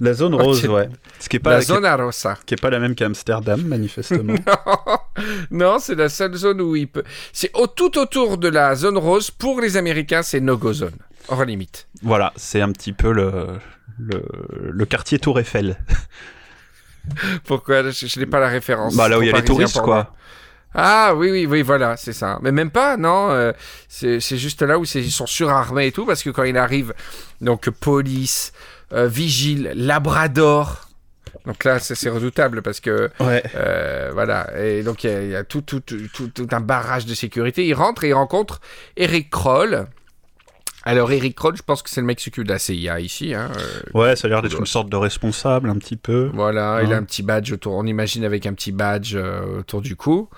La 0.00 0.12
zone 0.14 0.34
rose, 0.34 0.66
ouais. 0.66 0.88
Ce 1.18 1.28
qui 1.28 1.36
est 1.36 1.40
pas, 1.40 1.50
La 1.52 1.56
qui 1.58 1.62
est- 1.64 1.74
zona 1.74 1.96
rosa. 1.96 2.36
qui 2.46 2.54
est 2.54 2.60
pas 2.60 2.70
la 2.70 2.78
même 2.78 2.94
qu'Amsterdam, 2.94 3.62
manifestement. 3.62 4.34
non, 5.50 5.78
c'est 5.78 5.94
la 5.94 6.08
seule 6.08 6.34
zone 6.34 6.60
où 6.60 6.76
il 6.76 6.88
peut. 6.88 7.02
C'est 7.32 7.50
au, 7.54 7.66
tout 7.66 7.98
autour 7.98 8.38
de 8.38 8.48
la 8.48 8.74
zone 8.74 8.98
rose. 8.98 9.30
Pour 9.30 9.60
les 9.60 9.76
Américains, 9.76 10.22
c'est 10.22 10.40
no-go 10.40 10.72
zone. 10.72 10.96
Hors 11.32 11.44
limite. 11.44 11.88
voilà, 12.02 12.32
c'est 12.36 12.60
un 12.60 12.70
petit 12.72 12.92
peu 12.92 13.12
le, 13.12 13.58
le, 13.98 14.22
le 14.70 14.84
quartier 14.86 15.18
Tour 15.18 15.40
Eiffel. 15.40 15.78
Pourquoi? 17.44 17.90
Je, 17.90 18.06
je 18.06 18.20
n'ai 18.20 18.26
pas 18.26 18.38
la 18.40 18.48
référence. 18.48 18.94
Bah 18.96 19.08
là 19.08 19.18
où 19.18 19.22
il 19.22 19.28
y 19.28 19.32
a 19.32 19.36
les 19.36 19.44
touristes, 19.44 19.80
quoi. 19.80 20.14
Ah 20.74 21.12
oui, 21.14 21.30
oui, 21.30 21.46
oui, 21.46 21.62
voilà, 21.62 21.96
c'est 21.96 22.12
ça. 22.14 22.38
Mais 22.42 22.50
même 22.52 22.70
pas, 22.70 22.96
non. 22.96 23.30
euh, 23.30 23.52
c'est 23.88 24.20
c'est 24.20 24.38
juste 24.38 24.62
là 24.62 24.78
où 24.78 24.84
ils 24.84 25.10
sont 25.10 25.26
surarmés 25.26 25.88
et 25.88 25.92
tout, 25.92 26.06
parce 26.06 26.22
que 26.22 26.30
quand 26.30 26.44
il 26.44 26.56
arrive, 26.56 26.94
donc 27.42 27.68
police, 27.70 28.52
euh, 28.92 29.06
vigile, 29.06 29.72
labrador. 29.74 30.88
Donc 31.46 31.64
là, 31.64 31.78
c'est 31.78 32.08
redoutable 32.08 32.62
parce 32.62 32.80
que 32.80 33.10
Ouais. 33.20 33.42
Euh, 33.54 34.10
voilà, 34.14 34.48
et 34.58 34.82
donc 34.82 35.02
il 35.04 35.10
y 35.10 35.14
a, 35.14 35.22
il 35.22 35.30
y 35.30 35.36
a 35.36 35.44
tout, 35.44 35.62
tout, 35.62 35.80
tout, 35.80 35.96
tout- 36.12 36.28
tout 36.28 36.48
un 36.52 36.60
barrage 36.60 37.04
de 37.04 37.14
sécurité. 37.14 37.66
Il 37.66 37.74
rentre 37.74 38.04
et 38.04 38.08
il 38.08 38.14
rencontre 38.14 38.60
Eric 38.96 39.28
Kroll, 39.28 39.86
Alors 40.84 41.12
Eric 41.12 41.36
Kroll, 41.36 41.56
je 41.56 41.62
pense 41.62 41.82
que 41.82 41.88
c'est 41.90 42.00
le 42.00 42.06
mec 42.06 42.18
qui 42.18 42.24
s'occupe 42.24 42.44
de 42.44 42.52
la 42.52 42.58
CIA 42.58 42.98
ici. 43.00 43.34
Hein. 43.34 43.50
euh, 43.56 43.80
Ouais, 43.98 44.16
ça 44.16 44.26
a 44.26 44.30
l'air 44.30 44.42
d'être 44.42 44.58
une 44.58 44.66
sorte 44.66 44.88
de 44.88 44.96
responsable 44.96 45.70
un 45.70 45.76
petit 45.76 45.96
peu. 45.96 46.30
Voilà, 46.34 46.80
il 46.82 46.92
a 46.92 46.96
un 46.96 47.04
petit 47.04 47.22
badge 47.22 47.52
autour, 47.52 47.74
on 47.74 47.86
imagine 47.86 48.24
avec 48.24 48.46
un 48.46 48.52
petit 48.52 48.72
badge 48.72 49.14
euh, 49.14 49.60
autour 49.60 49.80
du 49.80 49.94
cou. 49.94 50.28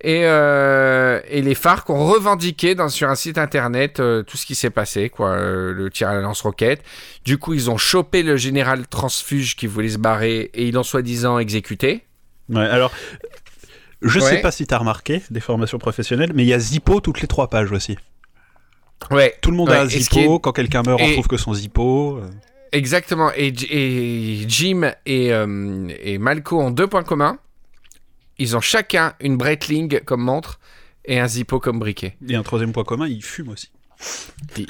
Et, 0.00 0.22
euh, 0.24 1.20
et 1.28 1.42
les 1.42 1.54
FARC 1.56 1.90
ont 1.90 2.06
revendiqué 2.06 2.74
dans, 2.74 2.88
sur 2.88 3.08
un 3.08 3.14
site 3.16 3.38
internet 3.38 3.94
tout 4.26 4.36
ce 4.36 4.46
qui 4.46 4.54
s'est 4.54 4.70
passé, 4.70 5.08
quoi, 5.10 5.36
le 5.40 5.90
tir 5.90 6.08
à 6.08 6.14
la 6.14 6.20
lance-roquette. 6.20 6.82
Du 7.24 7.38
coup, 7.38 7.54
ils 7.54 7.70
ont 7.70 7.76
chopé 7.78 8.22
le 8.22 8.36
général 8.36 8.86
transfuge 8.86 9.56
qui 9.56 9.66
voulait 9.66 9.88
se 9.88 9.98
barrer 9.98 10.50
et 10.54 10.68
ils 10.68 10.74
l'ont 10.74 10.82
soi-disant 10.84 11.38
exécuté. 11.38 12.04
Ouais, 12.48 12.66
alors, 12.66 12.92
je 14.00 14.18
Ouais. 14.20 14.24
sais 14.30 14.40
pas 14.40 14.50
si 14.50 14.66
t'as 14.66 14.78
remarqué 14.78 15.22
des 15.30 15.40
formations 15.40 15.78
professionnelles, 15.78 16.32
mais 16.34 16.42
il 16.44 16.48
y 16.48 16.54
a 16.54 16.58
Zippo 16.58 17.00
toutes 17.00 17.20
les 17.20 17.28
trois 17.28 17.48
pages 17.48 17.70
aussi. 17.72 17.96
Ouais, 19.10 19.34
Tout 19.40 19.50
le 19.50 19.56
monde 19.56 19.68
Ouais, 19.70 19.76
a 19.76 19.82
un 19.82 19.86
Zippo. 19.88 20.38
Quand 20.38 20.52
quelqu'un 20.52 20.82
meurt, 20.82 21.00
on 21.02 21.12
trouve 21.12 21.26
que 21.28 21.36
son 21.36 21.52
Zippo. 21.54 22.18
euh. 22.18 22.30
exactement. 22.72 23.30
Et, 23.36 23.52
Jim 24.48 24.92
et, 25.06 25.32
euh, 25.32 25.88
et 26.02 26.18
Malco 26.18 26.60
ont 26.60 26.70
deux 26.70 26.86
points 26.86 27.02
communs. 27.04 27.38
Ils 28.38 28.56
ont 28.56 28.60
chacun 28.60 29.12
une 29.20 29.36
Breitling 29.36 30.00
comme 30.00 30.22
montre 30.22 30.58
et 31.04 31.20
un 31.20 31.26
Zippo 31.28 31.60
comme 31.60 31.78
briquet. 31.78 32.16
Et 32.28 32.34
un 32.34 32.42
troisième 32.42 32.72
point 32.72 32.84
commun, 32.84 33.06
ils 33.06 33.22
fument 33.22 33.50
aussi. 33.50 33.70
Ils- 34.56 34.66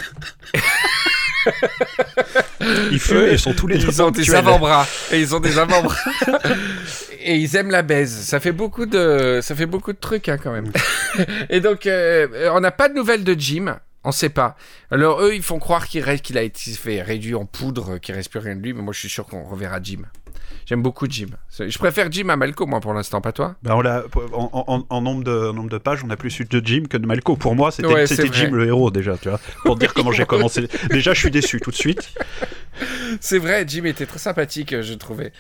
Ils 2.93 3.01
fument 3.01 3.27
et 3.27 3.33
ils 3.33 3.39
sont 3.39 3.53
tous 3.53 3.67
les 3.67 3.79
deux 3.79 3.89
Ils 3.89 4.03
ont 4.03 4.11
des 4.11 4.35
avant-bras. 4.35 4.87
Et 5.11 5.21
ils 5.21 5.35
ont 5.35 5.41
des 5.41 5.59
avant-bras. 5.59 5.97
et 7.21 7.37
ils 7.37 7.57
aiment 7.57 7.71
la 7.71 7.83
baise. 7.83 8.13
Ça 8.13 8.41
fait 8.41 8.53
beaucoup 8.53 8.87
de, 8.87 9.41
ça 9.43 9.55
fait 9.55 9.67
beaucoup 9.67 9.93
de 9.93 9.99
trucs 9.99 10.29
hein, 10.29 10.39
quand 10.43 10.53
même. 10.53 10.71
et 11.51 11.61
donc, 11.61 11.87
euh, 11.87 12.51
on 12.53 12.61
n'a 12.61 12.71
pas 12.71 12.89
de 12.89 12.95
nouvelles 12.95 13.25
de 13.25 13.35
Jim. 13.39 13.77
On 14.05 14.13
sait 14.13 14.31
pas. 14.31 14.57
Alors 14.91 15.23
eux, 15.23 15.35
ils 15.35 15.43
font 15.43 15.59
croire 15.59 15.87
qu'il 15.87 16.05
qu'il 16.21 16.37
a 16.39 16.43
été 16.43 16.71
fait 16.73 17.03
réduit 17.03 17.35
en 17.37 17.45
poudre, 17.47 17.99
qu'il 17.99 18.15
reste 18.15 18.31
plus 18.31 18.41
rien 18.41 18.57
de 18.57 18.61
lui. 18.63 18.73
Mais 18.73 18.83
moi, 18.83 18.93
je 18.93 18.99
suis 18.99 19.09
sûr 19.09 19.27
qu'on 19.27 19.45
reverra 19.45 19.79
Jim. 19.83 20.03
J'aime 20.67 20.83
beaucoup 20.83 21.07
Jim. 21.09 21.27
Je 21.59 21.77
préfère 21.79 22.11
Jim 22.11 22.29
à 22.29 22.37
Malco, 22.37 22.67
moi, 22.67 22.81
pour 22.81 22.95
l'instant, 22.95 23.21
pas 23.21 23.33
toi? 23.33 23.57
Bah, 23.63 23.77
on 23.77 23.85
en, 24.35 24.65
en- 24.67 24.87
en 24.89 25.01
nombre 25.01 25.25
de, 25.25 25.49
en 25.49 25.53
nombre 25.53 25.71
de 25.71 25.79
pages, 25.79 26.03
on 26.05 26.11
a 26.11 26.17
plus 26.17 26.39
eu 26.41 26.45
de 26.45 26.61
Jim 26.65 26.85
que 26.89 26.97
de 26.97 27.07
Malco. 27.07 27.37
Pour 27.37 27.55
moi, 27.55 27.71
c'était 27.71 27.89
Ouais. 27.89 28.07
Jim 28.07 28.51
le 28.53 28.67
héros 28.67 28.91
déjà, 28.91 29.17
tu 29.19 29.29
vois. 29.29 29.41
Pour 29.65 29.75
te 29.77 29.81
dire 29.81 29.95
comment 29.95 30.13
j'ai 30.13 30.25
commencé. 30.25 30.69
Déjà, 30.91 31.15
je 31.15 31.21
suis 31.21 31.31
déçu 31.31 31.61
tout 31.61 31.71
de 31.71 31.77
suite. 31.77 32.13
C'est 33.21 33.39
vrai, 33.39 33.65
Jim 33.67 33.85
était 33.85 34.07
très 34.07 34.19
sympathique, 34.19 34.73
euh, 34.73 34.83
je 34.83 34.95
trouvais. 34.95 35.33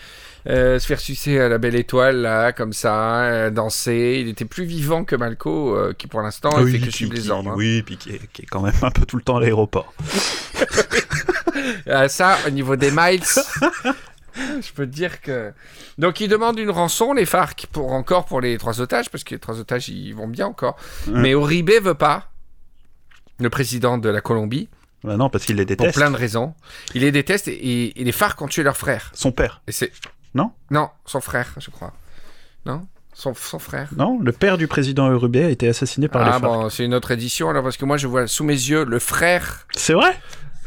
Euh, 0.48 0.78
se 0.80 0.86
faire 0.86 0.98
sucer 0.98 1.38
à 1.38 1.48
la 1.48 1.58
belle 1.58 1.76
étoile, 1.76 2.16
là, 2.22 2.52
comme 2.52 2.72
ça, 2.72 3.22
euh, 3.24 3.50
danser. 3.50 4.18
Il 4.20 4.28
était 4.28 4.44
plus 4.44 4.64
vivant 4.64 5.04
que 5.04 5.14
Malco, 5.14 5.76
euh, 5.76 5.92
qui 5.96 6.08
pour 6.08 6.20
l'instant, 6.20 6.50
il 6.66 6.72
fait 6.72 6.84
que 6.84 6.90
suivre 6.90 7.12
les 7.14 7.30
ordres. 7.30 7.50
hein. 7.50 7.54
Oui, 7.56 7.82
puis 7.82 7.96
qui 7.96 8.10
est, 8.10 8.20
qui 8.32 8.42
est 8.42 8.46
quand 8.46 8.60
même 8.62 8.74
un 8.82 8.90
peu 8.90 9.06
tout 9.06 9.16
le 9.16 9.22
temps 9.22 9.36
à 9.36 9.40
l'aéroport. 9.40 9.92
Euh, 11.86 12.08
ça, 12.08 12.38
au 12.46 12.50
niveau 12.50 12.74
des 12.76 12.90
miles, 12.90 13.22
je 14.34 14.72
peux 14.74 14.86
te 14.86 14.92
dire 14.92 15.20
que. 15.20 15.52
Donc, 15.98 16.20
ils 16.20 16.28
demandent 16.28 16.58
une 16.58 16.70
rançon, 16.70 17.12
les 17.12 17.26
FARC, 17.26 17.66
pour 17.70 17.92
encore 17.92 18.24
pour 18.24 18.40
les 18.40 18.58
trois 18.58 18.80
otages, 18.80 19.10
parce 19.10 19.22
que 19.24 19.34
les 19.34 19.38
trois 19.40 19.60
otages, 19.60 19.88
ils 19.90 20.12
vont 20.12 20.26
bien 20.28 20.46
encore. 20.46 20.76
Mais 21.06 21.30
Uribe 21.32 21.70
veut 21.82 21.94
pas. 21.94 22.30
Le 23.38 23.48
président 23.50 23.98
de 23.98 24.08
la 24.08 24.20
Colombie, 24.20 24.68
Bah 25.04 25.16
non, 25.16 25.28
parce 25.30 25.44
qu'il 25.44 25.56
les 25.56 25.64
pour 25.66 25.76
déteste. 25.76 25.96
plein 25.98 26.10
de 26.10 26.16
raisons. 26.16 26.54
Il 26.94 27.00
les 27.02 27.10
déteste 27.12 27.48
et 27.48 27.92
les 27.96 28.12
FARC 28.12 28.40
ont 28.42 28.46
tué 28.48 28.62
leur 28.62 28.76
frère. 28.76 29.10
Son 29.14 29.32
père. 29.32 29.62
Et 29.66 29.72
c'est. 29.72 29.90
Non? 30.34 30.52
Non, 30.70 30.88
son 31.04 31.20
frère, 31.20 31.54
je 31.58 31.70
crois. 31.70 31.92
Non? 32.64 32.86
Son, 33.14 33.34
son 33.34 33.58
frère. 33.58 33.90
Non, 33.96 34.18
le 34.22 34.32
père 34.32 34.56
du 34.56 34.66
président 34.66 35.10
Urubé 35.10 35.44
a 35.44 35.50
été 35.50 35.68
assassiné 35.68 36.08
par 36.08 36.24
les 36.24 36.30
Ah 36.32 36.38
bon, 36.38 36.70
c'est 36.70 36.84
une 36.84 36.94
autre 36.94 37.10
édition 37.10 37.50
alors 37.50 37.62
parce 37.62 37.76
que 37.76 37.84
moi 37.84 37.98
je 37.98 38.06
vois 38.06 38.26
sous 38.26 38.42
mes 38.42 38.54
yeux 38.54 38.84
le 38.84 38.98
frère. 38.98 39.66
C'est 39.76 39.92
vrai? 39.92 40.18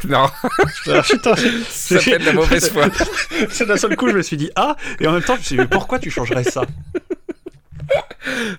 Non, 0.08 0.30
Ah, 0.88 1.02
putain, 1.02 1.36
ça 1.70 2.00
fait 2.00 2.20
de 2.20 2.26
la 2.26 2.34
mauvaise 2.34 2.70
foi. 2.70 2.86
c'est 3.50 3.66
d'un 3.66 3.78
seul 3.78 3.96
coup, 3.96 4.10
je 4.10 4.16
me 4.18 4.22
suis 4.22 4.38
dit 4.38 4.52
ah, 4.56 4.76
et 5.00 5.08
en 5.08 5.14
même 5.14 5.24
temps, 5.24 5.34
je 5.34 5.40
me 5.40 5.44
suis 5.44 5.56
dit 5.56 5.62
mais 5.62 5.68
pourquoi 5.68 5.98
tu 5.98 6.12
changerais 6.12 6.44
ça? 6.44 6.62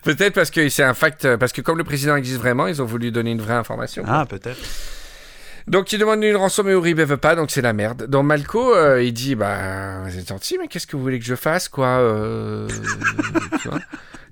Peut-être 0.03 0.35
parce 0.35 0.51
que 0.51 0.69
c'est 0.69 0.83
un 0.85 0.95
fact, 0.95 1.37
parce 1.37 1.53
que 1.53 1.61
comme 1.61 1.79
le 1.79 1.85
président 1.85 2.17
existe 2.17 2.39
vraiment, 2.39 2.67
ils 2.67 2.81
ont 2.83 2.87
voulu 2.87 3.11
donner 3.13 3.33
une 3.33 3.41
vraie 3.41 3.55
information. 3.55 4.03
Ah, 4.07 4.25
peut-être. 4.29 4.59
Donc 5.67 5.93
il 5.93 5.99
demande 5.99 6.23
une 6.23 6.37
rançon 6.37 6.63
mais 6.63 6.73
Uribe 6.73 7.01
veut 7.01 7.17
pas, 7.17 7.35
donc 7.35 7.51
c'est 7.51 7.63
la 7.63 7.73
merde. 7.73 8.07
Donc 8.07 8.25
Malco, 8.25 8.75
euh, 8.75 9.03
il 9.03 9.13
dit 9.13 9.35
bah 9.35 10.03
vous 10.05 10.17
êtes 10.17 10.29
gentil, 10.29 10.59
mais 10.61 10.69
qu'est-ce 10.69 10.87
que 10.87 10.97
vous 10.97 11.03
voulez 11.03 11.19
que 11.19 11.25
je 11.25 11.35
fasse 11.35 11.69
quoi 11.69 11.99
euh, 11.99 12.69
tu 13.61 13.69
vois? 13.69 13.81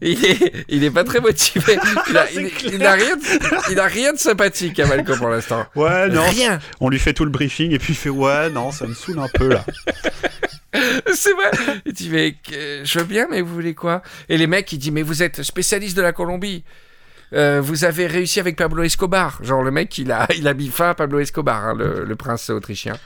Il 0.01 0.23
est, 0.25 0.67
il 0.69 0.85
est 0.85 0.91
pas 0.91 1.05
très 1.05 1.21
motivé. 1.21 1.79
Il 2.11 2.19
a, 2.19 2.31
il, 2.31 2.51
il 2.75 2.85
a 2.85 2.93
rien, 2.93 3.17
de, 3.17 3.73
il 3.73 3.81
a 3.81 3.87
rien 3.87 4.13
de 4.13 4.19
sympathique 4.19 4.79
à 4.81 4.87
Malco 4.87 5.17
pour 5.17 5.29
l'instant. 5.29 5.67
Ouais, 5.75 6.09
non. 6.09 6.23
Rien. 6.29 6.59
On 6.81 6.91
lui 6.91 6.99
fait 6.99 7.15
tout 7.15 7.25
le 7.25 7.31
briefing 7.31 7.73
et 7.73 7.79
puis 7.79 7.95
il 7.95 7.97
fait 7.97 8.11
ouais, 8.11 8.51
non, 8.51 8.71
ça 8.71 8.87
me 8.87 8.93
saoule 8.93 9.21
un 9.21 9.29
peu 9.33 9.49
là. 9.49 9.65
C'est 11.15 11.33
vrai. 11.33 11.51
Il 11.87 11.93
dit 11.93 12.11
mais 12.11 12.35
euh, 12.53 12.83
je 12.85 12.99
veux 12.99 13.05
bien, 13.05 13.29
mais 13.31 13.41
vous 13.41 13.55
voulez 13.55 13.75
quoi? 13.75 14.03
Et 14.29 14.37
les 14.37 14.47
mecs, 14.47 14.71
il 14.73 14.79
dit 14.79 14.91
mais 14.91 15.03
vous 15.03 15.23
êtes 15.23 15.43
spécialiste 15.43 15.97
de 15.97 16.03
la 16.03 16.13
Colombie. 16.13 16.65
Euh, 17.33 17.61
vous 17.61 17.85
avez 17.85 18.07
réussi 18.07 18.41
avec 18.41 18.57
Pablo 18.57 18.83
Escobar. 18.83 19.43
Genre 19.43 19.63
le 19.63 19.71
mec, 19.71 19.97
il 19.99 20.13
a, 20.13 20.27
il 20.37 20.47
a 20.49 20.55
mis 20.55 20.69
fin 20.69 20.91
à 20.91 20.95
Pablo 20.95 21.21
Escobar, 21.21 21.65
hein, 21.65 21.75
le, 21.77 22.17
prince 22.17 22.51
autrichien. 22.51 22.97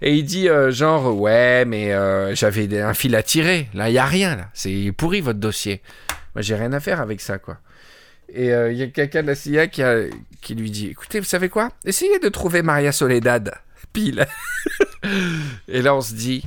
Et 0.00 0.14
il 0.14 0.24
dit 0.24 0.48
euh, 0.48 0.70
genre 0.70 1.18
ouais, 1.18 1.64
mais 1.64 1.92
euh, 1.92 2.34
j'avais 2.34 2.80
un 2.80 2.94
fil 2.94 3.14
à 3.14 3.22
tirer. 3.22 3.68
Là, 3.74 3.90
il 3.90 3.94
y 3.94 3.98
a 3.98 4.04
rien. 4.04 4.48
C'est 4.54 4.92
pourri 4.96 5.20
votre 5.20 5.40
dossier. 5.40 5.82
Moi, 6.34 6.42
j'ai 6.42 6.54
rien 6.54 6.72
à 6.72 6.80
faire 6.80 7.00
avec 7.00 7.20
ça 7.20 7.38
quoi. 7.38 7.58
Et 8.30 8.48
il 8.48 8.76
y 8.76 8.82
a 8.82 8.86
quelqu'un 8.88 9.22
de 9.22 9.28
la 9.28 9.34
CIA 9.34 9.68
qui, 9.68 9.82
qui 10.42 10.54
lui 10.54 10.70
dit 10.70 10.88
écoutez, 10.88 11.18
vous 11.18 11.24
savez 11.24 11.48
quoi? 11.48 11.70
Essayez 11.86 12.18
de 12.18 12.28
trouver 12.28 12.60
Maria 12.60 12.92
Soledad. 12.92 13.54
Pile. 13.94 14.26
Et 15.68 15.80
là, 15.80 15.94
on 15.94 16.02
se 16.02 16.12
dit 16.12 16.44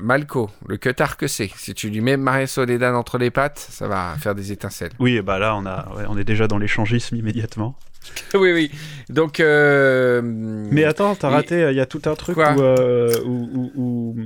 Malco, 0.00 0.50
le 0.66 0.76
cutard 0.76 1.16
que 1.16 1.26
c'est. 1.26 1.50
Si 1.56 1.74
tu 1.74 1.90
lui 1.90 2.00
mets 2.00 2.16
Maria 2.16 2.46
Soledad 2.46 2.94
entre 2.94 3.18
les 3.18 3.30
pattes, 3.30 3.58
ça 3.70 3.86
va 3.88 4.16
faire 4.18 4.34
des 4.34 4.50
étincelles. 4.52 4.90
Oui, 4.98 5.20
bah 5.20 5.38
là, 5.38 5.54
on, 5.56 5.64
a, 5.66 5.88
ouais, 5.96 6.04
on 6.08 6.18
est 6.18 6.24
déjà 6.24 6.48
dans 6.48 6.58
l'échangisme 6.58 7.16
immédiatement. 7.16 7.76
oui, 8.34 8.52
oui. 8.52 8.70
Donc. 9.08 9.40
euh, 9.40 10.20
Mais 10.24 10.84
attends, 10.84 11.14
t'as 11.14 11.30
Et- 11.30 11.34
raté, 11.34 11.68
il 11.70 11.76
y 11.76 11.80
a 11.80 11.86
tout 11.86 12.02
un 12.06 12.14
truc 12.14 12.36
où, 12.36 12.40
euh, 12.40 13.14
où, 13.24 13.48
où- 13.54 13.72
où 13.76 14.16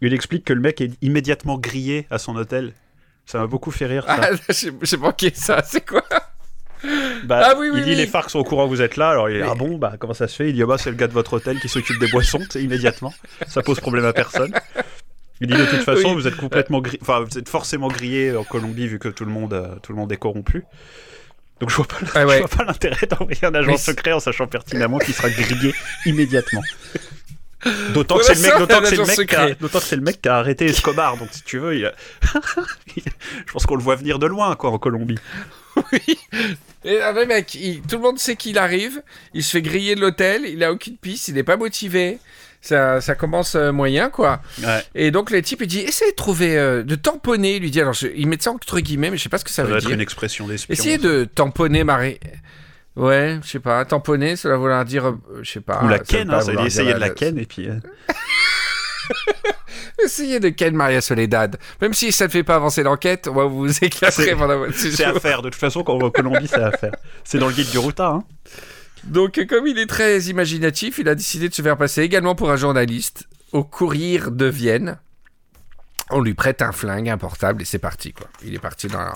il 0.00 0.14
explique 0.14 0.44
que 0.44 0.52
le 0.52 0.60
mec 0.60 0.80
est 0.80 0.90
immédiatement 1.02 1.58
grillé 1.58 2.06
à 2.10 2.18
son 2.18 2.34
hôtel. 2.36 2.72
Ça 3.26 3.38
m'a 3.38 3.46
beaucoup 3.46 3.70
fait 3.70 3.86
rire. 3.86 4.04
Ça. 4.06 4.18
Ah, 4.48 4.52
j'ai 4.82 4.96
manqué 4.96 5.30
ça. 5.34 5.62
C'est 5.64 5.86
quoi? 5.86 6.02
Bah, 7.24 7.40
ah 7.44 7.54
oui, 7.58 7.68
oui, 7.72 7.78
il 7.80 7.84
dit 7.84 7.90
oui. 7.90 7.96
les 7.96 8.06
FARC 8.06 8.30
sont 8.30 8.38
au 8.38 8.44
courant 8.44 8.64
que 8.64 8.70
vous 8.70 8.82
êtes 8.82 8.96
là, 8.96 9.10
alors 9.10 9.28
il 9.28 9.36
est 9.36 9.42
ah 9.42 9.54
bon, 9.54 9.78
bah 9.78 9.94
comment 9.98 10.14
ça 10.14 10.28
se 10.28 10.36
fait? 10.36 10.48
Il 10.50 10.54
dit 10.54 10.62
ah 10.62 10.66
bah 10.66 10.78
c'est 10.78 10.90
le 10.90 10.96
gars 10.96 11.08
de 11.08 11.12
votre 11.12 11.32
hôtel 11.34 11.58
qui 11.60 11.68
s'occupe 11.68 11.98
des 11.98 12.08
boissons, 12.08 12.40
c'est 12.50 12.62
immédiatement. 12.62 13.12
Ça 13.48 13.62
pose 13.62 13.80
problème 13.80 14.04
à 14.04 14.12
personne. 14.12 14.52
Il 15.40 15.46
dit 15.48 15.56
de 15.56 15.64
toute 15.66 15.82
façon 15.82 16.14
vous 16.14 16.26
êtes 16.26 16.36
complètement 16.36 16.80
grillé, 16.80 16.98
enfin 17.02 17.20
vous 17.20 17.38
êtes 17.38 17.48
forcément 17.48 17.88
grillé 17.88 18.34
en 18.36 18.44
Colombie 18.44 18.86
vu 18.86 18.98
que 18.98 19.08
tout 19.08 19.24
le 19.24 19.30
monde, 19.30 19.52
euh, 19.54 19.74
tout 19.82 19.92
le 19.92 19.98
monde 19.98 20.10
est 20.12 20.16
corrompu. 20.16 20.64
Donc 21.60 21.70
je 21.70 21.74
vois 21.76 21.86
pas, 21.86 21.96
Ah 22.14 22.20
je 22.28 22.38
vois 22.38 22.48
pas 22.48 22.64
l'intérêt 22.64 23.06
d'envoyer 23.06 23.44
un 23.44 23.54
agent 23.54 23.76
secret 23.76 24.12
en 24.12 24.20
sachant 24.20 24.46
pertinemment 24.46 24.98
qu'il 24.98 25.14
sera 25.14 25.28
grillé 25.30 25.74
immédiatement. 26.06 26.62
D'autant 27.92 28.18
que 28.18 28.24
c'est 28.24 28.34
le 28.36 28.40
mec, 28.42 28.52
ça, 28.52 28.58
d'autant 28.60 28.76
un 28.76 28.80
que 28.82 28.86
c'est 28.86 28.96
le 28.96 29.04
mec, 29.04 29.16
qui 29.16 29.20
a- 29.20 29.24
secret. 29.42 29.56
d'autant 29.60 29.78
que 29.80 29.84
c'est 29.84 29.96
le 29.96 30.02
mec 30.02 30.22
qui 30.22 30.28
a 30.28 30.36
arrêté 30.36 30.66
Escobar. 30.66 31.16
Donc 31.16 31.28
si 31.32 31.42
tu 31.42 31.58
veux, 31.58 31.74
il 31.76 31.86
a- 31.86 31.92
je 32.96 33.52
pense 33.52 33.66
qu'on 33.66 33.74
le 33.74 33.82
voit 33.82 33.96
venir 33.96 34.20
de 34.20 34.26
loin 34.26 34.54
quoi 34.54 34.70
en 34.70 34.78
Colombie. 34.78 35.18
Oui. 35.92 36.18
Et 36.84 37.00
ah, 37.00 37.12
le 37.12 37.26
mec, 37.26 37.54
il- 37.54 37.80
tout 37.82 37.96
le 37.96 38.02
monde 38.02 38.18
sait 38.18 38.36
qu'il 38.36 38.58
arrive. 38.58 39.02
Il 39.34 39.42
se 39.42 39.50
fait 39.50 39.62
griller 39.62 39.94
de 39.94 40.00
l'hôtel. 40.00 40.42
Il 40.46 40.62
a 40.64 40.72
aucune 40.72 40.96
piste. 40.96 41.28
Il 41.28 41.34
n'est 41.34 41.42
pas 41.42 41.56
motivé. 41.56 42.18
Ça, 42.60 43.00
ça 43.00 43.14
commence 43.14 43.54
euh, 43.54 43.70
moyen, 43.72 44.10
quoi. 44.10 44.40
Ouais. 44.62 44.82
Et 44.94 45.10
donc, 45.10 45.30
le 45.30 45.40
type, 45.42 45.60
il 45.62 45.66
dit 45.68 45.80
Essayez 45.80 46.10
de 46.10 46.16
trouver, 46.16 46.58
euh, 46.58 46.82
de 46.82 46.94
tamponner. 46.96 47.56
Il 47.56 47.62
lui 47.62 47.70
dit 47.70 47.80
Alors, 47.80 47.92
je- 47.94 48.08
il 48.14 48.26
met 48.28 48.36
ça 48.40 48.50
entre 48.52 48.80
guillemets, 48.80 49.10
mais 49.10 49.16
je 49.16 49.22
sais 49.22 49.28
pas 49.28 49.38
ce 49.38 49.44
que 49.44 49.50
ça, 49.50 49.56
Ça 49.56 49.62
veut 49.64 49.68
doit 49.70 49.78
être 49.78 49.84
dire. 49.86 49.94
une 49.94 50.00
expression 50.00 50.46
d'espion. 50.48 50.72
Essayez 50.72 50.98
de 50.98 51.24
tamponner 51.24 51.84
Marie. 51.84 52.18
Ouais, 52.96 53.38
je 53.44 53.48
sais 53.50 53.60
pas. 53.60 53.84
Tamponner, 53.84 54.34
ça 54.36 54.48
va 54.48 54.56
vouloir 54.56 54.84
dire, 54.84 55.06
euh, 55.08 55.18
je 55.42 55.50
sais 55.50 55.60
pas. 55.60 55.82
Ou 55.84 55.88
la 55.88 55.98
ça 55.98 56.04
ken, 56.04 56.30
hein, 56.30 56.40
ça 56.40 56.50
veut 56.50 56.56
dire 56.56 56.66
essayer 56.66 56.86
dire 56.86 56.94
de 56.96 57.00
la 57.00 57.10
ken 57.10 57.38
et 57.38 57.46
puis. 57.46 57.68
euh, 57.68 57.76
Essayez 60.04 60.38
de 60.40 60.48
ken 60.50 60.74
Maria 60.74 61.00
Soledad. 61.00 61.58
Même 61.80 61.92
si 61.94 62.12
ça 62.12 62.26
ne 62.26 62.30
fait 62.30 62.44
pas 62.44 62.54
avancer 62.56 62.82
l'enquête, 62.82 63.28
on 63.28 63.34
va 63.34 63.44
vous 63.44 63.68
éclater 63.84 64.34
pendant 64.36 64.58
votre 64.58 64.74
C'est 64.74 65.04
à 65.04 65.18
faire, 65.18 65.42
de 65.42 65.50
toute 65.50 65.58
façon, 65.60 65.82
quand 65.82 65.94
on 65.94 65.98
va 65.98 66.06
en 66.06 66.10
Colombie, 66.10 66.46
c'est 66.48 66.62
à 66.62 66.70
faire. 66.72 66.92
C'est 67.24 67.38
dans 67.38 67.48
le 67.48 67.54
guide 67.54 67.70
du 67.70 67.78
Ruta, 67.78 68.08
hein. 68.08 68.24
Donc, 69.04 69.44
comme 69.48 69.66
il 69.66 69.78
est 69.78 69.86
très 69.86 70.20
imaginatif, 70.22 70.98
il 70.98 71.08
a 71.08 71.14
décidé 71.14 71.48
de 71.48 71.54
se 71.54 71.62
faire 71.62 71.76
passer 71.76 72.02
également 72.02 72.34
pour 72.34 72.50
un 72.50 72.56
journaliste 72.56 73.24
au 73.52 73.64
courrier 73.64 74.20
de 74.28 74.46
Vienne. 74.46 74.98
On 76.10 76.20
lui 76.20 76.34
prête 76.34 76.62
un 76.62 76.72
flingue, 76.72 77.08
un 77.08 77.18
portable, 77.18 77.62
et 77.62 77.64
c'est 77.64 77.78
parti, 77.78 78.12
quoi. 78.12 78.26
Il 78.44 78.54
est 78.54 78.58
parti 78.58 78.86
dans. 78.88 79.12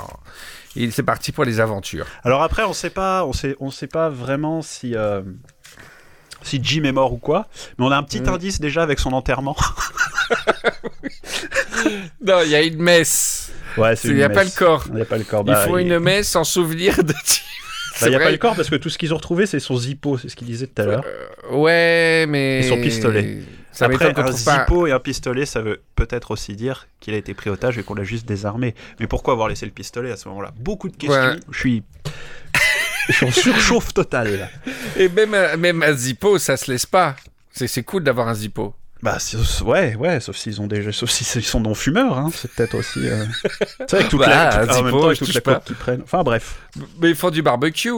Il 0.77 0.93
c'est 0.93 1.03
parti 1.03 1.33
pour 1.33 1.45
les 1.45 1.59
aventures. 1.61 2.07
Alors 2.23 2.43
après, 2.43 2.65
on 2.65 2.73
sait 2.73 2.91
pas, 2.91 3.25
on 3.25 3.33
sait, 3.33 3.57
on 3.61 3.71
sait 3.71 3.87
pas 3.87 4.09
vraiment 4.09 4.63
si. 4.63 4.95
euh, 4.95 5.23
Si 6.43 6.61
Jim 6.63 6.85
est 6.85 6.93
mort 6.93 7.13
ou 7.13 7.19
quoi, 7.19 7.47
mais 7.79 7.85
on 7.85 7.91
a 7.91 7.97
un 7.97 8.03
petit 8.03 8.21
Mm. 8.21 8.29
indice 8.29 8.61
déjà 8.61 8.83
avec 8.83 8.99
son 8.99 9.13
enterrement. 9.13 9.57
Non, 12.25 12.41
il 12.45 12.51
y 12.51 12.55
a 12.55 12.63
une 12.63 12.83
messe. 12.83 13.51
Ouais, 13.77 13.95
Il 14.05 14.15
n'y 14.15 14.23
a 14.23 14.31
pas 14.31 14.45
le 14.45 14.51
corps. 14.51 14.85
Il 14.89 14.95
n'y 14.95 15.01
a 15.03 15.07
pas 15.07 15.17
le 15.19 15.25
corps. 15.25 15.43
Il 15.47 15.53
bah, 15.53 15.67
faut 15.67 15.79
il- 15.79 15.87
une 15.87 15.99
messe 15.99 16.37
en 16.37 16.45
souvenir 16.45 17.03
de 17.03 17.15
c'est 17.95 18.07
il 18.07 18.11
n'y 18.11 18.17
a 18.17 18.21
pas 18.21 18.31
le 18.31 18.39
corps 18.39 18.57
parce 18.57 18.71
que 18.71 18.77
tout 18.77 18.89
ce 18.89 18.97
qu'ils 18.99 19.13
ont 19.13 19.17
retrouvé, 19.17 19.47
c'est 19.47 19.61
son 19.61 19.77
zippo, 19.77 20.17
c'est 20.19 20.29
ce 20.29 20.35
qu'il 20.37 20.47
disait 20.47 20.67
tout 20.67 20.81
à 20.83 20.87
l'heure. 20.87 21.05
Ouais, 21.51 22.25
mais. 22.29 22.61
Et 22.61 22.63
son 22.63 22.81
pistolet. 22.81 23.39
Ça 23.71 23.87
Après, 23.87 24.07
un 24.07 24.13
pas. 24.13 24.33
zippo 24.33 24.87
et 24.87 24.93
un 24.93 24.99
pistolet, 24.99 25.47
ça 25.47 25.61
veut 25.63 25.83
peut-être 25.95 26.31
aussi 26.31 26.57
dire 26.57 26.89
qu'il 27.01 27.15
a 27.15 27.17
été 27.17 27.33
pris 27.33 27.49
otage 27.49 27.79
et 27.79 27.83
qu'on 27.83 27.95
l'a 27.95 28.05
juste 28.05 28.27
désarmé. 28.27 28.75
Mais 29.01 29.07
pourquoi 29.07 29.33
avoir 29.35 29.49
laissé 29.49 29.65
le 29.67 29.73
pistolet 29.73 30.11
à 30.11 30.17
ce 30.17 30.29
moment-là? 30.29 30.53
Beaucoup 30.59 30.89
de 30.89 30.97
questions. 30.97 31.21
Ouais. 31.21 31.37
Je 31.51 31.59
suis. 31.59 31.83
Je 33.09 33.15
suis 33.15 33.27
en 33.27 33.31
surchauffe 33.33 33.93
totale 33.95 34.39
là. 34.39 34.49
Et 34.97 35.09
même, 35.09 35.35
un- 35.35 35.57
même 35.57 35.83
un 35.83 35.93
Zippo, 35.93 36.39
ça 36.39 36.57
se 36.57 36.71
laisse 36.71 36.87
pas. 36.87 37.17
C'est 37.51 37.67
c'est 37.67 37.83
cool 37.83 38.05
d'avoir 38.05 38.29
un 38.29 38.35
Zippo. 38.35 38.75
Bah 39.03 39.19
ouais, 39.65 39.97
ouais, 39.97 40.21
sauf 40.21 40.37
s'ils 40.37 40.61
ont 40.61 40.69
déjà, 40.69 40.93
sauf 40.93 41.11
s'ils 41.11 41.43
sont 41.45 41.59
non 41.61 41.75
fumeurs, 41.75 42.17
hein. 42.17 42.31
c'est 42.33 42.49
peut-être 42.53 42.77
aussi. 42.77 43.01
euh, 43.09 43.25
C'est 43.89 43.95
avec 43.95 44.09
toute 44.09 44.21
Bah, 44.21 44.29
la, 44.29 44.67
toute- 44.67 44.77
en 44.77 44.83
même 44.85 44.93
temps, 44.93 45.07
avec 45.07 45.19
toute 45.19 45.35
la 45.35 45.41
coke 45.41 45.65
qu'ils 45.65 45.75
prennent. 45.77 46.03
Enfin 46.05 46.23
bref. 46.23 46.61
Mais 47.01 47.11
ils 47.11 47.17
font 47.17 47.31
du 47.31 47.43
barbecue. 47.43 47.91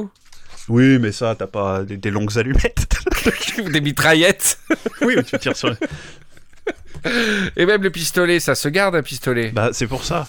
Oui, 0.69 0.99
mais 0.99 1.13
ça, 1.13 1.35
t'as 1.39 1.47
pas 1.47 1.83
des, 1.85 1.99
des 1.99 2.11
longues 2.11 2.39
allumettes. 2.39 2.87
Ou 3.59 3.69
des 3.69 3.83
mitraillettes. 3.83 4.59
oui, 5.03 5.13
mais 5.17 5.23
tu 5.23 5.39
tires 5.39 5.57
sur. 5.57 5.77
Et 7.57 7.67
même 7.67 7.83
le 7.83 7.91
pistolet, 7.91 8.41
ça 8.41 8.55
se 8.55 8.69
garde 8.69 8.97
un 8.97 9.03
pistolet. 9.03 9.51
Bah 9.51 9.71
c'est 9.73 9.87
pour 9.87 10.05
ça. 10.05 10.27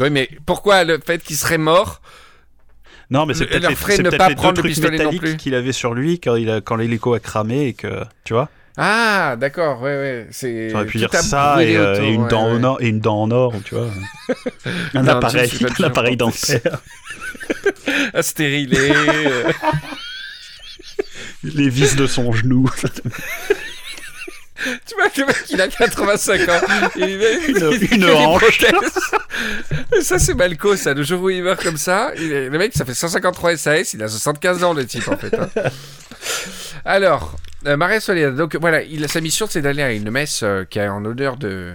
Oui, 0.00 0.10
mais 0.10 0.28
pourquoi 0.44 0.82
le 0.82 0.98
fait 0.98 1.22
qu'il 1.22 1.36
serait 1.36 1.58
mort 1.58 2.00
Non, 3.08 3.24
mais 3.24 3.34
c'est 3.34 3.46
peut-être 3.46 3.68
les, 3.68 3.76
pas 4.18 4.28
les 4.28 4.34
deux 4.34 4.52
trucs 4.52 4.76
métalliques 4.78 5.36
qu'il 5.36 5.54
avait 5.54 5.72
sur 5.72 5.94
lui 5.94 6.18
quand 6.18 6.34
il 6.34 6.50
a, 6.50 6.60
quand 6.60 6.74
l'hélico 6.74 7.14
a 7.14 7.20
cramé 7.20 7.68
et 7.68 7.72
que 7.74 8.02
tu 8.24 8.32
vois. 8.34 8.48
Ah, 8.78 9.36
d'accord, 9.38 9.80
ouais, 9.80 9.96
ouais. 9.96 10.26
C'est. 10.30 10.68
J'aurais 10.70 10.86
pu 10.86 10.98
dire 10.98 11.12
ça 11.14 11.62
et, 11.62 11.76
euh, 11.76 11.92
autour, 11.94 12.04
et 12.04 12.08
une 12.12 12.22
ouais, 12.24 12.28
dent 12.28 12.46
ouais. 12.50 12.56
en 12.58 12.64
or 12.64 12.82
et 12.82 12.88
une 12.88 13.00
dent 13.00 13.22
en 13.22 13.30
or, 13.30 13.54
tu 13.64 13.74
vois. 13.74 13.88
un 14.94 15.02
Non, 15.02 15.12
appareil, 15.12 15.48
tu- 15.48 15.64
un 15.66 15.84
appareil 15.84 16.16
dentaire. 16.16 16.60
À 18.14 18.22
stériler. 18.22 18.90
euh. 18.92 19.52
Les 21.42 21.68
vis 21.68 21.94
de 21.96 22.06
son 22.06 22.32
genou. 22.32 22.68
tu 24.86 24.94
vois, 24.94 25.08
le 25.16 25.26
mec, 25.26 25.36
il 25.50 25.60
a 25.60 25.68
85 25.68 26.48
ans. 26.48 26.60
Il 26.96 27.02
Une- 27.04 27.72
il- 27.72 27.94
une 27.94 28.04
hanche. 28.10 28.64
ça, 30.02 30.18
c'est 30.18 30.34
Malco, 30.34 30.76
ça. 30.76 30.92
Le 30.94 31.02
jour 31.02 31.22
où 31.22 31.30
il 31.30 31.42
meurt 31.42 31.62
comme 31.62 31.76
ça, 31.76 32.10
il 32.16 32.28
le 32.30 32.58
mec, 32.58 32.72
ça 32.74 32.84
fait 32.84 32.94
153 32.94 33.56
SAS. 33.56 33.94
Il 33.94 34.02
a 34.02 34.08
75 34.08 34.64
ans, 34.64 34.72
le 34.74 34.84
type, 34.86 35.06
en 35.08 35.16
fait. 35.16 35.34
hein. 35.34 35.48
Alors, 36.84 37.36
euh, 37.66 37.76
Maria 37.76 38.00
Soledad. 38.00 38.34
Donc, 38.36 38.56
voilà, 38.56 38.82
il, 38.82 39.08
sa 39.08 39.20
mission, 39.20 39.46
c'est 39.48 39.62
d'aller 39.62 39.82
à 39.82 39.92
une 39.92 40.10
messe 40.10 40.40
euh, 40.42 40.64
qui 40.64 40.78
est 40.78 40.88
en 40.88 41.04
honneur 41.04 41.36
de, 41.36 41.72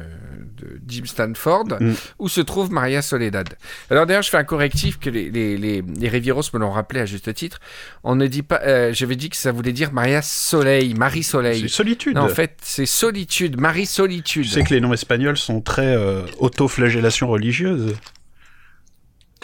de 0.58 0.80
Jim 0.88 1.04
Stanford, 1.06 1.66
Mm. 1.80 1.94
où 2.20 2.30
se 2.30 2.42
trouve 2.42 2.72
Maria 2.72 3.02
Soledad. 3.02 3.50
Alors, 3.90 4.06
d'ailleurs, 4.06 4.22
je 4.24 4.30
fais 4.30 4.38
un 4.38 4.44
correctif 4.44 5.00
que 5.00 5.10
les, 5.10 5.30
les, 5.30 5.58
les, 5.58 5.82
me 5.82 6.58
l'ont 6.60 6.72
rappelé 6.72 7.02
à 7.02 7.06
juste 7.06 7.34
titre. 7.34 7.60
On 8.04 8.16
ne 8.16 8.28
dit 8.28 8.44
pas. 8.44 8.62
euh, 8.64 8.94
J'avais 8.94 9.16
dit 9.16 9.30
que 9.30 9.38
ça 9.38 9.52
voulait 9.52 9.74
dire 9.74 9.92
Maria 9.94 10.22
Soleil, 10.22 10.94
Marie 10.94 11.24
Soleil. 11.24 11.62
C'est 11.62 11.68
solitude. 11.68 12.16
Non, 12.16 12.24
en 12.24 12.30
fait, 12.30 12.58
c'est 12.62 12.86
solitude, 12.86 13.60
Marie 13.60 13.86
Solitude. 13.86 14.44
Tu 14.46 14.50
sais 14.50 14.64
que 14.64 14.74
les 14.74 14.82
noms 14.82 14.94
espagnols 14.94 15.38
sont 15.38 15.62
très 15.62 15.96
autoflagellation 16.40 17.28
religieuse. 17.28 17.96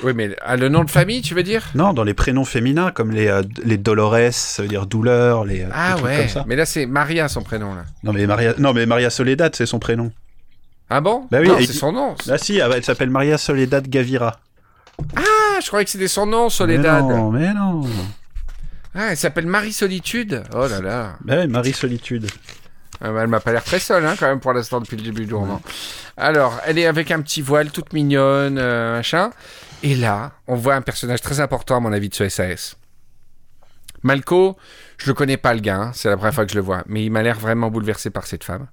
Oui, 0.04 0.14
mais 0.14 0.36
ah, 0.41 0.58
le 0.58 0.70
nom 0.70 0.84
de 0.84 0.91
famille, 0.91 1.22
tu 1.22 1.34
veux 1.34 1.41
dire? 1.43 1.64
Non, 1.74 1.91
dans 1.93 2.04
les 2.04 2.14
prénoms 2.14 2.45
féminins 2.45 2.91
comme 2.91 3.12
les, 3.12 3.28
euh, 3.28 3.41
les 3.64 3.78
Dolores, 3.78 4.32
ça 4.32 4.62
veut 4.62 4.68
dire 4.68 4.86
douleur, 4.86 5.43
les, 5.43 5.64
euh, 5.64 5.70
Ah 5.74 5.93
trucs 5.93 6.06
ouais, 6.06 6.18
comme 6.18 6.28
ça. 6.28 6.43
mais 6.48 6.56
là 6.56 6.66
c'est 6.68 6.86
Maria 6.86 7.28
son 7.28 7.41
prénom 7.41 7.74
là. 7.74 7.84
Non 8.04 8.14
mais 8.14 8.28
Maria, 8.28 8.54
non 8.60 8.74
mais 8.74 8.86
Maria 8.86 9.10
Soledad, 9.10 9.56
c'est 9.56 9.66
son 9.66 9.80
prénom. 9.80 10.12
Ah 10.89 11.02
bon? 11.02 11.28
Bah 11.32 11.39
oui, 11.41 11.50
c'est 11.66 11.74
son 11.74 11.91
nom. 11.91 12.16
Ah 12.30 12.38
si, 12.38 12.60
elle 12.60 12.84
s'appelle 12.84 13.10
Maria 13.10 13.38
Soledad 13.38 13.88
Gavira. 13.88 14.39
Ah, 15.16 15.60
je 15.62 15.68
croyais 15.68 15.86
que 15.86 15.91
c'était 15.91 16.08
son 16.08 16.26
nom, 16.28 16.50
Soledad. 16.50 17.04
Mais 17.04 17.14
non, 17.16 17.32
mais 17.32 17.54
non. 17.54 17.82
Ah, 18.95 19.08
elle 19.12 19.18
s'appelle 19.18 19.48
Marie 19.48 19.74
Solitude. 19.74 20.43
Oh 20.56 20.68
là 20.68 20.80
là. 20.80 21.16
Bah 21.22 21.38
ouais, 21.38 21.48
Marie 21.48 21.74
Solitude. 21.74 22.28
Ah 23.02 23.12
bah, 23.12 23.22
elle 23.22 23.28
m'a 23.28 23.39
pas 23.39 23.52
l'air 23.52 23.64
très 23.64 23.80
seule, 23.80 24.06
hein, 24.06 24.16
quand 24.20 24.28
même, 24.28 24.39
pour 24.39 24.54
l'instant, 24.54 24.80
depuis 24.80 24.98
le 24.98 25.04
début 25.04 25.26
du 25.26 25.34
roman. 25.34 25.62
Alors, 26.16 26.60
elle 26.66 26.80
est 26.80 26.88
avec 26.88 27.12
un 27.12 27.22
petit 27.22 27.41
voile, 27.43 27.70
toute 27.70 27.93
mignonne, 27.93 28.58
euh, 28.58 28.98
machin. 28.98 29.30
Et 29.84 29.96
là, 29.96 30.32
on 30.48 30.56
voit 30.56 30.76
un 30.76 30.82
personnage 30.82 31.22
très 31.22 31.40
important, 31.40 31.78
à 31.78 31.80
mon 31.80 31.94
avis, 31.94 32.10
de 32.10 32.16
ce 32.16 32.28
SAS. 32.30 32.78
Malco, 34.04 34.58
je 34.98 35.08
le 35.08 35.14
connais 35.14 35.38
pas, 35.38 35.54
le 35.54 35.60
gars. 35.60 35.78
hein, 35.78 35.92
C'est 35.94 36.10
la 36.10 36.18
première 36.18 36.34
fois 36.34 36.46
que 36.46 36.52
je 36.52 36.58
le 36.58 36.64
vois. 36.64 36.84
Mais 36.88 37.04
il 37.06 37.12
m'a 37.12 37.22
l'air 37.24 37.40
vraiment 37.40 37.70
bouleversé 37.70 38.10
par 38.10 38.26
cette 38.26 38.44
femme. 38.44 38.68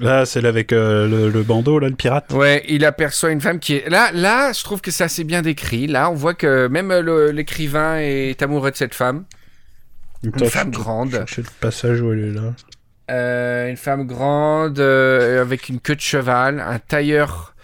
Là, 0.00 0.24
celle 0.26 0.46
avec 0.46 0.72
euh, 0.72 1.08
le, 1.08 1.28
le 1.28 1.42
bandeau, 1.42 1.80
là, 1.80 1.88
le 1.88 1.96
pirate. 1.96 2.32
Ouais, 2.32 2.64
il 2.68 2.84
aperçoit 2.84 3.30
une 3.30 3.40
femme 3.40 3.58
qui 3.58 3.74
est 3.74 3.88
là. 3.88 4.10
Là, 4.12 4.52
je 4.52 4.62
trouve 4.62 4.80
que 4.80 4.92
c'est 4.92 5.02
assez 5.02 5.24
bien 5.24 5.42
décrit. 5.42 5.88
Là, 5.88 6.08
on 6.10 6.14
voit 6.14 6.34
que 6.34 6.68
même 6.68 6.92
le- 7.00 7.32
l'écrivain 7.32 7.96
est 7.98 8.40
amoureux 8.40 8.70
de 8.70 8.76
cette 8.76 8.94
femme. 8.94 9.24
Une 10.22 10.38
femme 10.48 10.70
grande. 10.70 11.10
Chercher 11.10 11.42
le 11.42 11.48
passage 11.60 12.00
où 12.00 12.12
elle 12.12 12.24
est 12.26 12.30
là. 12.32 12.54
Euh, 13.10 13.68
une 13.70 13.76
femme 13.76 14.06
grande 14.06 14.78
euh, 14.78 15.40
avec 15.40 15.68
une 15.68 15.80
queue 15.80 15.96
de 15.96 16.00
cheval, 16.00 16.60
un 16.60 16.78
tailleur, 16.78 17.54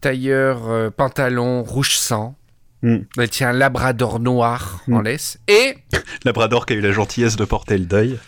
tailleur 0.00 0.68
euh, 0.68 0.90
pantalon 0.90 1.62
rouge 1.62 1.96
sang. 1.96 2.36
Hmm. 2.82 2.98
Elle 3.18 3.30
tient 3.30 3.48
un 3.48 3.52
labrador 3.52 4.20
noir 4.20 4.82
Hmm. 4.86 4.94
en 4.94 5.00
laisse 5.00 5.38
et 5.48 5.78
Labrador 6.24 6.66
qui 6.66 6.74
a 6.74 6.76
eu 6.76 6.80
la 6.80 6.92
gentillesse 6.92 7.36
de 7.36 7.44
porter 7.44 7.78
le 7.78 7.86
deuil. 7.86 8.18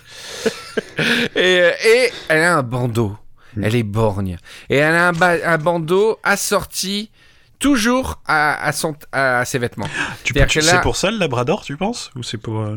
et, 1.37 1.61
euh, 1.61 1.71
et 1.87 2.11
elle 2.29 2.43
a 2.43 2.57
un 2.57 2.63
bandeau. 2.63 3.17
Hmm. 3.57 3.65
Elle 3.65 3.77
est 3.77 3.83
borgne 3.83 4.37
et 4.71 4.77
elle 4.77 4.95
a 4.95 5.09
un, 5.09 5.13
ba- 5.13 5.37
un 5.45 5.59
bandeau 5.59 6.19
assorti 6.23 7.11
toujours 7.59 8.21
à, 8.27 8.63
à 8.65 8.73
son 8.73 8.95
à 9.13 9.45
ses 9.45 9.59
vêtements 9.59 9.89
Tu, 10.25 10.33
tu- 10.33 10.61
que 10.61 10.65
là- 10.65 10.73
C'est 10.73 10.81
pour 10.81 10.97
ça 10.97 11.11
le 11.11 11.19
Labrador, 11.19 11.63
tu 11.65 11.77
penses? 11.77 12.11
Ou 12.17 12.23
c'est 12.23 12.39
pour. 12.39 12.61
euh, 12.61 12.77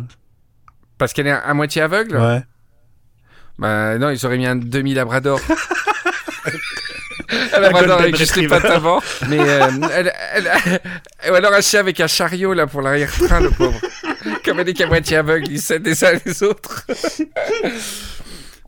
parce 0.97 1.13
qu'elle 1.13 1.27
est 1.27 1.31
à, 1.31 1.39
à 1.39 1.53
moitié 1.53 1.81
aveugle? 1.81 2.17
Ouais. 2.17 2.41
Bah 3.59 3.97
non, 3.97 4.09
ils 4.09 4.25
auraient 4.25 4.37
mis 4.37 4.47
un 4.47 4.55
demi 4.55 4.93
Un 7.53 7.59
labrador 7.59 7.87
Golden 7.97 8.03
avec 8.03 8.15
juste 8.15 8.35
les 8.35 8.47
Retriever. 8.47 8.61
pattes 8.61 8.71
avant. 8.77 9.01
Mais 9.29 9.39
euh, 9.39 9.67
elle, 9.93 10.13
elle- 10.35 11.31
ou 11.31 11.35
alors 11.35 11.53
un 11.53 11.61
chien 11.61 11.79
avec 11.81 11.99
un 11.99 12.07
chariot 12.07 12.53
là 12.53 12.67
pour 12.67 12.81
l'arrière-train, 12.81 13.41
le 13.41 13.49
pauvre. 13.51 13.79
Comme 14.45 14.59
elle 14.59 14.69
est 14.69 14.73
qu'à 14.73 14.87
moitié 14.87 15.17
aveugle, 15.17 15.47
ils 15.51 15.61
s'aident 15.61 15.85
les 15.85 16.03
uns 16.03 16.13
les 16.25 16.43
autres. 16.43 16.85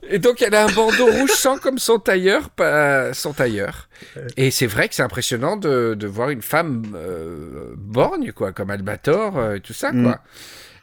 Et 0.09 0.19
donc 0.19 0.41
elle 0.41 0.53
a 0.53 0.65
un 0.65 0.71
bandeau 0.71 1.05
rouge 1.05 1.31
sang 1.31 1.57
comme 1.57 1.79
son 1.79 1.97
tailleur, 1.97 2.49
pas 2.49 3.13
son 3.13 3.31
tailleur. 3.33 3.87
Et 4.35 4.51
c'est 4.51 4.67
vrai 4.67 4.89
que 4.89 4.95
c'est 4.95 5.01
impressionnant 5.03 5.55
de, 5.55 5.95
de 5.97 6.07
voir 6.07 6.29
une 6.29 6.41
femme 6.41 6.83
euh, 6.95 7.71
borgne, 7.77 8.33
quoi, 8.33 8.51
comme 8.51 8.69
Albator, 8.69 9.37
euh, 9.37 9.55
et 9.55 9.59
tout 9.61 9.73
ça, 9.73 9.91
Mm. 9.93 10.15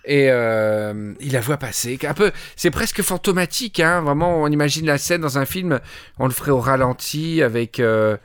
Et 0.05 0.29
euh, 0.31 1.13
il 1.21 1.33
la 1.33 1.41
voit 1.41 1.59
passer, 1.59 1.99
un 2.09 2.15
peu, 2.15 2.33
c'est 2.57 2.71
presque 2.71 3.03
fantomatique, 3.03 3.81
hein. 3.81 4.01
Vraiment, 4.01 4.43
on 4.43 4.47
imagine 4.49 4.87
la 4.87 4.97
scène 4.99 5.21
dans 5.21 5.37
un 5.39 5.45
film, 5.45 5.79
on 6.19 6.27
le 6.27 6.33
ferait 6.33 6.51
au 6.53 6.61
ralenti 6.61 7.43
avec 7.43 7.81
euh, 7.81 8.17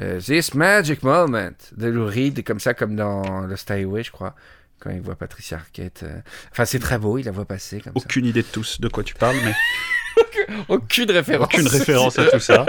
euh, 0.00 0.20
This 0.20 0.54
Magic 0.54 1.02
Moment 1.02 1.50
de 1.76 1.86
Lou 1.88 2.06
Reed, 2.06 2.42
comme 2.44 2.60
ça, 2.60 2.72
comme 2.72 2.96
dans 2.96 3.42
Lost 3.42 3.70
Highway, 3.70 4.02
je 4.04 4.10
crois, 4.10 4.34
quand 4.80 4.90
il 4.90 5.00
voit 5.02 5.16
Patricia 5.16 5.58
Arquette. 5.58 6.04
euh. 6.04 6.20
Enfin, 6.50 6.64
c'est 6.64 6.78
très 6.78 6.98
beau, 6.98 7.18
il 7.18 7.26
la 7.26 7.32
voit 7.32 7.44
passer 7.44 7.80
comme 7.80 7.92
Aucune 7.94 8.24
idée 8.24 8.42
de 8.42 8.48
tous 8.50 8.80
de 8.80 8.88
quoi 8.88 9.02
tu 9.04 9.14
parles, 9.14 9.36
mais. 9.44 9.54
Aucune 10.68 11.10
référence. 11.10 11.46
aucune 11.52 11.68
référence 11.68 12.18
à 12.18 12.24
tout 12.30 12.40
ça. 12.40 12.64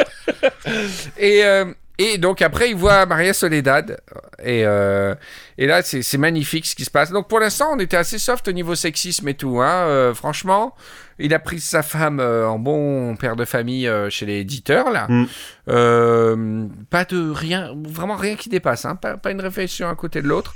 Et, 1.17 1.43
euh, 1.45 1.65
et 1.99 2.17
donc 2.17 2.41
après, 2.41 2.69
il 2.69 2.75
voit 2.77 3.05
Maria 3.05 3.33
Soledad. 3.33 3.99
Et, 4.41 4.63
euh, 4.65 5.13
et 5.57 5.67
là, 5.67 5.81
c'est 5.83 6.17
magnifique 6.17 6.65
ce 6.65 6.73
qui 6.73 6.85
se 6.85 6.89
passe. 6.89 7.11
Donc 7.11 7.27
pour 7.27 7.41
l'instant, 7.41 7.71
on 7.73 7.79
était 7.79 7.97
assez 7.97 8.17
soft 8.17 8.47
au 8.47 8.53
niveau 8.53 8.73
sexisme 8.73 9.27
et 9.27 9.33
tout. 9.33 9.59
Hein. 9.61 9.69
Euh, 9.69 10.13
franchement, 10.13 10.75
il 11.19 11.33
a 11.33 11.39
pris 11.39 11.59
sa 11.59 11.83
femme 11.83 12.21
euh, 12.21 12.47
en 12.47 12.57
bon 12.57 13.17
père 13.17 13.35
de 13.35 13.43
famille 13.43 13.91
chez 14.09 14.25
les 14.25 14.39
éditeurs, 14.39 14.89
là. 14.91 15.07
Mm. 15.09 16.69
Pas 16.89 17.03
de 17.05 17.29
rien, 17.29 17.75
vraiment 17.85 18.15
rien 18.15 18.35
qui 18.35 18.47
dépasse. 18.47 18.85
Hein. 18.85 18.95
Pas, 18.95 19.17
pas 19.17 19.31
une 19.31 19.41
réflexion 19.41 19.89
à 19.89 19.95
côté 19.95 20.21
de 20.21 20.27
l'autre. 20.27 20.53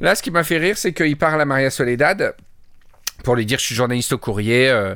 Là, 0.00 0.14
ce 0.14 0.22
qui 0.22 0.30
m'a 0.30 0.44
fait 0.44 0.58
rire, 0.58 0.78
c'est 0.78 0.92
qu'il 0.92 1.16
parle 1.18 1.40
à 1.40 1.44
Maria 1.44 1.70
Soledad 1.70 2.34
pour 3.24 3.34
lui 3.34 3.46
dire 3.46 3.58
je 3.58 3.64
suis 3.64 3.74
journaliste 3.74 4.12
au 4.12 4.18
courrier, 4.18 4.68
euh, 4.68 4.94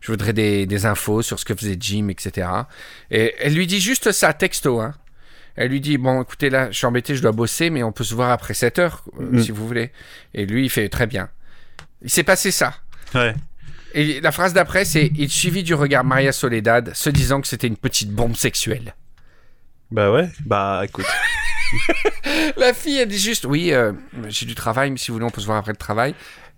je 0.00 0.12
voudrais 0.12 0.32
des, 0.32 0.66
des 0.66 0.86
infos 0.86 1.22
sur 1.22 1.38
ce 1.38 1.44
que 1.44 1.54
faisait 1.54 1.76
Jim, 1.78 2.08
etc. 2.08 2.48
Et 3.10 3.34
elle 3.38 3.54
lui 3.54 3.66
dit 3.66 3.80
juste 3.80 4.12
ça, 4.12 4.32
texto. 4.32 4.80
Hein. 4.80 4.94
Elle 5.56 5.68
lui 5.70 5.80
dit 5.80 5.98
bon, 5.98 6.22
écoutez 6.22 6.48
là, 6.50 6.70
je 6.70 6.76
suis 6.78 6.86
embêté, 6.86 7.14
je 7.14 7.22
dois 7.22 7.32
bosser, 7.32 7.68
mais 7.70 7.82
on 7.82 7.92
peut 7.92 8.04
se 8.04 8.14
voir 8.14 8.30
après 8.30 8.54
7 8.54 8.78
heures, 8.78 9.04
euh, 9.20 9.32
Mm. 9.32 9.42
si 9.42 9.50
vous 9.50 9.66
voulez. 9.66 9.90
Et 10.34 10.46
lui, 10.46 10.64
il 10.64 10.70
fait 10.70 10.88
très 10.88 11.06
bien. 11.06 11.28
Il 12.02 12.10
s'est 12.10 12.22
passé 12.22 12.50
ça. 12.50 12.74
Ouais. 13.14 13.34
Et 13.94 14.20
la 14.22 14.32
phrase 14.32 14.54
d'après, 14.54 14.84
c'est 14.86 15.10
il 15.16 15.28
suivit 15.30 15.62
du 15.62 15.74
regard 15.74 16.02
Maria 16.04 16.32
Soledad, 16.32 16.94
se 16.94 17.10
disant 17.10 17.40
que 17.42 17.46
c'était 17.48 17.66
une 17.66 17.76
petite 17.76 18.10
bombe 18.10 18.34
sexuelle. 18.36 18.94
Bah 19.90 20.10
ouais. 20.10 20.30
Bah 20.46 20.80
écoute. 20.84 21.04
La 22.56 22.72
fille, 22.74 22.98
elle 22.98 23.08
dit 23.08 23.18
juste 23.18 23.44
oui, 23.44 23.72
euh, 23.72 23.92
j'ai 24.28 24.46
du 24.46 24.54
travail, 24.54 24.90
mais 24.90 24.96
si 24.98 25.08
vous 25.10 25.14
voulez, 25.14 25.26
on 25.26 25.30
peut 25.30 25.40
se 25.40 25.46
voir 25.46 25.58
après 25.58 25.72
le 25.72 25.76
travail. 25.76 26.14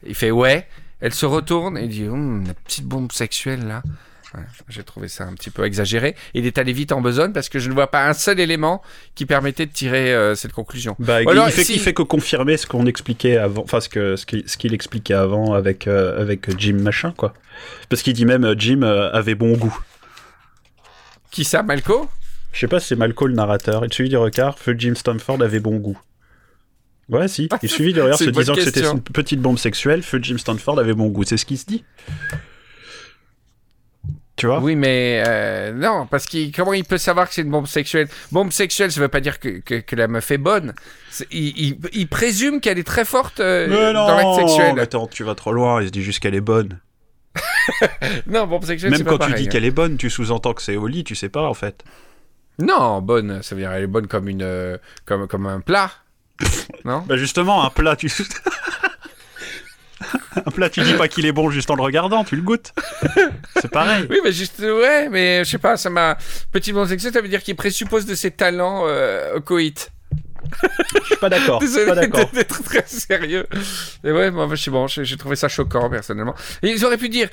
Il 0.06 0.14
fait 0.14 0.30
ouais. 0.30 0.66
Elle 1.00 1.12
se 1.14 1.26
retourne 1.26 1.76
et 1.76 1.88
dit 1.88 2.08
Hum, 2.08 2.46
la 2.46 2.54
petite 2.54 2.84
bombe 2.84 3.10
sexuelle 3.12 3.66
là. 3.66 3.82
J'ai 4.68 4.82
trouvé 4.82 5.08
ça 5.08 5.24
un 5.24 5.32
petit 5.34 5.50
peu 5.50 5.64
exagéré. 5.64 6.16
Il 6.34 6.46
est 6.46 6.58
allé 6.58 6.72
vite 6.72 6.92
en 6.92 7.00
besogne 7.00 7.32
parce 7.32 7.48
que 7.48 7.58
je 7.58 7.68
ne 7.68 7.74
vois 7.74 7.88
pas 7.90 8.08
un 8.08 8.12
seul 8.12 8.40
élément 8.40 8.82
qui 9.14 9.26
permettait 9.26 9.66
de 9.66 9.72
tirer 9.72 10.12
euh, 10.14 10.34
cette 10.34 10.52
conclusion. 10.52 10.96
Bah, 10.98 11.18
Ou 11.20 11.22
il, 11.24 11.28
alors, 11.30 11.48
fait, 11.50 11.64
si- 11.64 11.74
il 11.74 11.80
fait 11.80 11.94
que 11.94 12.02
confirmer 12.02 12.56
ce 12.56 12.66
qu'on 12.66 12.86
expliquait 12.86 13.36
avant, 13.36 13.62
enfin 13.62 13.80
ce 13.80 13.88
que 13.88 14.16
ce 14.16 14.26
qu'il 14.56 14.74
expliquait 14.74 15.14
avant 15.14 15.54
avec 15.54 15.86
euh, 15.86 16.20
avec 16.20 16.58
Jim 16.58 16.78
machin 16.80 17.12
quoi. 17.16 17.34
Parce 17.88 18.02
qu'il 18.02 18.12
dit 18.14 18.26
même 18.26 18.44
euh, 18.44 18.54
Jim 18.58 18.82
avait 18.82 19.34
bon 19.34 19.56
goût. 19.56 19.76
Qui 21.30 21.44
ça, 21.44 21.62
Malco? 21.62 22.08
Je 22.52 22.60
sais 22.60 22.68
pas 22.68 22.78
si 22.80 22.88
c'est 22.88 22.96
Malco 22.96 23.26
le 23.26 23.34
narrateur. 23.34 23.82
Et 23.84 23.88
le 23.88 23.92
suivi 23.92 24.08
du 24.10 24.16
regard, 24.16 24.58
feu 24.58 24.74
Jim 24.78 24.94
Stamford 24.94 25.42
avait 25.42 25.60
bon 25.60 25.76
goût. 25.76 25.98
Ouais, 27.08 27.28
si. 27.28 27.48
Il 27.62 27.68
suivi 27.68 27.92
du 27.92 28.00
regard 28.00 28.18
se 28.18 28.30
disant 28.30 28.54
que 28.54 28.62
c'était 28.62 28.86
une 28.86 29.00
petite 29.02 29.40
bombe 29.40 29.58
sexuelle, 29.58 30.02
feu 30.02 30.18
Jim 30.22 30.38
Stanford 30.38 30.78
avait 30.78 30.94
bon 30.94 31.08
goût. 31.08 31.24
C'est 31.24 31.36
ce 31.36 31.44
qu'il 31.44 31.58
se 31.58 31.66
dit. 31.66 31.84
Tu 34.44 34.48
vois 34.48 34.60
Oui, 34.60 34.76
mais 34.76 35.22
euh, 35.26 35.72
non, 35.72 36.06
parce 36.06 36.26
qu'il 36.26 36.52
comment 36.54 36.74
il 36.74 36.84
peut 36.84 36.98
savoir 36.98 37.26
que 37.28 37.34
c'est 37.34 37.40
une 37.40 37.50
bombe 37.50 37.66
sexuelle? 37.66 38.08
Bombe 38.30 38.52
sexuelle, 38.52 38.92
ça 38.92 39.00
veut 39.00 39.08
pas 39.08 39.20
dire 39.20 39.40
que, 39.40 39.60
que, 39.60 39.76
que 39.76 39.96
la 39.96 40.06
meuf 40.06 40.30
est 40.30 40.36
bonne. 40.36 40.74
Il, 41.30 41.58
il- 41.58 41.78
il 41.94 42.08
présume 42.08 42.60
qu'elle 42.60 42.78
est 42.78 42.86
très 42.86 43.06
forte 43.06 43.40
euh, 43.40 43.66
non, 43.94 44.06
dans 44.06 44.14
l'acte 44.14 44.40
sexuel. 44.46 44.74
mais 44.74 44.82
attends, 44.82 45.06
tu 45.06 45.24
vas 45.24 45.34
trop 45.34 45.50
loin. 45.54 45.80
Il 45.80 45.86
se 45.86 45.92
dit 45.92 46.02
juste 46.02 46.20
qu'elle 46.20 46.34
est 46.34 46.42
bonne. 46.42 46.78
Non, 48.26 48.46
bombe 48.46 48.66
sexuelle, 48.66 48.92
c'est 48.92 48.98
Même 48.98 49.04
pas 49.06 49.12
quand 49.12 49.24
tu 49.24 49.30
pareil, 49.30 49.42
dis 49.44 49.48
hein. 49.48 49.50
qu'elle 49.50 49.64
est 49.64 49.70
bonne, 49.70 49.96
tu 49.96 50.10
sous-entends 50.10 50.52
que 50.52 50.60
c'est 50.60 50.76
au 50.76 50.88
lit, 50.88 51.04
tu 51.04 51.14
sais 51.14 51.30
pas 51.30 51.44
en 51.48 51.54
fait. 51.54 51.82
Non, 52.58 53.00
bonne, 53.00 53.42
ça 53.42 53.54
veut 53.54 53.62
dire 53.62 53.72
elle 53.72 53.84
est 53.84 53.86
bonne 53.86 54.08
comme 54.08 54.28
une 54.28 54.42
euh, 54.42 54.76
comme 55.06 55.26
comme 55.26 55.46
un 55.46 55.60
plat. 55.60 55.90
non? 56.84 57.02
Bah 57.08 57.16
justement, 57.16 57.64
un 57.64 57.70
plat, 57.70 57.96
tu... 57.96 58.10
un 60.36 60.50
plat, 60.50 60.70
tu 60.70 60.80
dis 60.82 60.94
pas 60.94 61.08
qu'il 61.08 61.26
est 61.26 61.32
bon 61.32 61.50
juste 61.50 61.70
en 61.70 61.74
le 61.74 61.82
regardant, 61.82 62.24
tu 62.24 62.36
le 62.36 62.42
goûtes. 62.42 62.72
C'est 63.56 63.70
pareil. 63.70 64.06
Oui, 64.10 64.18
mais 64.24 64.32
juste 64.32 64.58
ouais, 64.60 65.08
mais 65.08 65.44
je 65.44 65.50
sais 65.50 65.58
pas, 65.58 65.76
ça 65.76 65.90
m'a 65.90 66.16
petit 66.52 66.72
bombe 66.72 66.88
sexuelle, 66.88 67.12
ça 67.12 67.20
veut 67.20 67.28
dire 67.28 67.42
qu'il 67.42 67.56
présuppose 67.56 68.06
de 68.06 68.14
ses 68.14 68.30
talents 68.30 68.84
euh, 68.86 69.36
au 69.36 69.40
coït. 69.40 69.90
Je 71.00 71.06
suis 71.06 71.16
pas 71.16 71.28
d'accord. 71.28 71.58
Désolé 71.58 71.86
pas 71.86 71.94
d'accord. 71.94 72.30
d'être 72.32 72.62
très 72.62 72.84
sérieux. 72.86 73.46
Et 74.04 74.12
ouais, 74.12 74.30
moi, 74.30 74.46
je 74.50 74.56
suis 74.56 74.70
bon, 74.70 74.86
j'ai 74.86 75.04
j'ai 75.04 75.16
trouvé 75.16 75.36
ça 75.36 75.48
choquant, 75.48 75.88
personnellement. 75.88 76.34
Et 76.62 76.70
ils 76.70 76.84
auraient 76.84 76.98
pu 76.98 77.08
dire, 77.08 77.28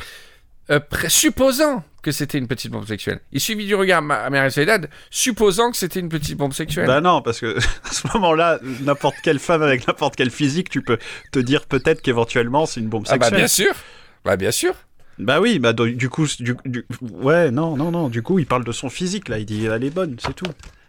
euh, 0.70 0.80
supposant 1.08 1.84
que 2.02 2.12
c'était 2.12 2.38
une 2.38 2.48
petite 2.48 2.72
bombe 2.72 2.88
sexuelle. 2.88 3.20
Il 3.32 3.40
suffit 3.40 3.66
du 3.66 3.76
regard 3.76 4.00
à 4.10 4.30
Mary 4.30 4.52
Soledad, 4.52 4.90
supposant 5.10 5.72
que 5.72 5.78
c'était 5.78 6.00
une 6.00 6.10
petite 6.10 6.38
bombe 6.38 6.54
sexuelle. 6.54 6.88
Bah 6.88 7.02
non, 7.02 7.22
parce 7.22 7.40
que 7.40 7.58
à 7.84 7.92
ce 7.92 8.08
moment-là, 8.14 8.60
n'importe 8.82 9.18
quelle 9.24 9.40
femme 9.40 9.62
avec 9.62 9.88
n'importe 9.88 10.16
quel 10.16 10.32
physique, 10.32 10.70
tu 10.70 10.82
peux 10.82 10.98
te 11.32 11.40
dire 11.40 11.66
peut-être 11.66 12.02
qu'éventuellement 12.02 12.66
c'est 12.66 12.80
une 12.80 12.90
bombe 12.90 13.06
ah 13.10 13.18
bah 13.18 13.26
sexuelle. 13.26 13.40
bien 13.40 13.48
sûr. 13.48 13.74
Bah 14.26 14.38
bien 14.38 14.52
sûr. 14.52 14.74
Bah 15.20 15.40
oui, 15.40 15.60
bah 15.60 15.74
du 15.74 16.10
coup, 16.10 16.26
du, 16.40 16.56
du- 16.66 16.86
ouais, 17.02 17.52
non, 17.52 17.76
non, 17.76 17.92
non, 17.92 18.10
du 18.10 18.24
coup, 18.24 18.40
il 18.40 18.48
parle 18.48 18.64
de 18.64 18.72
son 18.72 18.90
physique 18.90 19.30
là, 19.30 19.38
il 19.38 19.46
dit 19.46 19.66
elle 19.66 19.84
est 19.84 19.90
bonne, 19.92 20.16
c'est 20.20 20.34
tout. 20.34 20.46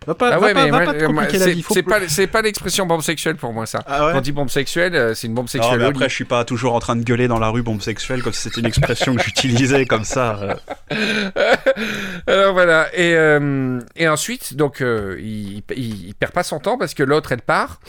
Va 0.06 0.14
pas, 0.14 0.28
Ah 0.34 0.38
va 0.38 0.46
ouais, 0.46 0.54
pas, 0.54 0.64
mais 0.64 0.70
va 0.70 0.76
moi, 0.78 0.86
pas 0.86 0.98
te 0.98 1.04
euh, 1.04 1.08
moi, 1.08 1.22
compliquer 1.24 1.38
la 1.38 1.44
c'est 1.46 1.52
vie. 1.52 1.62
faut 1.62 1.74
c'est 1.74 1.82
que- 1.82 1.88
pas, 1.90 2.08
c'est 2.08 2.26
pas 2.26 2.42
l'expression 2.42 2.86
bombe 2.86 3.02
sexuelle 3.02 3.36
pour 3.36 3.52
moi, 3.52 3.66
ça. 3.66 3.82
Ah 3.86 4.06
ouais 4.06 4.12
Quand 4.12 4.18
on 4.18 4.20
dit 4.22 4.32
bombe 4.32 4.50
sexuelle, 4.50 4.94
euh, 4.96 5.14
c'est 5.14 5.26
une 5.28 5.34
bombe 5.34 5.44
Non, 5.44 5.48
sexuelle. 5.48 5.78
mais 5.78 5.84
au 5.84 5.88
après, 5.90 6.08
je 6.08 6.14
suis 6.14 6.24
pas 6.24 6.44
toujours 6.44 6.74
en 6.74 6.80
train 6.80 6.96
de 6.96 7.02
gueuler 7.04 7.28
dans 7.28 7.38
la 7.38 7.48
rue 7.48 7.62
bombe 7.62 7.80
sexuelle 7.82 8.22
comme 8.22 8.32
si 8.32 8.40
c'était 8.42 8.60
une 8.60 8.66
expression 8.66 9.14
que 9.14 9.22
j'utilisais 9.22 9.84
comme 9.86 10.04
ça. 10.04 10.38
euh. 10.42 10.54
Alors 12.26 12.52
voilà, 12.52 12.88
et, 12.94 13.14
euh, 13.14 13.80
et 13.96 14.08
ensuite, 14.08 14.54
donc, 14.56 14.80
euh, 14.80 15.16
il, 15.20 15.62
il, 15.76 16.06
il 16.08 16.14
perd 16.14 16.32
pas 16.32 16.42
son 16.42 16.58
temps 16.58 16.78
parce 16.78 16.94
que 16.94 17.02
l'autre, 17.02 17.32
elle 17.32 17.42
part, 17.42 17.80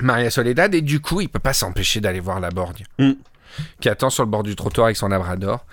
Maria 0.00 0.30
Soledad, 0.30 0.74
et 0.74 0.80
du 0.82 1.00
coup, 1.00 1.20
il 1.20 1.28
peut 1.28 1.38
pas 1.38 1.52
s'empêcher 1.52 2.00
d'aller 2.00 2.20
voir 2.20 2.40
la 2.40 2.50
borgne, 2.50 2.84
Mm. 2.98 3.12
qui 3.80 3.88
attend 3.88 4.10
sur 4.10 4.24
le 4.24 4.30
bord 4.30 4.42
du 4.42 4.56
trottoir 4.56 4.86
avec 4.86 4.96
son 4.96 5.08
labrador, 5.08 5.64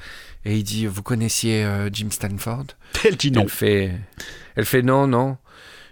et 0.45 0.55
il 0.57 0.63
dit, 0.63 0.85
vous 0.87 1.03
connaissiez 1.03 1.63
euh, 1.63 1.89
Jim 1.91 2.09
Stanford? 2.11 2.65
Elle 3.05 3.15
dit 3.17 3.31
non. 3.31 3.41
Elle 3.43 3.49
fait, 3.49 3.91
elle 4.55 4.65
fait 4.65 4.81
non, 4.81 5.07
non, 5.07 5.37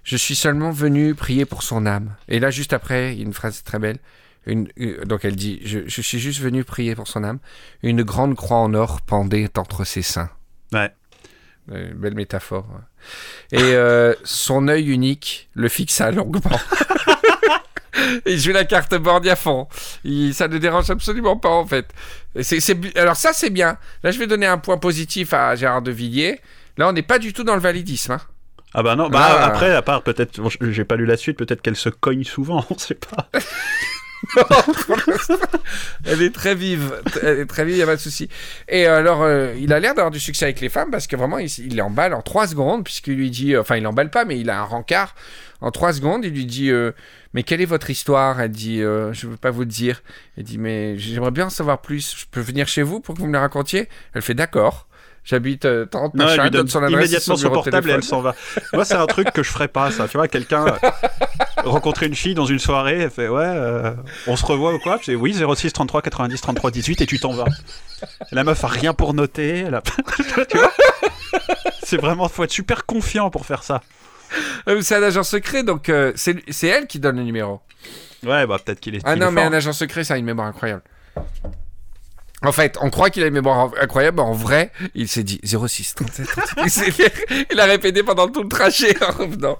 je 0.03 0.15
suis 0.17 0.35
seulement 0.35 0.71
venu 0.71 1.15
prier 1.15 1.45
pour 1.45 1.63
son 1.63 1.85
âme. 1.85 2.15
Et 2.27 2.39
là, 2.39 2.49
juste 2.51 2.73
après, 2.73 3.13
il 3.13 3.19
y 3.19 3.21
a 3.21 3.25
une 3.25 3.33
phrase 3.33 3.63
très 3.63 3.79
belle. 3.79 3.97
Une, 4.45 4.69
une- 4.77 5.03
donc 5.03 5.25
elle 5.25 5.35
dit, 5.35 5.59
je, 5.65 5.79
je 5.87 6.01
suis 6.01 6.19
juste 6.19 6.39
venu 6.39 6.63
prier 6.63 6.95
pour 6.95 7.07
son 7.07 7.23
âme. 7.25 7.39
Une 7.83 8.03
grande 8.03 8.35
croix 8.35 8.57
en 8.57 8.73
or 8.73 9.01
pendait 9.01 9.49
entre 9.57 9.83
ses 9.83 10.01
seins. 10.01 10.29
Ouais. 10.71 10.91
Euh, 11.71 11.91
belle 11.93 12.15
métaphore. 12.15 12.65
Et 13.51 13.57
euh, 13.61 14.13
son 14.23 14.69
œil 14.69 14.87
unique 14.89 15.49
le 15.53 15.67
fixa 15.67 16.11
longuement. 16.11 16.57
Il 18.25 18.39
joue 18.39 18.51
la 18.51 18.65
carte 18.65 18.95
borgne 18.95 19.29
à 19.29 19.35
fond. 19.35 19.67
Il, 20.03 20.33
ça 20.33 20.47
ne 20.47 20.57
dérange 20.57 20.89
absolument 20.89 21.37
pas 21.37 21.49
en 21.49 21.65
fait. 21.65 21.85
Alors 22.95 23.15
ça 23.15 23.31
c'est 23.33 23.49
bien. 23.49 23.77
Là 24.03 24.11
je 24.11 24.19
vais 24.19 24.27
donner 24.27 24.45
un 24.45 24.57
point 24.57 24.77
positif 24.77 25.33
à 25.33 25.55
Gérard 25.55 25.81
de 25.81 25.91
Villiers. 25.91 26.39
Là 26.77 26.87
on 26.89 26.93
n'est 26.93 27.01
pas 27.01 27.19
du 27.19 27.33
tout 27.33 27.43
dans 27.43 27.55
le 27.55 27.61
validisme. 27.61 28.13
hein. 28.13 28.21
Ah 28.73 28.83
bah 28.83 28.95
non, 28.95 29.09
bah 29.09 29.37
Ah. 29.39 29.45
après, 29.45 29.73
à 29.73 29.81
part 29.81 30.03
peut-être, 30.03 30.39
bon, 30.41 30.49
j'ai 30.61 30.83
pas 30.83 30.97
lu 30.97 31.05
la 31.05 31.17
suite, 31.17 31.37
peut-être 31.37 31.61
qu'elle 31.61 31.75
se 31.77 31.89
cogne 31.89 32.23
souvent, 32.25 32.63
on 32.69 32.77
sait 32.77 32.95
pas. 32.95 33.29
Elle 36.05 36.21
est 36.21 36.33
très 36.33 36.55
vive. 36.55 36.93
Elle 37.21 37.39
est 37.39 37.45
très 37.45 37.65
vive, 37.65 37.75
il 37.75 37.77
n'y 37.77 37.83
a 37.83 37.87
pas 37.87 37.95
de 37.95 38.01
souci. 38.01 38.29
Et 38.67 38.85
alors, 38.85 39.23
euh, 39.23 39.53
il 39.59 39.73
a 39.73 39.79
l'air 39.79 39.93
d'avoir 39.95 40.11
du 40.11 40.19
succès 40.19 40.45
avec 40.45 40.59
les 40.61 40.69
femmes 40.69 40.91
parce 40.91 41.07
que 41.07 41.15
vraiment, 41.15 41.37
il, 41.39 41.47
il 41.59 41.81
emballe 41.81 42.13
en 42.13 42.21
3 42.21 42.47
secondes, 42.47 42.83
puisqu'il 42.83 43.15
lui 43.15 43.29
dit. 43.31 43.53
euh, 43.55 43.61
Enfin, 43.61 43.77
il 43.77 43.87
emballe 43.87 44.09
pas, 44.09 44.25
mais 44.25 44.39
il 44.39 44.49
a 44.49 44.59
un 44.59 44.63
rencard. 44.63 45.15
En 45.61 45.71
3 45.71 45.93
secondes, 45.93 46.25
il 46.25 46.33
lui 46.33 46.45
dit 46.45 46.69
euh, 46.71 46.91
Mais 47.33 47.43
quelle 47.43 47.61
est 47.61 47.65
votre 47.65 47.89
histoire? 47.89 48.39
Elle 48.39 48.51
dit 48.51 48.81
euh, 48.81 49.13
Je 49.13 49.25
ne 49.25 49.31
veux 49.31 49.37
pas 49.37 49.51
vous 49.51 49.61
le 49.61 49.67
dire. 49.67 50.01
Elle 50.37 50.43
dit 50.43 50.57
Mais 50.57 50.97
j'aimerais 50.97 51.31
bien 51.31 51.47
en 51.47 51.49
savoir 51.49 51.81
plus. 51.81 52.15
Je 52.17 52.25
peux 52.29 52.41
venir 52.41 52.67
chez 52.67 52.83
vous 52.83 52.99
pour 52.99 53.15
que 53.15 53.19
vous 53.19 53.27
me 53.27 53.33
le 53.33 53.39
racontiez? 53.39 53.89
Elle 54.13 54.21
fait 54.21 54.33
D'accord. 54.33 54.87
J'habite 55.27 55.65
euh, 55.65 55.85
30 55.85 56.13
Non, 56.13 56.23
elle 56.23 56.29
machin, 56.29 56.43
lui 56.43 56.51
donne 56.51 56.69
son 56.69 56.81
adresse, 56.81 56.93
immédiatement 56.93 57.35
son 57.35 57.49
de 57.49 57.53
portable 57.53 57.89
et 57.89 57.93
elle 57.93 58.03
s'en 58.03 58.21
va. 58.21 58.33
Moi, 58.71 58.85
c'est 58.85 58.93
un 58.93 59.05
truc 59.07 59.29
que 59.33 59.43
je 59.43 59.49
ferais 59.51 59.67
pas, 59.67 59.91
ça. 59.91 60.07
Tu 60.07 60.15
vois, 60.15 60.29
quelqu'un 60.29 60.65
euh, 60.67 60.89
rencontrer 61.65 62.05
une 62.05 62.15
fille 62.15 62.33
dans 62.33 62.45
une 62.45 62.59
soirée, 62.59 62.99
elle 63.01 63.09
fait 63.09 63.27
ouais, 63.27 63.43
euh, 63.43 63.91
on 64.27 64.37
se 64.37 64.45
revoit 64.45 64.73
ou 64.73 64.79
quoi? 64.79 64.99
C'est 65.03 65.15
oui, 65.15 65.33
06 65.33 65.73
33 65.73 66.01
90 66.01 66.39
33 66.39 66.71
18 66.71 67.01
et 67.01 67.05
tu 67.05 67.19
t'en 67.19 67.33
vas. 67.33 67.43
La 68.31 68.45
meuf 68.45 68.63
a 68.63 68.67
rien 68.67 68.93
pour 68.93 69.13
noter. 69.13 69.65
Elle 69.67 69.75
a... 69.75 69.81
tu 70.49 70.57
vois? 70.57 70.71
C'est 71.83 71.97
vraiment, 71.97 72.29
faut 72.29 72.45
être 72.45 72.51
super 72.51 72.85
confiant 72.85 73.29
pour 73.29 73.45
faire 73.45 73.63
ça. 73.63 73.81
Mais 74.65 74.81
C'est 74.81 74.95
un 74.95 75.03
agent 75.03 75.23
secret, 75.23 75.63
donc 75.63 75.89
euh, 75.89 76.11
c'est 76.15 76.67
elle 76.67 76.87
qui 76.87 76.99
donne 76.99 77.17
le 77.17 77.23
numéro. 77.23 77.61
Ouais, 78.25 78.45
bah 78.47 78.57
peut-être 78.63 78.79
qu'il 78.79 78.95
est. 78.95 79.01
Ah 79.05 79.15
non, 79.15 79.31
mais 79.31 79.41
un 79.41 79.53
agent 79.53 79.73
secret, 79.73 80.03
ça 80.03 80.15
a 80.15 80.17
une 80.17 80.25
mémoire 80.25 80.47
incroyable. 80.47 80.81
En 82.43 82.51
fait, 82.51 82.77
on 82.81 82.91
croit 82.91 83.09
qu'il 83.09 83.23
a 83.23 83.27
une 83.27 83.33
mémoire 83.33 83.71
incroyable, 83.81 84.17
mais 84.17 84.23
en 84.23 84.33
vrai, 84.33 84.71
il 84.93 85.07
s'est 85.07 85.23
dit 85.23 85.39
06 85.43 85.95
37 85.95 86.27
37. 86.55 87.25
Il, 87.51 87.59
a 87.59 87.65
répété 87.65 88.03
pendant 88.03 88.27
tout 88.27 88.43
le 88.43 88.47
trajet 88.49 88.95
en 89.03 89.11
revenant. 89.11 89.57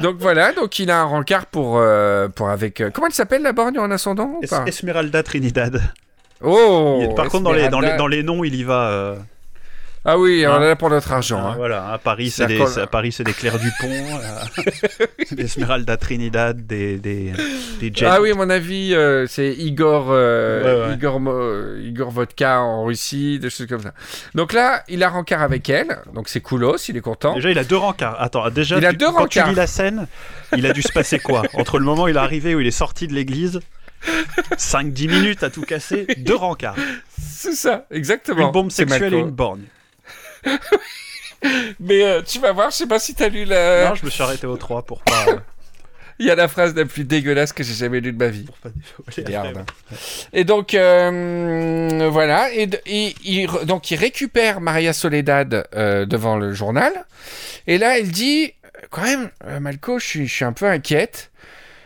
donc 0.00 0.16
voilà, 0.18 0.52
donc 0.54 0.78
il 0.78 0.90
a 0.90 1.00
un 1.00 1.04
rencard 1.04 1.44
pour, 1.46 1.76
euh, 1.78 2.28
pour 2.28 2.48
avec. 2.48 2.80
euh, 2.80 2.90
comment 2.92 3.08
elle 3.08 3.12
s'appelle 3.12 3.42
la 3.42 3.52
borgne 3.52 3.78
en 3.78 3.90
ascendant 3.90 4.38
ou 4.38 4.40
Es- 4.42 4.46
pas? 4.48 4.64
Esmeralda 4.66 5.22
Trinidad. 5.22 5.82
Oh 6.42 7.00
Il- 7.02 7.14
Par 7.14 7.28
contre, 7.28 7.44
dans 7.44 7.52
les, 7.52 7.68
dans, 7.68 7.80
les, 7.80 7.96
dans 7.96 8.06
les 8.06 8.22
noms, 8.22 8.42
il 8.44 8.54
y 8.54 8.64
va. 8.64 9.16
Ah 10.04 10.18
oui, 10.18 10.44
on 10.46 10.52
Hein 10.52 10.62
est 10.62 10.68
là 10.68 10.76
pour 10.76 10.90
notre 10.90 11.12
argent. 11.12 11.40
Ah, 11.42 11.48
hein. 11.50 11.54
Voilà, 11.56 11.92
à 11.92 11.98
Paris, 11.98 12.30
c'est 12.30 12.46
des, 12.46 12.60
à 12.78 12.86
Paris, 12.86 13.12
c'est 13.16 13.24
des 13.24 13.32
Claire 13.32 13.58
Dupont, 13.58 13.88
euh, 13.90 15.04
des 15.32 15.44
Esmeralda 15.44 15.96
Trinidad, 15.96 16.66
des, 16.66 16.96
des, 16.98 17.32
des 17.80 17.92
Jet. 17.92 18.06
Ah 18.06 18.20
oui, 18.22 18.30
à 18.30 18.34
mon 18.34 18.48
avis, 18.48 18.94
euh, 18.94 19.26
c'est 19.26 19.52
Igor, 19.52 20.06
euh, 20.10 20.84
Ouais, 20.84 20.88
ouais. 20.88 20.94
Igor, 20.94 21.20
Igor 21.82 22.10
Vodka 22.10 22.60
en 22.60 22.84
Russie, 22.84 23.38
des 23.38 23.50
choses 23.50 23.66
comme 23.66 23.82
ça. 23.82 23.92
Donc 24.34 24.52
là, 24.52 24.82
il 24.88 25.02
a 25.02 25.08
rencard 25.10 25.42
avec 25.42 25.68
elle, 25.68 25.98
donc 26.14 26.28
c'est 26.28 26.40
coolos, 26.40 26.76
il 26.88 26.96
est 26.96 27.00
content. 27.02 27.34
Déjà, 27.34 27.50
il 27.50 27.58
a 27.58 27.64
deux 27.64 27.76
rencarts. 27.76 28.16
Attends, 28.20 28.48
déjà, 28.50 28.78
Il 28.78 28.86
a 28.86 28.90
tu- 28.92 28.96
deux 28.98 29.10
quand 29.12 29.26
tu 29.26 29.42
lis 29.42 29.54
la 29.54 29.66
scène, 29.66 30.06
il 30.56 30.64
a 30.64 30.72
dû 30.72 30.80
se 30.82 30.92
passer 30.92 31.18
quoi? 31.18 31.42
Entre 31.54 31.78
le 31.78 31.84
moment 31.84 32.04
où 32.04 32.08
il 32.08 32.16
est 32.16 32.18
arrivé 32.18 32.54
où 32.54 32.60
il 32.60 32.66
est 32.66 32.70
sorti 32.70 33.08
de 33.08 33.14
l'église, 33.14 33.60
5-10 34.56 35.08
minutes 35.08 35.42
à 35.42 35.50
tout 35.50 35.62
casser, 35.62 36.06
deux 36.18 36.36
rencarts. 36.36 36.76
C'est 37.18 37.52
ça, 37.52 37.84
exactement. 37.90 38.46
Une 38.46 38.52
bombe 38.52 38.70
sexuelle 38.70 39.14
et 39.14 39.18
une 39.18 39.30
borgne. 39.30 39.62
Mais 41.80 42.02
euh, 42.02 42.22
tu 42.22 42.40
vas 42.40 42.52
voir, 42.52 42.70
je 42.70 42.76
sais 42.76 42.86
pas 42.86 42.98
si 42.98 43.14
t'as 43.14 43.28
lu 43.28 43.44
la. 43.44 43.88
Non, 43.88 43.94
je 43.94 44.04
me 44.04 44.10
suis 44.10 44.22
arrêté 44.22 44.46
aux 44.46 44.56
trois 44.56 44.82
pour 44.82 45.02
pas, 45.02 45.26
Il 46.20 46.26
y 46.26 46.30
a 46.32 46.34
la 46.34 46.48
phrase 46.48 46.74
la 46.74 46.84
plus 46.84 47.04
dégueulasse 47.04 47.52
que 47.52 47.62
j'ai 47.62 47.74
jamais 47.74 48.00
lue 48.00 48.12
de 48.12 48.18
ma 48.18 48.26
vie. 48.26 48.42
pour 48.42 48.56
pas 48.58 48.70
Merde. 49.28 49.58
après. 49.58 49.64
Et 50.32 50.42
donc 50.42 50.74
euh, 50.74 52.08
voilà, 52.10 52.50
et, 52.52 52.66
donc 53.64 53.90
il 53.92 53.96
récupère 53.96 54.60
Maria 54.60 54.92
Soledad 54.92 55.68
euh, 55.76 56.06
devant 56.06 56.36
le 56.36 56.52
journal, 56.54 56.92
et 57.68 57.78
là 57.78 58.00
elle 58.00 58.10
dit 58.10 58.52
quand 58.90 59.02
même, 59.02 59.30
euh, 59.44 59.60
Malco, 59.60 59.98
je 59.98 60.06
suis, 60.06 60.26
je 60.26 60.34
suis 60.34 60.44
un 60.44 60.52
peu 60.52 60.66
inquiète. 60.66 61.30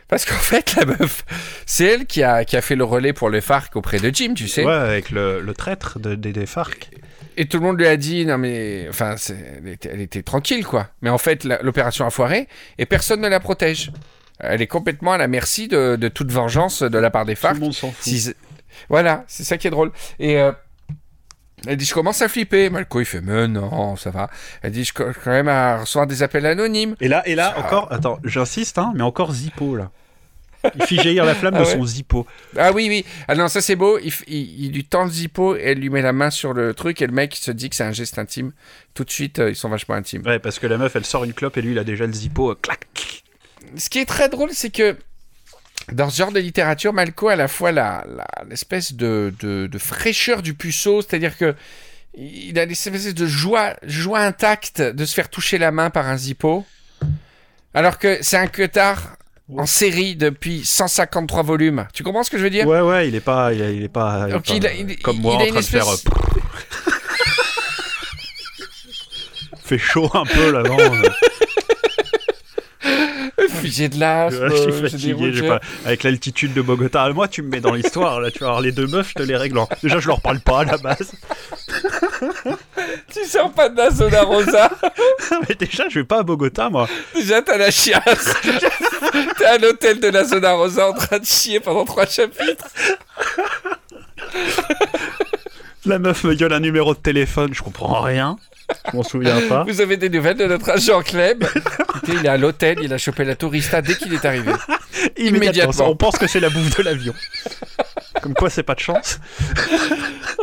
Parce 0.09 0.27
qu'en 0.27 0.35
fait, 0.35 0.75
la 0.77 0.85
meuf, 0.85 1.25
c'est 1.65 1.87
elle 1.87 2.05
qui 2.05 2.23
a, 2.23 2.45
qui 2.45 2.55
a 2.59 2.61
fait 2.61 2.77
le 2.77 2.85
relais 2.85 3.15
pour 3.15 3.31
le 3.31 3.41
FARC 3.41 3.75
auprès 3.77 3.99
de 3.99 4.15
Jim, 4.15 4.35
tu 4.35 4.47
sais. 4.47 4.63
Ouais, 4.63 4.71
avec 4.71 5.11
le, 5.11 5.41
le 5.41 5.55
traître 5.55 5.99
de, 5.99 6.15
des, 6.15 6.35
des 6.35 6.45
FARC. 6.45 6.91
Et 7.37 7.47
tout 7.47 7.59
le 7.59 7.65
monde 7.65 7.79
lui 7.79 7.87
a 7.87 7.97
dit, 7.97 8.27
non 8.27 8.39
mais, 8.39 8.87
enfin, 8.89 9.15
elle 9.29 9.69
était, 9.69 9.91
elle 9.93 10.01
était 10.01 10.23
tranquille, 10.23 10.67
quoi. 10.67 10.89
Mais 11.01 11.11
en 11.11 11.19
fait, 11.19 11.45
l'opération 11.45 12.07
a 12.07 12.11
foiré 12.11 12.49
et 12.79 12.87
personne 12.87 13.21
ne 13.21 13.29
la 13.29 13.41
protège. 13.41 13.91
Elle 14.39 14.61
est 14.63 14.67
complètement 14.67 15.13
à 15.13 15.19
la 15.19 15.29
merci 15.29 15.69
de, 15.69 15.97
de 15.97 16.09
toute 16.09 16.31
vengeance 16.33 16.83
de 16.83 16.99
la 16.99 17.11
part 17.11 17.25
des 17.25 17.35
Tout 17.35 17.41
FARC. 17.43 17.55
le 17.55 17.61
monde 17.61 17.73
s'en 17.75 17.91
fout. 17.93 18.03
Si- 18.03 18.35
Voilà, 18.89 19.25
c'est 19.29 19.45
ça 19.45 19.57
qui 19.57 19.67
est 19.67 19.71
drôle. 19.71 19.93
Et, 20.19 20.39
euh, 20.39 20.53
Elle 21.67 21.77
dit, 21.77 21.85
je 21.85 21.95
commence 21.95 22.21
à 22.23 22.29
flipper. 22.29 22.69
Malco, 22.71 22.99
il 23.01 23.05
fait, 23.05 23.21
mais 23.21 23.47
non, 23.47 23.95
ça 23.97 24.11
va. 24.11 24.29
Elle 24.63 24.73
dit, 24.73 24.85
je 24.85 24.93
commence 24.93 25.15
quand 25.23 25.31
même 25.31 25.47
à 25.49 25.79
recevoir 25.81 26.07
des 26.09 26.23
appels 26.25 26.45
anonymes. 26.47 26.97
Et 27.01 27.07
là, 27.09 27.23
et 27.29 27.37
là 27.37 27.55
encore, 27.59 27.93
attends, 27.93 28.19
j'insiste, 28.25 28.79
hein, 28.79 28.93
mais 28.97 29.03
encore 29.05 29.33
Zippo, 29.33 29.77
là. 29.77 29.91
Il 30.77 30.85
fit 30.85 30.97
jaillir 30.97 31.25
la 31.25 31.35
flamme 31.35 31.55
Ah 31.57 31.61
de 31.63 31.65
ouais 31.67 31.73
son 31.73 31.85
Zippo. 31.85 32.27
Ah 32.57 32.73
oui, 32.73 32.87
oui. 32.89 33.05
Ah 33.29 33.35
non, 33.35 33.49
ça 33.49 33.61
c'est 33.61 33.77
beau. 33.77 33.99
Il, 33.99 34.11
f- 34.11 34.23
il- 34.29 34.65
il 34.67 34.73
lui 34.73 34.85
tend 34.85 35.05
le 35.05 35.11
zippo 35.11 35.57
et 35.57 35.63
elle 35.63 35.79
lui 35.79 35.91
met 35.91 36.03
la 36.03 36.13
main 36.13 36.31
sur 36.31 36.53
le 36.53 36.73
truc 36.75 37.03
et 37.03 37.07
le 37.07 37.13
mec 37.13 37.37
il 37.37 37.43
se 37.43 37.51
dit 37.51 37.69
que 37.69 37.77
c'est 37.77 37.85
un 37.85 37.93
geste 37.93 38.19
intime. 38.19 38.53
Tout 38.95 39.05
de 39.05 39.11
suite, 39.11 39.39
euh, 39.41 39.51
ils 39.51 39.57
sont 39.57 39.69
vachement 39.69 39.95
intimes. 39.95 40.23
Ouais, 40.25 40.39
parce 40.39 40.59
que 40.59 40.67
la 40.67 40.79
meuf, 40.79 40.95
elle 40.97 41.05
sort 41.05 41.25
une 41.25 41.33
clope 41.33 41.57
et 41.57 41.63
lui, 41.63 41.73
il 41.73 41.79
a 41.79 41.85
déjà 41.85 42.07
le 42.07 42.13
Zippo, 42.13 42.51
euh, 42.53 42.55
clac. 42.61 42.87
Ce 43.77 43.89
qui 43.91 43.99
est 43.99 44.05
très 44.07 44.29
drôle, 44.29 44.51
c'est 44.53 44.71
que 44.71 44.97
dans 45.91 46.11
ce 46.11 46.17
genre 46.19 46.31
de 46.33 46.39
littérature, 46.39 46.93
Malco 46.93 47.29
a 47.29 47.33
à 47.33 47.37
la 47.37 47.49
fois 47.49 47.73
la, 47.73 48.05
la- 48.09 48.45
l'espèce 48.49 48.93
de, 48.95 49.33
de, 49.41 49.67
de 49.67 49.79
fraîcheur 49.79 50.43
du 50.43 50.55
puceau, 50.55 51.03
c'est-à-dire 51.03 51.37
que 51.37 51.55
il 52.15 52.59
a 52.59 52.67
l'espèce 52.67 53.13
de 53.15 53.27
joie, 53.27 53.75
joie 53.85 54.21
intacte 54.21 54.81
de 54.83 55.05
se 55.07 55.15
faire 55.15 55.31
toucher 55.31 55.57
la 55.59 55.71
main 55.73 55.89
par 55.91 56.07
un 56.07 56.17
zippo, 56.19 56.67
alors 57.75 57.99
que 57.99 58.19
c'est 58.21 58.37
un 58.37 58.47
queutard 58.49 59.17
en 59.59 59.67
série 59.67 60.17
depuis 60.17 60.65
153 60.65 61.43
volumes. 61.43 61.87
Tu 61.93 62.03
comprends 62.03 62.23
ce 62.23 62.31
que 62.31 62.39
je 62.39 62.43
veux 62.45 62.51
dire? 62.51 62.67
Ouais, 62.67 62.81
ouais, 62.81 63.09
il 63.09 63.15
est 63.15 63.21
pas, 63.21 63.53
il 63.53 63.61
est, 63.61 63.77
il 63.77 63.83
est 63.85 63.89
pas, 63.89 64.27
Donc, 64.29 64.47
pas, 64.47 64.55
il 64.55 64.67
a- 64.67 64.73
il- 64.75 64.99
comme 64.99 65.19
moi 65.19 65.35
en 65.37 65.47
train 65.47 65.61
de 65.61 65.65
faire. 65.65 65.89
euh, 65.89 65.97
fait 69.65 69.79
chaud 69.79 70.11
un 70.15 70.25
peu 70.25 70.51
là, 70.53 70.63
non 70.63 70.77
euh, 72.85 73.49
J'ai 73.65 73.89
de 73.89 73.99
l'asthme, 73.99 74.49
Je 74.51 74.57
suis 74.57 74.67
des 74.67 74.91
fatigué, 74.91 75.49
pas... 75.49 75.61
avec 75.85 76.03
l'altitude 76.03 76.53
de 76.53 76.61
Bogota. 76.63 77.09
Moi, 77.11 77.29
tu 77.29 77.43
me 77.43 77.49
mets 77.49 77.61
dans 77.61 77.73
l'histoire, 77.75 78.21
là, 78.21 78.31
tu 78.31 78.41
vas 78.41 78.47
avoir 78.47 78.61
les 78.61 78.73
deux 78.73 78.87
meufs, 78.87 79.09
je 79.11 79.15
te 79.15 79.23
les 79.23 79.37
règle. 79.37 79.61
Déjà, 79.83 79.99
je 80.01 80.09
leur 80.09 80.21
parle 80.21 80.41
pas 80.41 80.61
à 80.61 80.65
la 80.65 80.79
base. 80.79 81.13
Tu 83.13 83.25
sors 83.25 83.53
pas 83.53 83.69
de 83.69 83.77
la 83.77 83.91
zona 83.91 84.23
rosa 84.23 84.71
Mais 85.49 85.55
déjà, 85.55 85.89
je 85.89 86.01
vais 86.01 86.05
pas 86.05 86.21
à 86.21 86.23
Bogota, 86.23 86.71
moi. 86.71 86.89
Déjà, 87.15 87.43
t'as 87.43 87.57
la 87.57 87.71
chiasse. 87.71 88.35
T'es 89.39 89.45
à 89.45 89.59
l'hôtel 89.59 90.01
de 90.01 90.09
la 90.09 90.25
zona 90.25 90.53
rosa 90.53 90.89
en 90.89 90.93
train 90.93 91.19
de 91.19 91.25
chier 91.25 91.61
pendant 91.61 91.85
trois 91.85 92.07
chapitres. 92.07 92.69
La 95.85 95.99
meuf 95.99 96.23
me 96.23 96.35
gueule 96.35 96.53
un 96.53 96.61
numéro 96.61 96.95
de 96.95 97.01
téléphone, 97.01 97.53
je 97.53 97.61
comprends 97.61 98.01
rien. 98.03 98.37
Je 98.91 98.97
m'en 98.97 99.03
souviens 99.03 99.41
pas. 99.49 99.65
Vous 99.65 99.81
avez 99.81 99.97
des 99.97 100.09
nouvelles 100.09 100.37
de 100.37 100.47
notre 100.47 100.71
agent 100.71 101.03
Clem 101.03 101.41
Écoutez, 101.81 102.13
Il 102.21 102.25
est 102.25 102.29
à 102.29 102.37
l'hôtel, 102.37 102.79
il 102.83 102.93
a 102.93 102.99
chopé 102.99 103.25
la 103.25 103.35
tourista 103.35 103.83
dès 103.83 103.97
qu'il 103.97 104.15
est 104.15 104.25
arrivé. 104.25 104.53
immédiatement. 105.17 105.91
On 105.91 105.97
pense 105.97 106.19
que 106.19 106.29
c'est 106.29 106.39
la 106.39 106.51
bouffe 106.51 106.77
de 106.77 106.85
l'avion. 106.85 107.13
Comme 108.23 108.35
quoi, 108.35 108.49
c'est 108.49 108.63
pas 108.63 108.75
de 108.75 108.81
chance. 108.81 109.19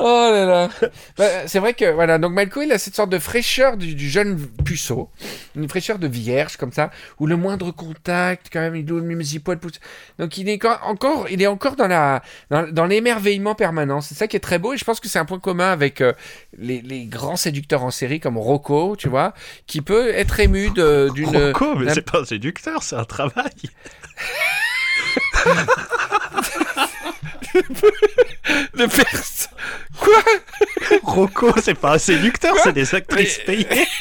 Oh 0.02 0.30
là 0.32 0.46
là. 0.46 0.70
Bah, 1.18 1.26
c'est 1.48 1.60
vrai 1.60 1.74
que, 1.74 1.92
voilà, 1.92 2.20
donc 2.20 2.32
Malco, 2.32 2.62
il 2.62 2.72
a 2.72 2.78
cette 2.78 2.96
sorte 2.96 3.10
de 3.10 3.20
fraîcheur 3.20 3.76
du, 3.76 3.96
du 3.96 4.10
jeune 4.10 4.40
puceau, 4.64 5.10
une 5.58 5.68
fraîcheur 5.68 6.00
de 6.00 6.08
vierge, 6.08 6.56
comme 6.56 6.72
ça, 6.72 6.90
où 7.20 7.28
le 7.28 7.36
moindre 7.36 7.72
contact, 7.72 8.48
quand 8.52 8.62
même, 8.62 8.78
il 8.78 8.86
doit 8.86 9.02
même 9.02 9.22
zippo, 9.22 9.52
elle 9.52 9.60
pousse. 9.60 9.80
Donc 10.18 10.38
il 10.38 10.48
est 10.48 10.64
encore, 10.66 11.28
il 11.30 11.42
est 11.42 11.48
encore 11.48 11.76
dans 11.76 11.88
la, 11.88 12.22
dans, 12.50 12.72
dans 12.72 12.86
l'émerveillement 12.86 13.56
permanent. 13.56 14.00
C'est 14.00 14.16
ça 14.16 14.28
qui 14.28 14.38
est 14.38 14.42
très 14.42 14.58
beau, 14.58 14.74
et 14.74 14.78
je 14.78 14.86
pense 14.86 15.02
que 15.02 15.10
c'est 15.10 15.20
un 15.20 15.26
point 15.26 15.40
commun 15.40 15.70
avec 15.70 16.00
euh, 16.00 16.14
les, 16.58 16.82
les 16.82 17.06
grands 17.06 17.36
séducteurs 17.36 17.84
en 17.84 17.92
série, 17.92 18.22
comme 18.22 18.38
Rocco, 18.38 18.96
tu 18.96 19.10
vois, 19.10 19.34
qui 19.68 19.82
peut 19.82 20.10
être 20.10 20.40
ému 20.40 20.70
d'une... 20.70 21.52
Rocco, 21.52 21.76
mais 21.76 21.94
c'est 21.94 22.10
pas 22.10 22.22
un 22.22 22.26
séducteur, 22.26 22.84
c'est 22.84 22.96
un 22.96 23.06
travail. 23.06 23.52
de 28.76 28.86
pers- 28.86 29.50
Quoi? 30.00 30.24
Rocco, 31.04 31.54
c'est 31.62 31.74
pas 31.74 31.94
un 31.96 31.98
séducteur, 31.98 32.56
c'est 32.64 32.74
des 32.74 32.94
actrices 32.96 33.40
Mais- 33.40 33.44
payées. 33.64 33.88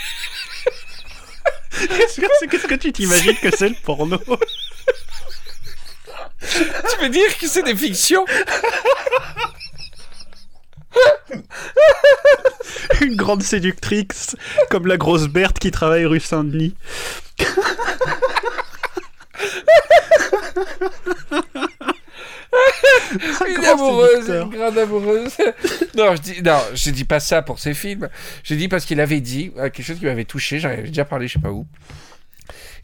Qu'est-ce 1.70 2.20
que, 2.20 2.26
c'est- 2.40 2.46
qu'est-ce 2.48 2.66
que 2.66 2.74
tu 2.74 2.92
t'imagines 2.92 3.36
que 3.36 3.54
c'est 3.56 3.68
le 3.68 3.76
porno? 3.84 4.18
Tu 6.40 6.64
veux 7.00 7.08
dire 7.08 7.36
que 7.38 7.46
c'est 7.46 7.62
des 7.62 7.76
fictions? 7.76 8.24
Une 13.00 13.14
grande 13.16 13.42
séductrice, 13.44 14.34
comme 14.70 14.86
la 14.88 14.96
grosse 14.96 15.28
Berthe 15.28 15.58
qui 15.60 15.70
travaille 15.70 16.04
rue 16.06 16.18
Saint-Denis. 16.20 16.74
Une 23.48 23.64
amoureuse, 23.64 24.28
une 24.28 24.50
grande 24.50 24.78
amoureuse. 24.78 25.36
non, 25.96 26.14
je 26.16 26.20
dis, 26.20 26.42
non, 26.42 26.60
je 26.74 26.90
dis 26.90 27.04
pas 27.04 27.20
ça 27.20 27.42
pour 27.42 27.58
ces 27.58 27.74
films. 27.74 28.08
J'ai 28.44 28.56
dit 28.56 28.68
parce 28.68 28.84
qu'il 28.84 29.00
avait 29.00 29.20
dit 29.20 29.52
euh, 29.56 29.70
quelque 29.70 29.82
chose 29.82 29.98
qui 29.98 30.04
m'avait 30.04 30.24
touché. 30.24 30.58
J'en 30.58 30.70
avais 30.70 30.82
déjà 30.82 31.04
parlé, 31.04 31.28
je 31.28 31.34
sais 31.34 31.38
pas 31.38 31.50
où. 31.50 31.66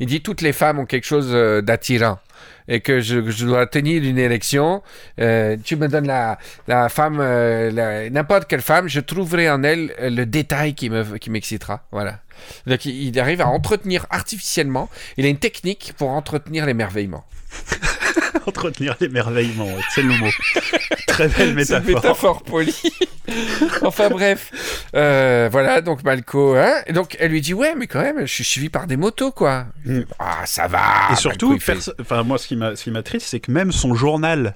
Il 0.00 0.06
dit 0.06 0.22
toutes 0.22 0.40
les 0.40 0.52
femmes 0.52 0.78
ont 0.78 0.86
quelque 0.86 1.06
chose 1.06 1.30
euh, 1.32 1.62
d'attirant 1.62 2.18
et 2.66 2.80
que 2.80 3.00
je, 3.00 3.30
je 3.30 3.46
dois 3.46 3.66
tenir 3.66 4.02
une 4.02 4.18
élection. 4.18 4.82
Euh, 5.20 5.56
tu 5.62 5.76
me 5.76 5.88
donnes 5.88 6.06
la, 6.06 6.38
la 6.66 6.88
femme, 6.88 7.18
euh, 7.20 8.08
n'importe 8.10 8.46
quelle 8.48 8.62
femme, 8.62 8.88
je 8.88 9.00
trouverai 9.00 9.50
en 9.50 9.62
elle 9.62 9.94
le 10.00 10.24
détail 10.24 10.74
qui 10.74 10.90
me 10.90 11.18
qui 11.18 11.30
m'excitera. 11.30 11.86
Voilà. 11.92 12.20
Donc 12.66 12.84
il, 12.86 13.08
il 13.08 13.20
arrive 13.20 13.40
à 13.40 13.48
entretenir 13.48 14.06
artificiellement. 14.10 14.88
Il 15.16 15.26
a 15.26 15.28
une 15.28 15.38
technique 15.38 15.94
pour 15.96 16.10
entretenir 16.10 16.66
l'émerveillement. 16.66 17.24
Entretenir 18.46 18.96
l'émerveillement, 19.00 19.68
c'est 19.94 20.02
le 20.02 20.16
mot. 20.18 20.28
Très 21.06 21.28
belle 21.28 21.34
C'est 21.38 21.48
une 21.48 21.54
métaphore. 21.84 21.94
métaphore 21.94 22.42
polie. 22.42 22.92
enfin 23.82 24.08
bref, 24.10 24.50
Euh, 24.94 25.48
voilà 25.50 25.80
donc 25.80 26.02
Malco. 26.04 26.54
Hein 26.56 26.74
et 26.86 26.92
donc 26.92 27.16
elle 27.20 27.30
lui 27.30 27.40
dit 27.40 27.54
ouais 27.54 27.74
mais 27.76 27.86
quand 27.86 28.00
même 28.02 28.20
je 28.26 28.32
suis 28.32 28.44
suivi 28.44 28.68
par 28.68 28.86
des 28.86 28.96
motos 28.96 29.32
quoi. 29.32 29.66
Mm. 29.84 30.00
Ah 30.18 30.42
ça 30.46 30.66
va. 30.68 30.82
Et 31.12 31.16
surtout, 31.16 31.50
Malco, 31.50 31.56
il 31.56 31.64
fait- 31.64 31.72
perso- 31.74 31.94
enfin 32.00 32.22
moi, 32.22 32.38
ce 32.38 32.46
qui 32.48 32.56
m'a, 32.56 32.76
ce 32.76 32.84
qui 32.84 32.90
m'attriste, 32.90 33.26
c'est 33.28 33.40
que 33.40 33.50
même 33.50 33.72
son 33.72 33.94
journal 33.94 34.54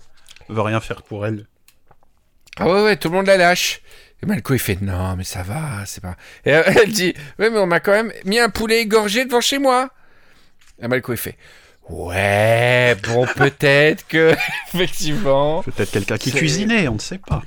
veut 0.48 0.62
rien 0.62 0.80
faire 0.80 1.02
pour 1.02 1.26
elle. 1.26 1.46
ah 2.58 2.66
ouais 2.66 2.82
ouais 2.82 2.96
tout 2.96 3.08
le 3.10 3.16
monde 3.16 3.26
la 3.26 3.36
lâche. 3.36 3.80
Et 4.22 4.26
Malco 4.26 4.52
il 4.52 4.58
fait 4.58 4.80
non 4.80 5.14
mais 5.16 5.22
ça 5.24 5.42
va 5.44 5.84
c'est 5.86 6.02
pas. 6.02 6.16
Et 6.44 6.52
euh, 6.52 6.62
elle 6.66 6.90
dit 6.92 7.14
ouais 7.38 7.50
mais 7.50 7.58
on 7.58 7.66
m'a 7.66 7.78
quand 7.80 7.92
même 7.92 8.12
mis 8.24 8.40
un 8.40 8.48
poulet 8.50 8.80
égorgé 8.80 9.24
devant 9.24 9.40
chez 9.40 9.58
moi. 9.58 9.90
Et 10.82 10.88
Malco 10.88 11.12
il 11.12 11.18
fait 11.18 11.36
ouais 11.91 12.97
bon 13.07 13.26
peut-être 13.36 14.07
que 14.07 14.34
effectivement 14.74 15.62
Peut-être 15.62 15.91
quelqu'un 15.91 16.18
qui 16.18 16.32
cuisinait, 16.32 16.89
on 16.89 16.95
ne 16.95 16.99
sait 17.01 17.18
pas. 17.18 17.43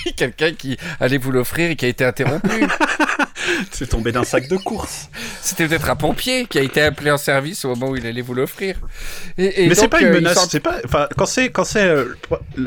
quelqu'un 0.16 0.52
qui 0.52 0.76
allait 1.00 1.18
vous 1.18 1.30
l'offrir 1.32 1.70
et 1.70 1.76
qui 1.76 1.84
a 1.84 1.88
été 1.88 2.04
interrompu. 2.04 2.66
C'est 3.72 3.88
tombé 3.88 4.12
d'un 4.12 4.24
sac 4.24 4.48
de 4.48 4.56
course. 4.56 5.08
C'était 5.40 5.66
peut-être 5.66 5.90
un 5.90 5.96
pompier 5.96 6.46
qui 6.46 6.58
a 6.58 6.62
été 6.62 6.80
appelé 6.80 7.10
en 7.10 7.16
service 7.16 7.64
au 7.64 7.70
moment 7.70 7.88
où 7.90 7.96
il 7.96 8.06
allait 8.06 8.20
vous 8.22 8.34
l'offrir. 8.34 8.76
Et, 9.36 9.64
et 9.64 9.68
Mais 9.68 9.74
c'est 9.74 9.88
pas 9.88 10.00
une 10.00 10.08
euh, 10.08 10.14
menace, 10.14 10.34
sort- 10.34 10.46
c'est 10.48 10.60
pas. 10.60 10.76
Enfin, 10.84 11.08
quand 11.16 11.26
c'est 11.26 11.50
quand 11.50 11.64
c'est 11.64 11.84
euh, 11.84 12.16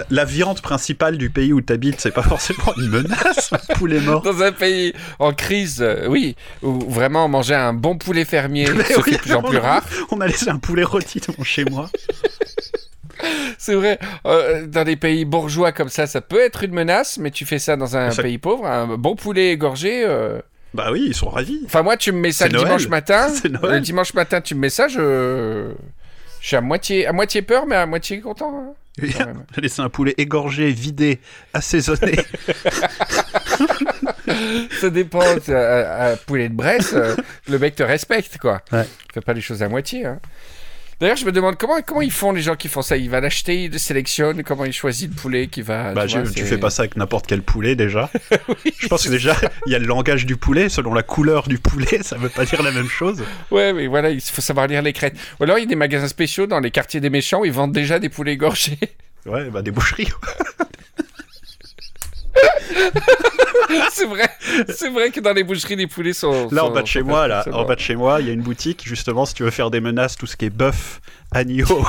la 0.10 0.26
viande 0.26 0.62
principale 0.62 1.18
du 1.18 1.30
pays 1.30 1.54
où 1.54 1.62
t'habites, 1.62 2.02
c'est 2.02 2.12
pas 2.14 2.24
forcément 2.36 2.74
une 2.78 2.90
menace. 2.90 3.52
Un 3.54 3.74
poulet 3.76 4.00
mort. 4.02 4.22
Dans 4.22 4.42
un 4.42 4.52
pays 4.52 4.94
en 5.20 5.32
crise, 5.32 5.82
euh, 5.82 6.08
oui, 6.08 6.36
où 6.62 6.80
vraiment 6.90 7.28
manger 7.30 7.56
un 7.56 7.74
bon 7.74 7.98
poulet 7.98 8.26
fermier 8.26 8.66
se 8.68 8.72
oui, 9.02 9.14
de 9.14 9.18
plus 9.18 9.34
en 9.34 9.42
plus 9.44 9.58
rare. 9.58 9.84
On 10.12 10.20
a 10.20 10.28
laissé 10.28 10.50
un 10.50 10.58
poulet 10.60 10.84
rôti 10.84 11.22
devant 11.26 11.44
chez 11.44 11.64
moi. 11.66 11.90
C'est 13.58 13.76
vrai, 13.76 14.00
euh, 14.26 14.66
dans 14.68 14.84
des 14.84 14.96
pays 14.96 15.26
bourgeois 15.26 15.72
comme 15.72 15.90
ça, 15.90 16.08
ça 16.08 16.22
peut 16.22 16.40
être 16.40 16.64
une 16.64 16.74
menace, 16.74 17.18
mais 17.18 17.32
tu 17.32 17.46
fais 17.46 17.60
ça 17.60 17.76
dans 17.76 17.98
un 17.98 18.12
Ça- 18.12 18.22
pays 18.22 18.38
pauvre, 18.38 18.66
un 18.66 18.98
bon 18.98 19.16
poulet 19.16 19.52
égorgé. 19.52 20.04
euh, 20.06 20.40
Bah 20.74 20.90
oui, 20.92 21.06
ils 21.08 21.16
sont 21.16 21.30
ravis. 21.30 21.62
Enfin, 21.66 21.84
moi, 21.84 21.98
tu 21.98 22.12
me 22.12 22.20
mets 22.20 22.32
ça 22.32 22.48
le 22.48 22.54
Noël. 22.54 22.66
dimanche 22.66 22.88
matin. 22.90 23.28
Le 23.64 23.80
dimanche 23.80 24.14
matin, 24.14 24.42
tu 24.42 24.56
me 24.56 24.62
mets 24.62 24.70
ça, 24.70 24.88
je. 24.88 25.72
Je 26.42 26.48
suis 26.48 26.56
à 26.58 26.62
moitié, 26.62 27.08
à 27.08 27.14
moitié 27.14 27.42
peur, 27.42 27.66
mais 27.66 27.76
à 27.76 27.86
moitié 27.88 28.20
content. 28.22 28.54
hein. 28.54 28.74
a 29.58 29.62
laissé 29.62 29.82
un 29.82 29.90
poulet 29.90 30.14
égorgé, 30.18 30.70
vidé, 30.72 31.20
assaisonné. 31.54 32.16
Ça 34.80 34.90
dépend. 34.90 35.22
Un, 35.22 36.12
un 36.12 36.16
poulet 36.26 36.50
de 36.50 36.54
Bresse, 36.54 36.94
euh, 36.94 37.16
le 37.50 37.60
mec 37.60 37.76
te 37.76 37.84
respecte, 37.84 38.38
quoi. 38.38 38.62
Ouais. 38.72 38.86
Fais 39.14 39.22
pas 39.22 39.34
les 39.34 39.42
choses 39.42 39.64
à 39.64 39.70
moitié. 39.70 40.06
Hein. 40.06 40.20
D'ailleurs, 41.00 41.18
je 41.18 41.26
me 41.26 41.32
demande 41.32 41.58
comment, 41.58 41.82
comment 41.86 42.02
ils 42.02 42.12
font 42.12 42.32
les 42.32 42.42
gens 42.42 42.56
qui 42.56 42.70
font 42.70 42.82
ça. 42.82 42.96
Il 42.96 43.10
va 43.10 43.20
l'acheter, 43.20 43.66
il 43.66 43.72
le 43.72 43.78
sélectionne, 43.78 44.44
comment 44.44 44.64
il 44.64 44.72
choisit 44.72 45.10
le 45.10 45.16
poulet 45.16 45.48
qui 45.48 45.62
va. 45.62 45.94
Bah, 45.94 46.08
tu 46.08 46.20
vois, 46.20 46.32
tu 46.32 46.46
fais 46.46 46.58
pas 46.58 46.70
ça 46.70 46.84
avec 46.84 46.96
n'importe 46.96 47.28
quel 47.28 47.42
poulet 47.42 47.76
déjà. 47.76 48.10
je 48.80 48.88
pense 48.88 49.04
que 49.04 49.10
déjà, 49.10 49.36
il 49.66 49.74
y 49.74 49.76
a 49.76 49.80
le 49.80 49.88
langage 49.88 50.26
du 50.26 50.38
poulet, 50.38 50.70
selon 50.70 50.94
la 50.94 51.04
couleur 51.04 51.48
du 51.50 51.58
poulet, 51.58 52.02
ça 52.02 52.18
veut 52.18 52.30
pas 52.30 52.46
dire 52.46 52.64
la 52.64 52.72
même 52.72 52.88
chose. 52.88 53.24
Ouais, 53.52 53.74
mais 53.74 53.88
voilà, 53.88 54.10
il 54.10 54.22
faut 54.22 54.42
savoir 54.42 54.68
lire 54.68 54.82
les 54.82 54.94
crêtes. 54.94 55.18
Ou 55.40 55.44
alors, 55.44 55.58
il 55.58 55.62
y 55.62 55.66
a 55.66 55.70
des 55.70 55.76
magasins 55.76 56.08
spéciaux 56.08 56.48
dans 56.48 56.60
les 56.60 56.72
quartiers 56.72 57.02
des 57.02 57.10
méchants 57.10 57.42
où 57.42 57.46
ils 57.46 57.52
vendent 57.52 57.74
déjà 57.74 58.00
des 58.00 58.10
poulets 58.10 58.34
égorgés. 58.34 58.80
Ouais, 59.26 59.50
bah 59.50 59.62
des 59.62 59.72
boucheries. 59.72 60.10
c'est 63.92 64.06
vrai, 64.06 64.30
c'est 64.76 64.90
vrai 64.90 65.12
que 65.12 65.20
dans 65.20 65.34
les 65.34 65.44
boucheries, 65.44 65.76
les 65.76 65.88
poulets 65.88 66.14
sont. 66.14 66.50
Là, 66.52 66.64
en 66.66 66.68
sont- 66.68 66.74
bas 66.74 66.82
de 66.82 66.88
chez 66.88 67.02
moi, 67.04 67.28
là, 67.28 67.44
en 67.52 67.64
bas 67.66 67.76
de 67.76 67.80
chez 67.80 67.96
moi, 67.96 68.20
il 68.22 68.28
y 68.28 68.30
a 68.30 68.34
une 68.34 68.42
boutique, 68.42 68.84
justement, 68.86 69.26
si 69.26 69.34
tu 69.34 69.44
veux 69.44 69.52
faire 69.52 69.72
des 69.72 69.80
menaces, 69.82 70.16
tout 70.18 70.28
ce 70.28 70.36
qui 70.38 70.46
est 70.46 70.50
bœuf, 70.50 71.00
agneau. 71.32 71.66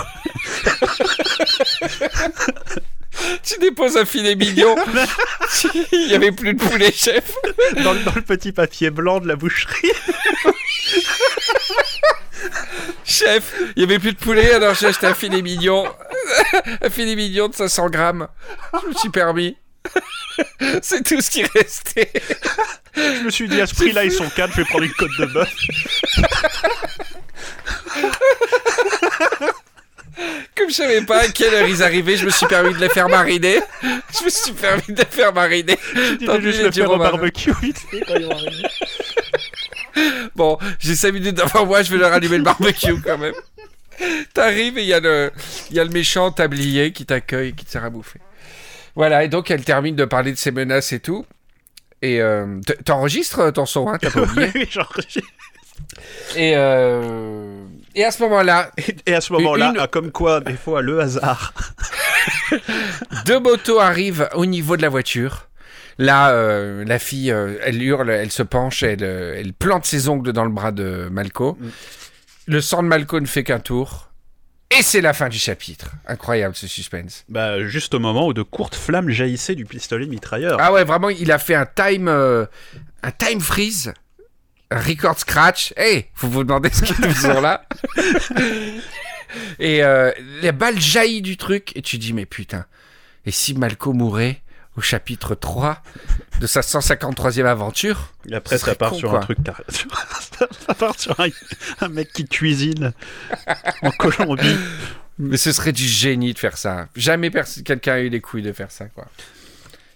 tu 3.43 3.59
déposes 3.61 3.97
un 3.97 4.05
filet 4.05 4.35
mignon. 4.37 4.75
Il 5.93 6.09
y 6.11 6.15
avait 6.15 6.33
plus 6.33 6.55
de 6.55 6.59
poulet, 6.63 6.93
chef. 6.93 7.33
dans, 7.83 7.93
le- 7.95 8.01
dans 8.05 8.13
le 8.15 8.23
petit 8.23 8.53
papier 8.53 8.91
blanc 8.91 9.21
de 9.21 9.27
la 9.29 9.37
boucherie. 9.37 9.91
Chef, 13.05 13.55
il 13.77 13.81
y 13.81 13.85
avait 13.85 13.99
plus 13.99 14.13
de 14.13 14.19
poulet, 14.19 14.53
alors 14.53 14.75
j'ai 14.75 14.87
acheté 14.87 15.07
un 15.07 15.15
filet 15.15 15.41
mignon. 15.43 15.87
un 16.83 16.91
filet 16.91 17.17
mignon 17.17 17.49
de 17.49 17.55
500 17.55 17.89
grammes. 17.89 18.29
Je 18.83 18.89
me 18.89 18.95
suis 18.95 19.09
permis. 19.11 19.57
C'est 20.83 21.03
tout 21.05 21.21
ce 21.21 21.31
qui 21.31 21.45
restait. 21.45 22.11
Je 22.95 23.23
me 23.25 23.31
suis 23.31 23.49
dit, 23.49 23.61
à 23.61 23.67
ce 23.67 23.75
prix-là, 23.75 24.05
ils 24.05 24.13
sont 24.13 24.29
quatre, 24.31 24.53
je 24.53 24.59
vais 24.59 24.65
prendre 24.65 24.85
une 24.85 24.93
côte 24.93 25.11
de 25.19 25.27
bœuf. 25.27 25.53
Comme 30.57 30.71
je 30.71 30.75
savais 30.75 31.03
pas 31.03 31.19
à 31.23 31.29
quelle 31.29 31.53
heure 31.55 31.69
ils 31.69 31.83
arrivaient, 31.83 32.17
je 32.17 32.25
me 32.25 32.31
suis 32.31 32.47
permis 32.47 32.73
de 32.73 32.79
les 32.81 32.89
faire 32.89 33.09
mariner. 33.09 33.61
Je 33.83 34.25
me 34.25 34.31
suis 34.31 34.53
permis 34.53 34.83
de 34.89 34.99
les 34.99 35.05
faire 35.09 35.33
mariner. 35.35 35.79
Vais 35.95 36.41
juste 36.41 36.63
le 36.63 36.73
faire 36.73 36.91
au 36.91 36.97
barbecue 36.99 37.53
vite 37.63 37.79
fait 37.91 38.01
quand 38.01 38.15
ils 38.17 38.25
vont 38.25 38.33
arriver. 38.33 38.63
Bon, 40.35 40.59
j'ai 40.79 40.95
5 40.95 41.13
minutes 41.13 41.35
devant 41.37 41.67
moi, 41.67 41.83
je 41.83 41.91
vais 41.91 41.99
leur 41.99 42.13
allumer 42.13 42.39
le 42.39 42.45
barbecue 42.45 43.01
quand 43.03 43.19
même. 43.19 43.35
T'arrives 44.35 44.77
et 44.79 44.83
il 44.83 44.89
y, 44.89 44.95
a 44.95 45.01
le- 45.01 45.33
y 45.71 45.79
a 45.81 45.85
le 45.85 45.91
méchant 45.91 46.31
tablier 46.31 46.93
qui 46.93 47.05
t'accueille 47.07 47.51
et 47.51 47.53
qui 47.53 47.65
te 47.65 47.71
sert 47.71 47.85
à 47.85 47.91
bouffer. 47.91 48.21
Voilà, 48.97 49.23
et 49.25 49.29
donc 49.29 49.51
elle 49.51 49.63
termine 49.65 49.95
de 49.95 50.05
parler 50.05 50.33
de 50.33 50.39
ses 50.39 50.51
menaces 50.51 50.93
et 50.93 51.01
tout. 51.01 51.25
Et 52.03 52.21
euh, 52.21 52.61
t'enregistres 52.85 53.53
ton 53.53 53.65
son, 53.67 53.89
hein, 53.89 53.99
t'as 54.01 54.11
pas 54.11 54.21
oublié. 54.23 54.51
Oui, 54.55 54.67
genre, 54.71 54.93
j'ai- 55.09 55.23
Et, 56.35 56.55
euh, 56.57 57.65
et 57.95 58.05
à 58.05 58.11
ce 58.11 58.23
moment-là, 58.25 58.71
Et 59.07 59.15
à 59.15 59.21
ce 59.21 59.33
moment-là, 59.35 59.73
Une- 59.79 59.87
comme 59.89 60.11
quoi, 60.11 60.41
des 60.41 60.55
fois, 60.57 60.83
le 60.83 61.01
hasard. 61.01 61.53
deux 63.27 63.39
motos 63.41 63.79
arrivent 63.81 64.29
au 64.35 64.47
niveau 64.47 64.77
de 64.77 64.83
la 64.83 64.89
voiture. 64.89 65.49
Là, 65.99 66.31
euh, 66.31 66.85
la 66.85 66.99
fille, 66.99 67.31
euh, 67.31 67.57
elle 67.65 67.83
hurle, 67.83 68.11
elle 68.11 68.31
se 68.31 68.43
penche, 68.43 68.83
elle, 68.83 69.03
euh, 69.03 69.35
elle 69.39 69.55
plante 69.55 69.87
ses 69.87 70.09
ongles 70.09 70.33
dans 70.33 70.45
le 70.45 70.51
bras 70.51 70.73
de 70.73 71.09
Malco. 71.11 71.57
Mm. 71.59 71.69
Le 72.49 72.61
sang 72.61 72.83
de 72.83 72.89
Malco 72.89 73.19
ne 73.21 73.27
fait 73.27 73.45
qu'un 73.45 73.61
tour. 73.61 74.06
Et 74.71 74.83
c'est 74.83 75.01
la 75.01 75.13
fin 75.13 75.29
du 75.29 75.39
chapitre. 75.39 75.93
Incroyable 76.07 76.57
ce 76.57 76.67
suspense. 76.67 77.25
Bah, 77.29 77.65
juste 77.65 77.95
au 77.95 77.99
moment 77.99 78.27
où 78.27 78.33
de 78.33 78.43
courtes 78.43 78.75
flammes 78.75 79.11
jaillissaient 79.11 79.55
du 79.55 79.65
pistolet 79.65 80.07
mitrailleur. 80.07 80.59
Ah 80.61 80.73
ouais, 80.73 80.85
vraiment, 80.85 81.09
il 81.09 81.31
a 81.31 81.39
fait 81.39 81.55
un 81.55 81.67
time, 81.67 82.09
euh, 82.09 82.47
un 83.03 83.13
time 83.13 83.41
freeze, 83.41 83.95
un 84.71 84.81
record 84.81 85.19
scratch. 85.19 85.73
Hey, 85.77 86.07
vous 86.17 86.31
vous 86.31 86.43
demandez 86.43 86.71
ce 86.71 86.83
qu'ils 86.83 87.15
sont 87.15 87.41
là 87.41 87.65
Et 89.59 89.83
euh, 89.83 90.13
la 90.43 90.53
balle 90.53 90.81
jaillit 90.81 91.23
du 91.23 91.37
truc, 91.37 91.73
et 91.77 91.83
tu 91.83 91.99
dis, 91.99 92.13
mais 92.13 92.27
putain, 92.27 92.65
et 93.25 93.31
si 93.31 93.55
Malco 93.55 93.93
mourait 93.93 94.41
au 94.77 94.81
chapitre 94.81 95.35
3 95.35 95.83
de 96.41 96.47
sa 96.47 96.61
153e 96.61 97.47
aventure 97.47 98.13
Et 98.31 98.35
après, 98.35 98.59
ça 98.59 98.75
part 98.75 98.91
con, 98.91 98.99
sur 98.99 99.15
un 99.15 99.21
truc. 99.21 99.39
ça 100.67 100.75
part 100.75 100.99
sur 100.99 101.19
un, 101.21 101.29
un 101.81 101.89
mec 101.89 102.13
qui 102.13 102.27
cuisine 102.27 102.93
en 103.83 103.91
Colombie. 103.93 104.57
Mais 105.19 105.39
ce 105.39 105.51
serait 105.53 105.73
du 105.73 105.87
génie 105.87 106.35
de 106.35 106.39
faire 106.39 106.59
ça. 106.59 106.89
Jamais 106.95 107.31
quelqu'un 107.65 107.95
a 107.95 108.01
eu 108.01 108.11
les 108.11 108.21
couilles 108.21 108.43
de 108.43 108.53
faire 108.53 108.71
ça, 108.71 108.85
quoi. 108.87 109.07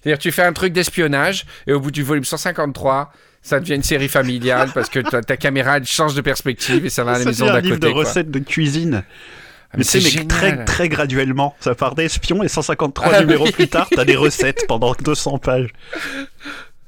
C'est-à-dire, 0.02 0.18
tu 0.18 0.32
fais 0.32 0.44
un 0.44 0.54
truc 0.54 0.72
d'espionnage, 0.72 1.44
et 1.66 1.74
au 1.74 1.80
bout 1.80 1.90
du 1.90 2.02
volume 2.02 2.24
153, 2.24 3.12
ça 3.42 3.60
devient 3.60 3.74
une 3.74 3.82
série 3.82 4.08
familiale 4.08 4.70
parce 4.74 4.88
que 4.88 4.98
ta, 5.00 5.22
ta 5.22 5.36
caméra 5.36 5.76
elle 5.78 5.86
change 5.86 6.14
de 6.14 6.20
perspective 6.22 6.84
et 6.86 6.90
ça 6.90 7.04
va 7.04 7.12
à 7.12 7.18
la 7.18 7.24
Ça 7.24 7.30
maison 7.30 7.44
devient 7.46 7.50
un 7.50 7.54
d'à 7.54 7.60
livre 7.60 7.74
côté. 7.76 7.86
de 7.88 7.92
quoi. 7.92 8.04
recettes 8.04 8.30
de 8.30 8.38
cuisine. 8.38 9.02
Ah, 9.72 9.76
Mais 9.78 9.84
c'est 9.84 10.00
génial. 10.00 10.26
très, 10.26 10.64
très 10.64 10.88
graduellement. 10.88 11.54
Ça 11.60 11.74
part 11.74 11.94
d'espion 11.94 12.42
et 12.42 12.48
153 12.48 13.12
Ah, 13.14 13.20
numéros 13.20 13.44
oui. 13.44 13.52
plus 13.52 13.68
tard, 13.68 13.88
t'as 13.94 14.04
des 14.04 14.16
recettes 14.16 14.66
pendant 14.66 14.94
200 14.94 15.38
pages. 15.38 15.68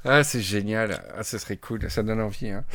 Ah, 0.05 0.21
c'est 0.25 0.41
génial. 0.41 0.99
Ah, 1.17 1.23
ce 1.23 1.37
serait 1.37 1.55
cool. 1.55 1.89
Ça 1.89 2.03
donne 2.03 2.19
envie. 2.19 2.49
hein. 2.49 2.65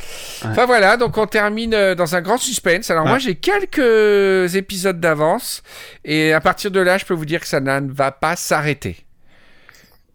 Ouais. 0.43 0.49
Enfin 0.49 0.65
voilà, 0.65 0.97
donc 0.97 1.15
on 1.19 1.27
termine 1.27 1.75
euh, 1.75 1.93
dans 1.93 2.15
un 2.15 2.21
grand 2.21 2.39
suspense. 2.39 2.89
Alors 2.89 3.05
moi, 3.05 3.19
j'ai 3.19 3.35
quelques 3.35 4.55
épisodes 4.55 4.99
d'avance. 4.99 5.61
Et 6.03 6.33
à 6.33 6.41
partir 6.41 6.71
de 6.71 6.79
là, 6.79 6.97
je 6.97 7.05
peux 7.05 7.13
vous 7.13 7.25
dire 7.25 7.39
que 7.41 7.47
ça 7.47 7.59
ne 7.59 7.91
va 7.91 8.11
pas 8.11 8.35
s'arrêter. 8.35 9.05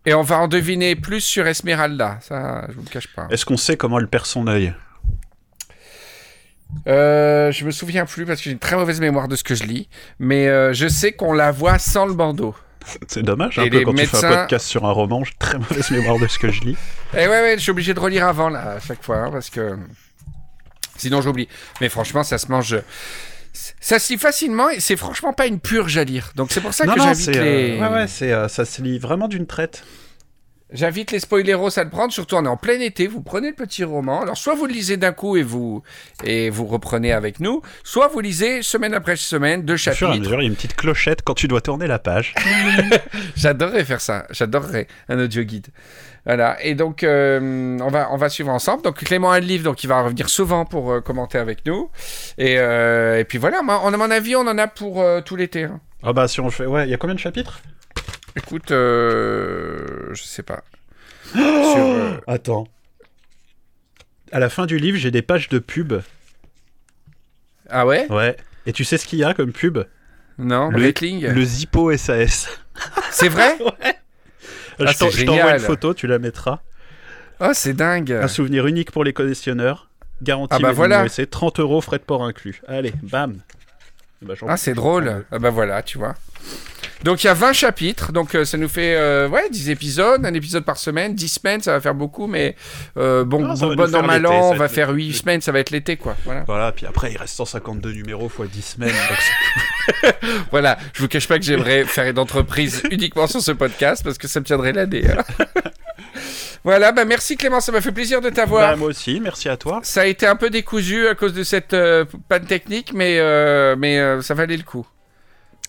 Et 0.06 0.12
on 0.12 0.22
va 0.22 0.38
en 0.38 0.48
deviner 0.48 0.96
plus 0.96 1.20
sur 1.20 1.46
Esmeralda. 1.46 2.18
Ça, 2.20 2.66
je 2.68 2.74
vous 2.74 2.82
le 2.82 2.90
cache 2.90 3.06
pas. 3.14 3.28
Est-ce 3.30 3.44
qu'on 3.46 3.56
sait 3.56 3.76
comment 3.76 4.00
elle 4.00 4.08
perd 4.08 4.26
son 4.26 4.48
œil? 4.48 4.74
Euh, 6.86 7.50
je 7.52 7.64
me 7.64 7.70
souviens 7.70 8.04
plus 8.06 8.26
parce 8.26 8.40
que 8.40 8.44
j'ai 8.44 8.50
une 8.52 8.58
très 8.58 8.76
mauvaise 8.76 9.00
mémoire 9.00 9.28
de 9.28 9.36
ce 9.36 9.44
que 9.44 9.54
je 9.54 9.64
lis. 9.64 9.88
Mais 10.18 10.48
euh, 10.48 10.72
je 10.72 10.86
sais 10.88 11.12
qu'on 11.12 11.32
la 11.32 11.50
voit 11.52 11.78
sans 11.78 12.06
le 12.06 12.14
bandeau. 12.14 12.54
C'est 13.08 13.22
dommage, 13.22 13.58
un 13.58 13.64
Et 13.64 13.70
peu 13.70 13.78
les 13.78 13.84
quand 13.84 13.92
tu 13.94 14.04
fais 14.06 14.16
médecins- 14.16 14.30
un 14.30 14.36
podcast 14.42 14.66
sur 14.66 14.84
un 14.84 14.90
roman, 14.92 15.24
j'ai 15.24 15.32
très 15.38 15.56
mauvaise 15.58 15.90
mémoire 15.90 16.18
de 16.18 16.26
ce 16.26 16.38
que 16.38 16.50
je 16.50 16.60
lis. 16.62 16.76
Et 17.14 17.22
Eh 17.22 17.28
ouais, 17.28 17.40
ouais, 17.40 17.54
je 17.56 17.62
suis 17.62 17.70
obligé 17.70 17.94
de 17.94 18.00
relire 18.00 18.26
avant, 18.26 18.50
là, 18.50 18.72
à 18.72 18.80
chaque 18.80 19.02
fois, 19.02 19.16
hein, 19.18 19.30
parce 19.32 19.48
que. 19.48 19.78
Sinon, 20.96 21.22
j'oublie. 21.22 21.48
Mais 21.80 21.88
franchement, 21.88 22.22
ça 22.22 22.36
se 22.38 22.48
mange. 22.50 22.76
Ça 23.80 23.98
se 23.98 24.12
lit 24.12 24.18
facilement 24.18 24.68
et 24.68 24.80
c'est 24.80 24.96
franchement 24.96 25.32
pas 25.32 25.46
une 25.46 25.60
purge 25.60 25.96
à 25.96 26.04
lire. 26.04 26.32
Donc 26.34 26.50
c'est 26.50 26.60
pour 26.60 26.74
ça 26.74 26.86
non, 26.86 26.94
que 26.94 27.00
j'invite 27.00 27.24
c'est 27.24 27.36
euh, 27.38 27.42
les. 27.44 27.78
ouais, 27.80 27.88
ouais, 27.88 28.06
euh, 28.32 28.48
ça 28.48 28.64
se 28.64 28.82
lit 28.82 28.98
vraiment 28.98 29.28
d'une 29.28 29.46
traite. 29.46 29.84
J'invite 30.74 31.12
les 31.12 31.20
spoileros 31.20 31.78
à 31.78 31.84
le 31.84 31.88
prendre, 31.90 32.12
surtout 32.12 32.34
on 32.36 32.44
est 32.44 32.48
en 32.48 32.56
plein 32.56 32.80
été, 32.80 33.06
vous 33.06 33.22
prenez 33.22 33.48
le 33.50 33.54
petit 33.54 33.84
roman. 33.84 34.20
Alors 34.22 34.36
soit 34.36 34.54
vous 34.54 34.66
le 34.66 34.72
lisez 34.72 34.96
d'un 34.96 35.12
coup 35.12 35.36
et 35.36 35.42
vous 35.42 35.82
et 36.24 36.50
vous 36.50 36.66
reprenez 36.66 37.12
avec 37.12 37.38
nous, 37.40 37.62
soit 37.84 38.08
vous 38.08 38.18
lisez 38.20 38.60
semaine 38.62 38.92
après 38.92 39.14
semaine 39.16 39.62
deux 39.62 39.74
Au 39.74 39.76
fur 39.78 39.88
et 39.88 39.92
à 39.92 39.94
chapitres. 39.94 40.18
mesure, 40.24 40.40
il 40.40 40.44
y 40.44 40.46
a 40.46 40.50
une 40.50 40.56
petite 40.56 40.74
clochette 40.76 41.22
quand 41.22 41.34
tu 41.34 41.48
dois 41.48 41.60
tourner 41.60 41.86
la 41.86 41.98
page. 42.00 42.34
J'adorerais 43.36 43.84
faire 43.84 44.00
ça. 44.00 44.26
J'adorerais 44.30 44.86
un 45.08 45.18
audio 45.18 45.42
guide. 45.44 45.68
Voilà. 46.26 46.56
Et 46.64 46.74
donc, 46.74 47.02
euh, 47.04 47.78
on, 47.80 47.88
va, 47.88 48.08
on 48.10 48.16
va 48.16 48.28
suivre 48.28 48.50
ensemble. 48.50 48.82
Donc, 48.82 48.96
Clément 49.04 49.30
a 49.30 49.40
le 49.40 49.46
livre, 49.46 49.64
donc 49.64 49.84
il 49.84 49.88
va 49.88 50.00
revenir 50.02 50.28
souvent 50.28 50.64
pour 50.64 50.90
euh, 50.90 51.00
commenter 51.00 51.38
avec 51.38 51.66
nous. 51.66 51.90
Et, 52.38 52.56
euh, 52.58 53.18
et 53.18 53.24
puis 53.24 53.38
voilà, 53.38 53.62
moi, 53.62 53.80
on, 53.84 53.92
à 53.92 53.96
mon 53.96 54.10
avis, 54.10 54.34
on 54.34 54.40
en 54.46 54.58
a 54.58 54.66
pour 54.66 55.04
tout 55.24 55.36
l'été. 55.36 55.64
hein. 55.64 55.80
Ah 56.02 56.12
bah 56.12 56.28
si 56.28 56.40
on 56.40 56.50
fait, 56.50 56.66
ouais, 56.66 56.84
il 56.86 56.90
y 56.90 56.94
a 56.94 56.96
combien 56.96 57.14
de 57.14 57.20
chapitres? 57.20 57.60
Écoute, 58.36 58.70
euh, 58.72 60.12
je 60.14 60.22
sais 60.22 60.42
pas. 60.42 60.62
Sur, 61.32 61.40
euh, 61.40 62.12
Attends. 62.26 62.66
À 64.32 64.38
la 64.40 64.48
fin 64.50 64.66
du 64.66 64.78
livre, 64.78 64.98
j'ai 64.98 65.10
des 65.10 65.22
pages 65.22 65.48
de 65.48 65.58
pub. 65.58 65.94
Ah 67.70 67.86
ouais? 67.86 68.06
Ouais. 68.10 68.36
Et 68.66 68.72
tu 68.72 68.84
sais 68.84 68.98
ce 68.98 69.06
qu'il 69.06 69.18
y 69.18 69.24
a 69.24 69.34
comme 69.34 69.52
pub? 69.52 69.78
Non 70.38 70.68
Le- 70.70 70.78
Breitling 70.78 71.26
Le 71.28 71.44
Zippo 71.44 71.96
SAS. 71.96 72.48
C'est 73.10 73.28
vrai? 73.28 73.56
Je 74.80 74.84
Ah, 74.86 74.92
c'est 74.92 75.08
je 75.12 75.24
t'envoie 75.24 75.52
une 75.52 75.60
photo, 75.60 75.94
tu 75.94 76.08
la 76.08 76.18
mettras. 76.18 76.58
Oh, 77.38 77.50
c'est 77.52 77.74
dingue. 77.74 78.10
Un 78.10 78.26
souvenir 78.26 78.66
unique 78.66 78.90
pour 78.90 79.04
les 79.04 79.12
collectionneurs. 79.12 79.88
Garantie 80.20 80.56
Ah 80.56 80.58
bah 80.58 80.72
voilà. 80.72 81.04
USA, 81.04 81.24
30 81.26 81.60
euros, 81.60 81.80
frais 81.80 81.98
de 81.98 82.02
port 82.02 82.24
inclus. 82.24 82.60
Allez, 82.66 82.92
bam. 83.04 83.38
Bah, 84.20 84.34
j'en- 84.36 84.48
Ah, 84.48 84.56
c'est 84.56 84.74
drôle. 84.74 85.24
Ah 85.30 85.38
bah 85.38 85.50
voilà, 85.50 85.84
tu 85.84 85.96
vois. 85.98 86.16
Donc 87.04 87.22
il 87.22 87.26
y 87.26 87.30
a 87.30 87.34
20 87.34 87.52
chapitres, 87.52 88.12
donc 88.12 88.34
euh, 88.34 88.46
ça 88.46 88.56
nous 88.56 88.68
fait 88.68 88.96
euh, 88.96 89.28
ouais, 89.28 89.50
10 89.50 89.68
épisodes, 89.68 90.24
un 90.24 90.32
épisode 90.32 90.64
par 90.64 90.78
semaine, 90.78 91.14
10 91.14 91.28
semaines, 91.28 91.60
ça 91.60 91.72
va 91.72 91.80
faire 91.82 91.94
beaucoup, 91.94 92.26
mais 92.26 92.56
euh, 92.96 93.24
bon, 93.24 93.46
Ah, 93.46 93.54
ça 93.56 93.66
bon, 93.66 93.74
bon 93.74 93.86
faire 93.86 94.30
an, 94.30 94.50
on 94.52 94.54
va 94.54 94.68
faire 94.68 94.90
l'été. 94.90 95.08
8 95.08 95.12
semaines, 95.12 95.40
ça 95.42 95.52
va 95.52 95.58
être 95.58 95.70
l'été, 95.70 95.98
quoi. 95.98 96.16
Voilà. 96.24 96.44
Voilà, 96.46 96.72
puis 96.72 96.86
après, 96.86 97.12
il 97.12 97.18
reste 97.18 97.34
152 97.36 97.92
numéros 97.92 98.30
fois 98.30 98.46
10 98.46 98.62
semaines. 98.62 98.94
donc 100.02 100.14
voilà, 100.50 100.78
je 100.94 101.02
vous 101.02 101.08
cache 101.08 101.28
pas 101.28 101.38
que 101.38 101.44
j'aimerais 101.44 101.84
faire 101.84 102.06
une 102.08 102.18
entreprise 102.18 102.82
uniquement 102.90 103.26
sur 103.26 103.42
ce 103.42 103.52
podcast, 103.52 104.02
parce 104.02 104.16
que 104.16 104.26
ça 104.26 104.40
me 104.40 104.46
tiendrait 104.46 104.72
l'année. 104.72 105.04
hein. 105.10 105.22
voilà, 106.64 106.90
bah 106.92 107.04
merci 107.04 107.36
Clément, 107.36 107.60
ça 107.60 107.70
m'a 107.70 107.82
fait 107.82 107.92
plaisir 107.92 108.22
de 108.22 108.30
t'avoir. 108.30 108.70
Bah, 108.70 108.76
moi 108.76 108.88
aussi, 108.88 109.20
merci 109.20 109.50
à 109.50 109.58
toi. 109.58 109.80
Ça 109.82 110.00
a 110.00 110.06
été 110.06 110.26
un 110.26 110.36
peu 110.36 110.48
décousu 110.48 111.06
à 111.06 111.14
cause 111.14 111.34
de 111.34 111.42
cette 111.42 111.74
euh, 111.74 112.06
panne 112.30 112.46
technique, 112.46 112.94
mais, 112.94 113.18
euh, 113.18 113.76
mais 113.78 113.98
euh, 113.98 114.22
ça 114.22 114.32
valait 114.32 114.56
le 114.56 114.62
coup. 114.62 114.86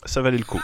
Ça 0.06 0.22
valait 0.22 0.38
le 0.38 0.46
coup. 0.46 0.62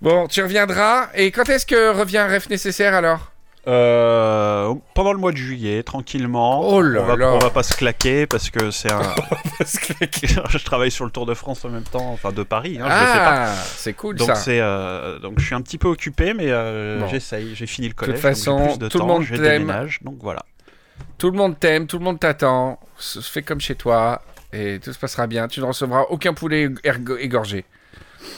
Bon, 0.00 0.26
tu 0.28 0.42
reviendras, 0.42 1.08
et 1.14 1.30
quand 1.30 1.48
est-ce 1.48 1.66
que 1.66 1.92
revient 1.96 2.26
Ref 2.30 2.48
Nécessaire 2.50 2.94
alors? 2.94 3.28
Euh, 3.68 4.74
pendant 4.94 5.12
le 5.12 5.18
mois 5.20 5.30
de 5.30 5.36
juillet, 5.36 5.84
tranquillement. 5.84 6.60
Oh 6.68 6.82
là 6.82 7.00
on 7.02 7.04
va, 7.04 7.16
là. 7.16 7.32
on 7.32 7.38
va 7.38 7.50
pas 7.50 7.62
se 7.62 7.76
claquer 7.76 8.26
parce 8.26 8.50
que 8.50 8.72
c'est 8.72 8.90
un. 8.90 9.00
Parce 9.58 9.78
que- 9.78 9.92
je 10.50 10.58
travaille 10.64 10.90
sur 10.90 11.04
le 11.04 11.12
Tour 11.12 11.24
de 11.26 11.34
France 11.34 11.64
en 11.64 11.68
même 11.68 11.84
temps, 11.84 12.10
enfin 12.10 12.32
de 12.32 12.42
Paris, 12.42 12.78
hein. 12.80 12.86
Ah, 12.90 13.54
c'est 13.76 13.92
cool 13.92 14.16
Donc 14.16 14.34
ça. 14.34 14.50
euh, 14.50 15.20
donc 15.20 15.38
je 15.38 15.44
suis 15.46 15.54
un 15.54 15.60
petit 15.60 15.78
peu 15.78 15.86
occupé, 15.86 16.34
mais 16.34 16.46
euh, 16.48 16.98
Bon. 16.98 17.06
j'essaye. 17.06 17.54
J'ai 17.54 17.66
fini 17.66 17.86
le 17.86 17.94
collège. 17.94 18.16
toute 18.16 18.22
donc 18.24 18.34
j'ai 18.34 18.34
façon, 18.40 18.66
plus 18.66 18.78
de 18.78 18.88
tout 18.88 18.98
le 18.98 19.04
monde 19.04 19.24
t'aime. 19.24 19.88
donc 20.02 20.16
voilà. 20.20 20.42
Tout 21.18 21.30
le 21.30 21.36
monde 21.36 21.60
t'aime, 21.60 21.86
tout 21.86 21.98
le 21.98 22.04
monde 22.04 22.18
t'attend. 22.18 22.80
Se- 22.98 23.20
Fais 23.20 23.42
comme 23.42 23.60
chez 23.60 23.76
toi 23.76 24.22
et 24.52 24.80
tout 24.82 24.92
se 24.92 24.98
passera 24.98 25.28
bien. 25.28 25.46
Tu 25.46 25.60
ne 25.60 25.66
recevras 25.66 26.06
aucun 26.10 26.34
poulet 26.34 26.66
ergo- 26.82 27.18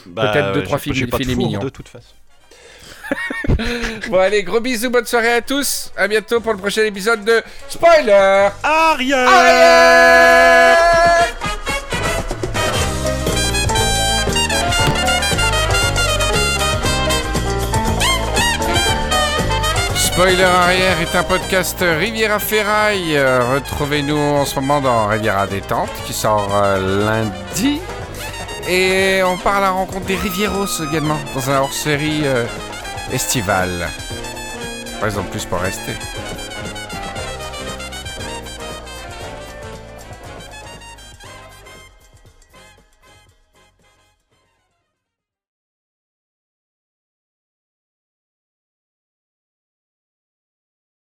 bah, 0.07 0.32
Peut-être 0.32 0.53
deux, 0.53 0.62
trois 0.64 0.78
films 0.78 0.95
filets 0.95 1.35
mignons. 1.35 1.61
De 1.61 1.68
toute 1.68 1.89
façon. 1.89 2.14
bon 4.09 4.18
allez, 4.18 4.43
gros 4.43 4.61
bisous, 4.61 4.91
bonne 4.91 5.07
soirée 5.07 5.35
à 5.35 5.43
tous. 5.43 5.93
À 5.97 6.09
bientôt 6.09 6.41
pour 6.41 6.53
le 6.53 6.59
prochain 6.59 6.85
épisode 6.85 7.24
de 7.24 7.43
Spoiler 7.68 8.49
Arrière 8.62 9.28
Spoiler 19.97 20.45
Arrière 20.45 21.01
est 21.01 21.16
un 21.16 21.24
podcast 21.24 21.78
Riviera 21.80 22.39
Ferraille. 22.39 23.16
Euh, 23.16 23.55
retrouvez-nous 23.55 24.16
en 24.16 24.45
ce 24.45 24.55
moment 24.55 24.80
dans 24.80 25.09
Riviera 25.09 25.49
Détente 25.49 25.91
qui 26.07 26.12
sort 26.12 26.51
euh, 26.55 27.05
lundi. 27.05 27.80
Et 28.68 29.22
on 29.22 29.36
part 29.36 29.56
à 29.56 29.60
la 29.60 29.70
rencontre 29.70 30.06
des 30.06 30.16
Rivieros 30.16 30.66
également 30.88 31.18
dans 31.34 31.50
un 31.50 31.60
hors-série 31.60 32.22
euh, 32.24 32.46
estival. 33.12 33.68
Raison 35.02 35.22
de 35.22 35.28
plus 35.28 35.44
pour 35.44 35.58
rester. 35.58 35.92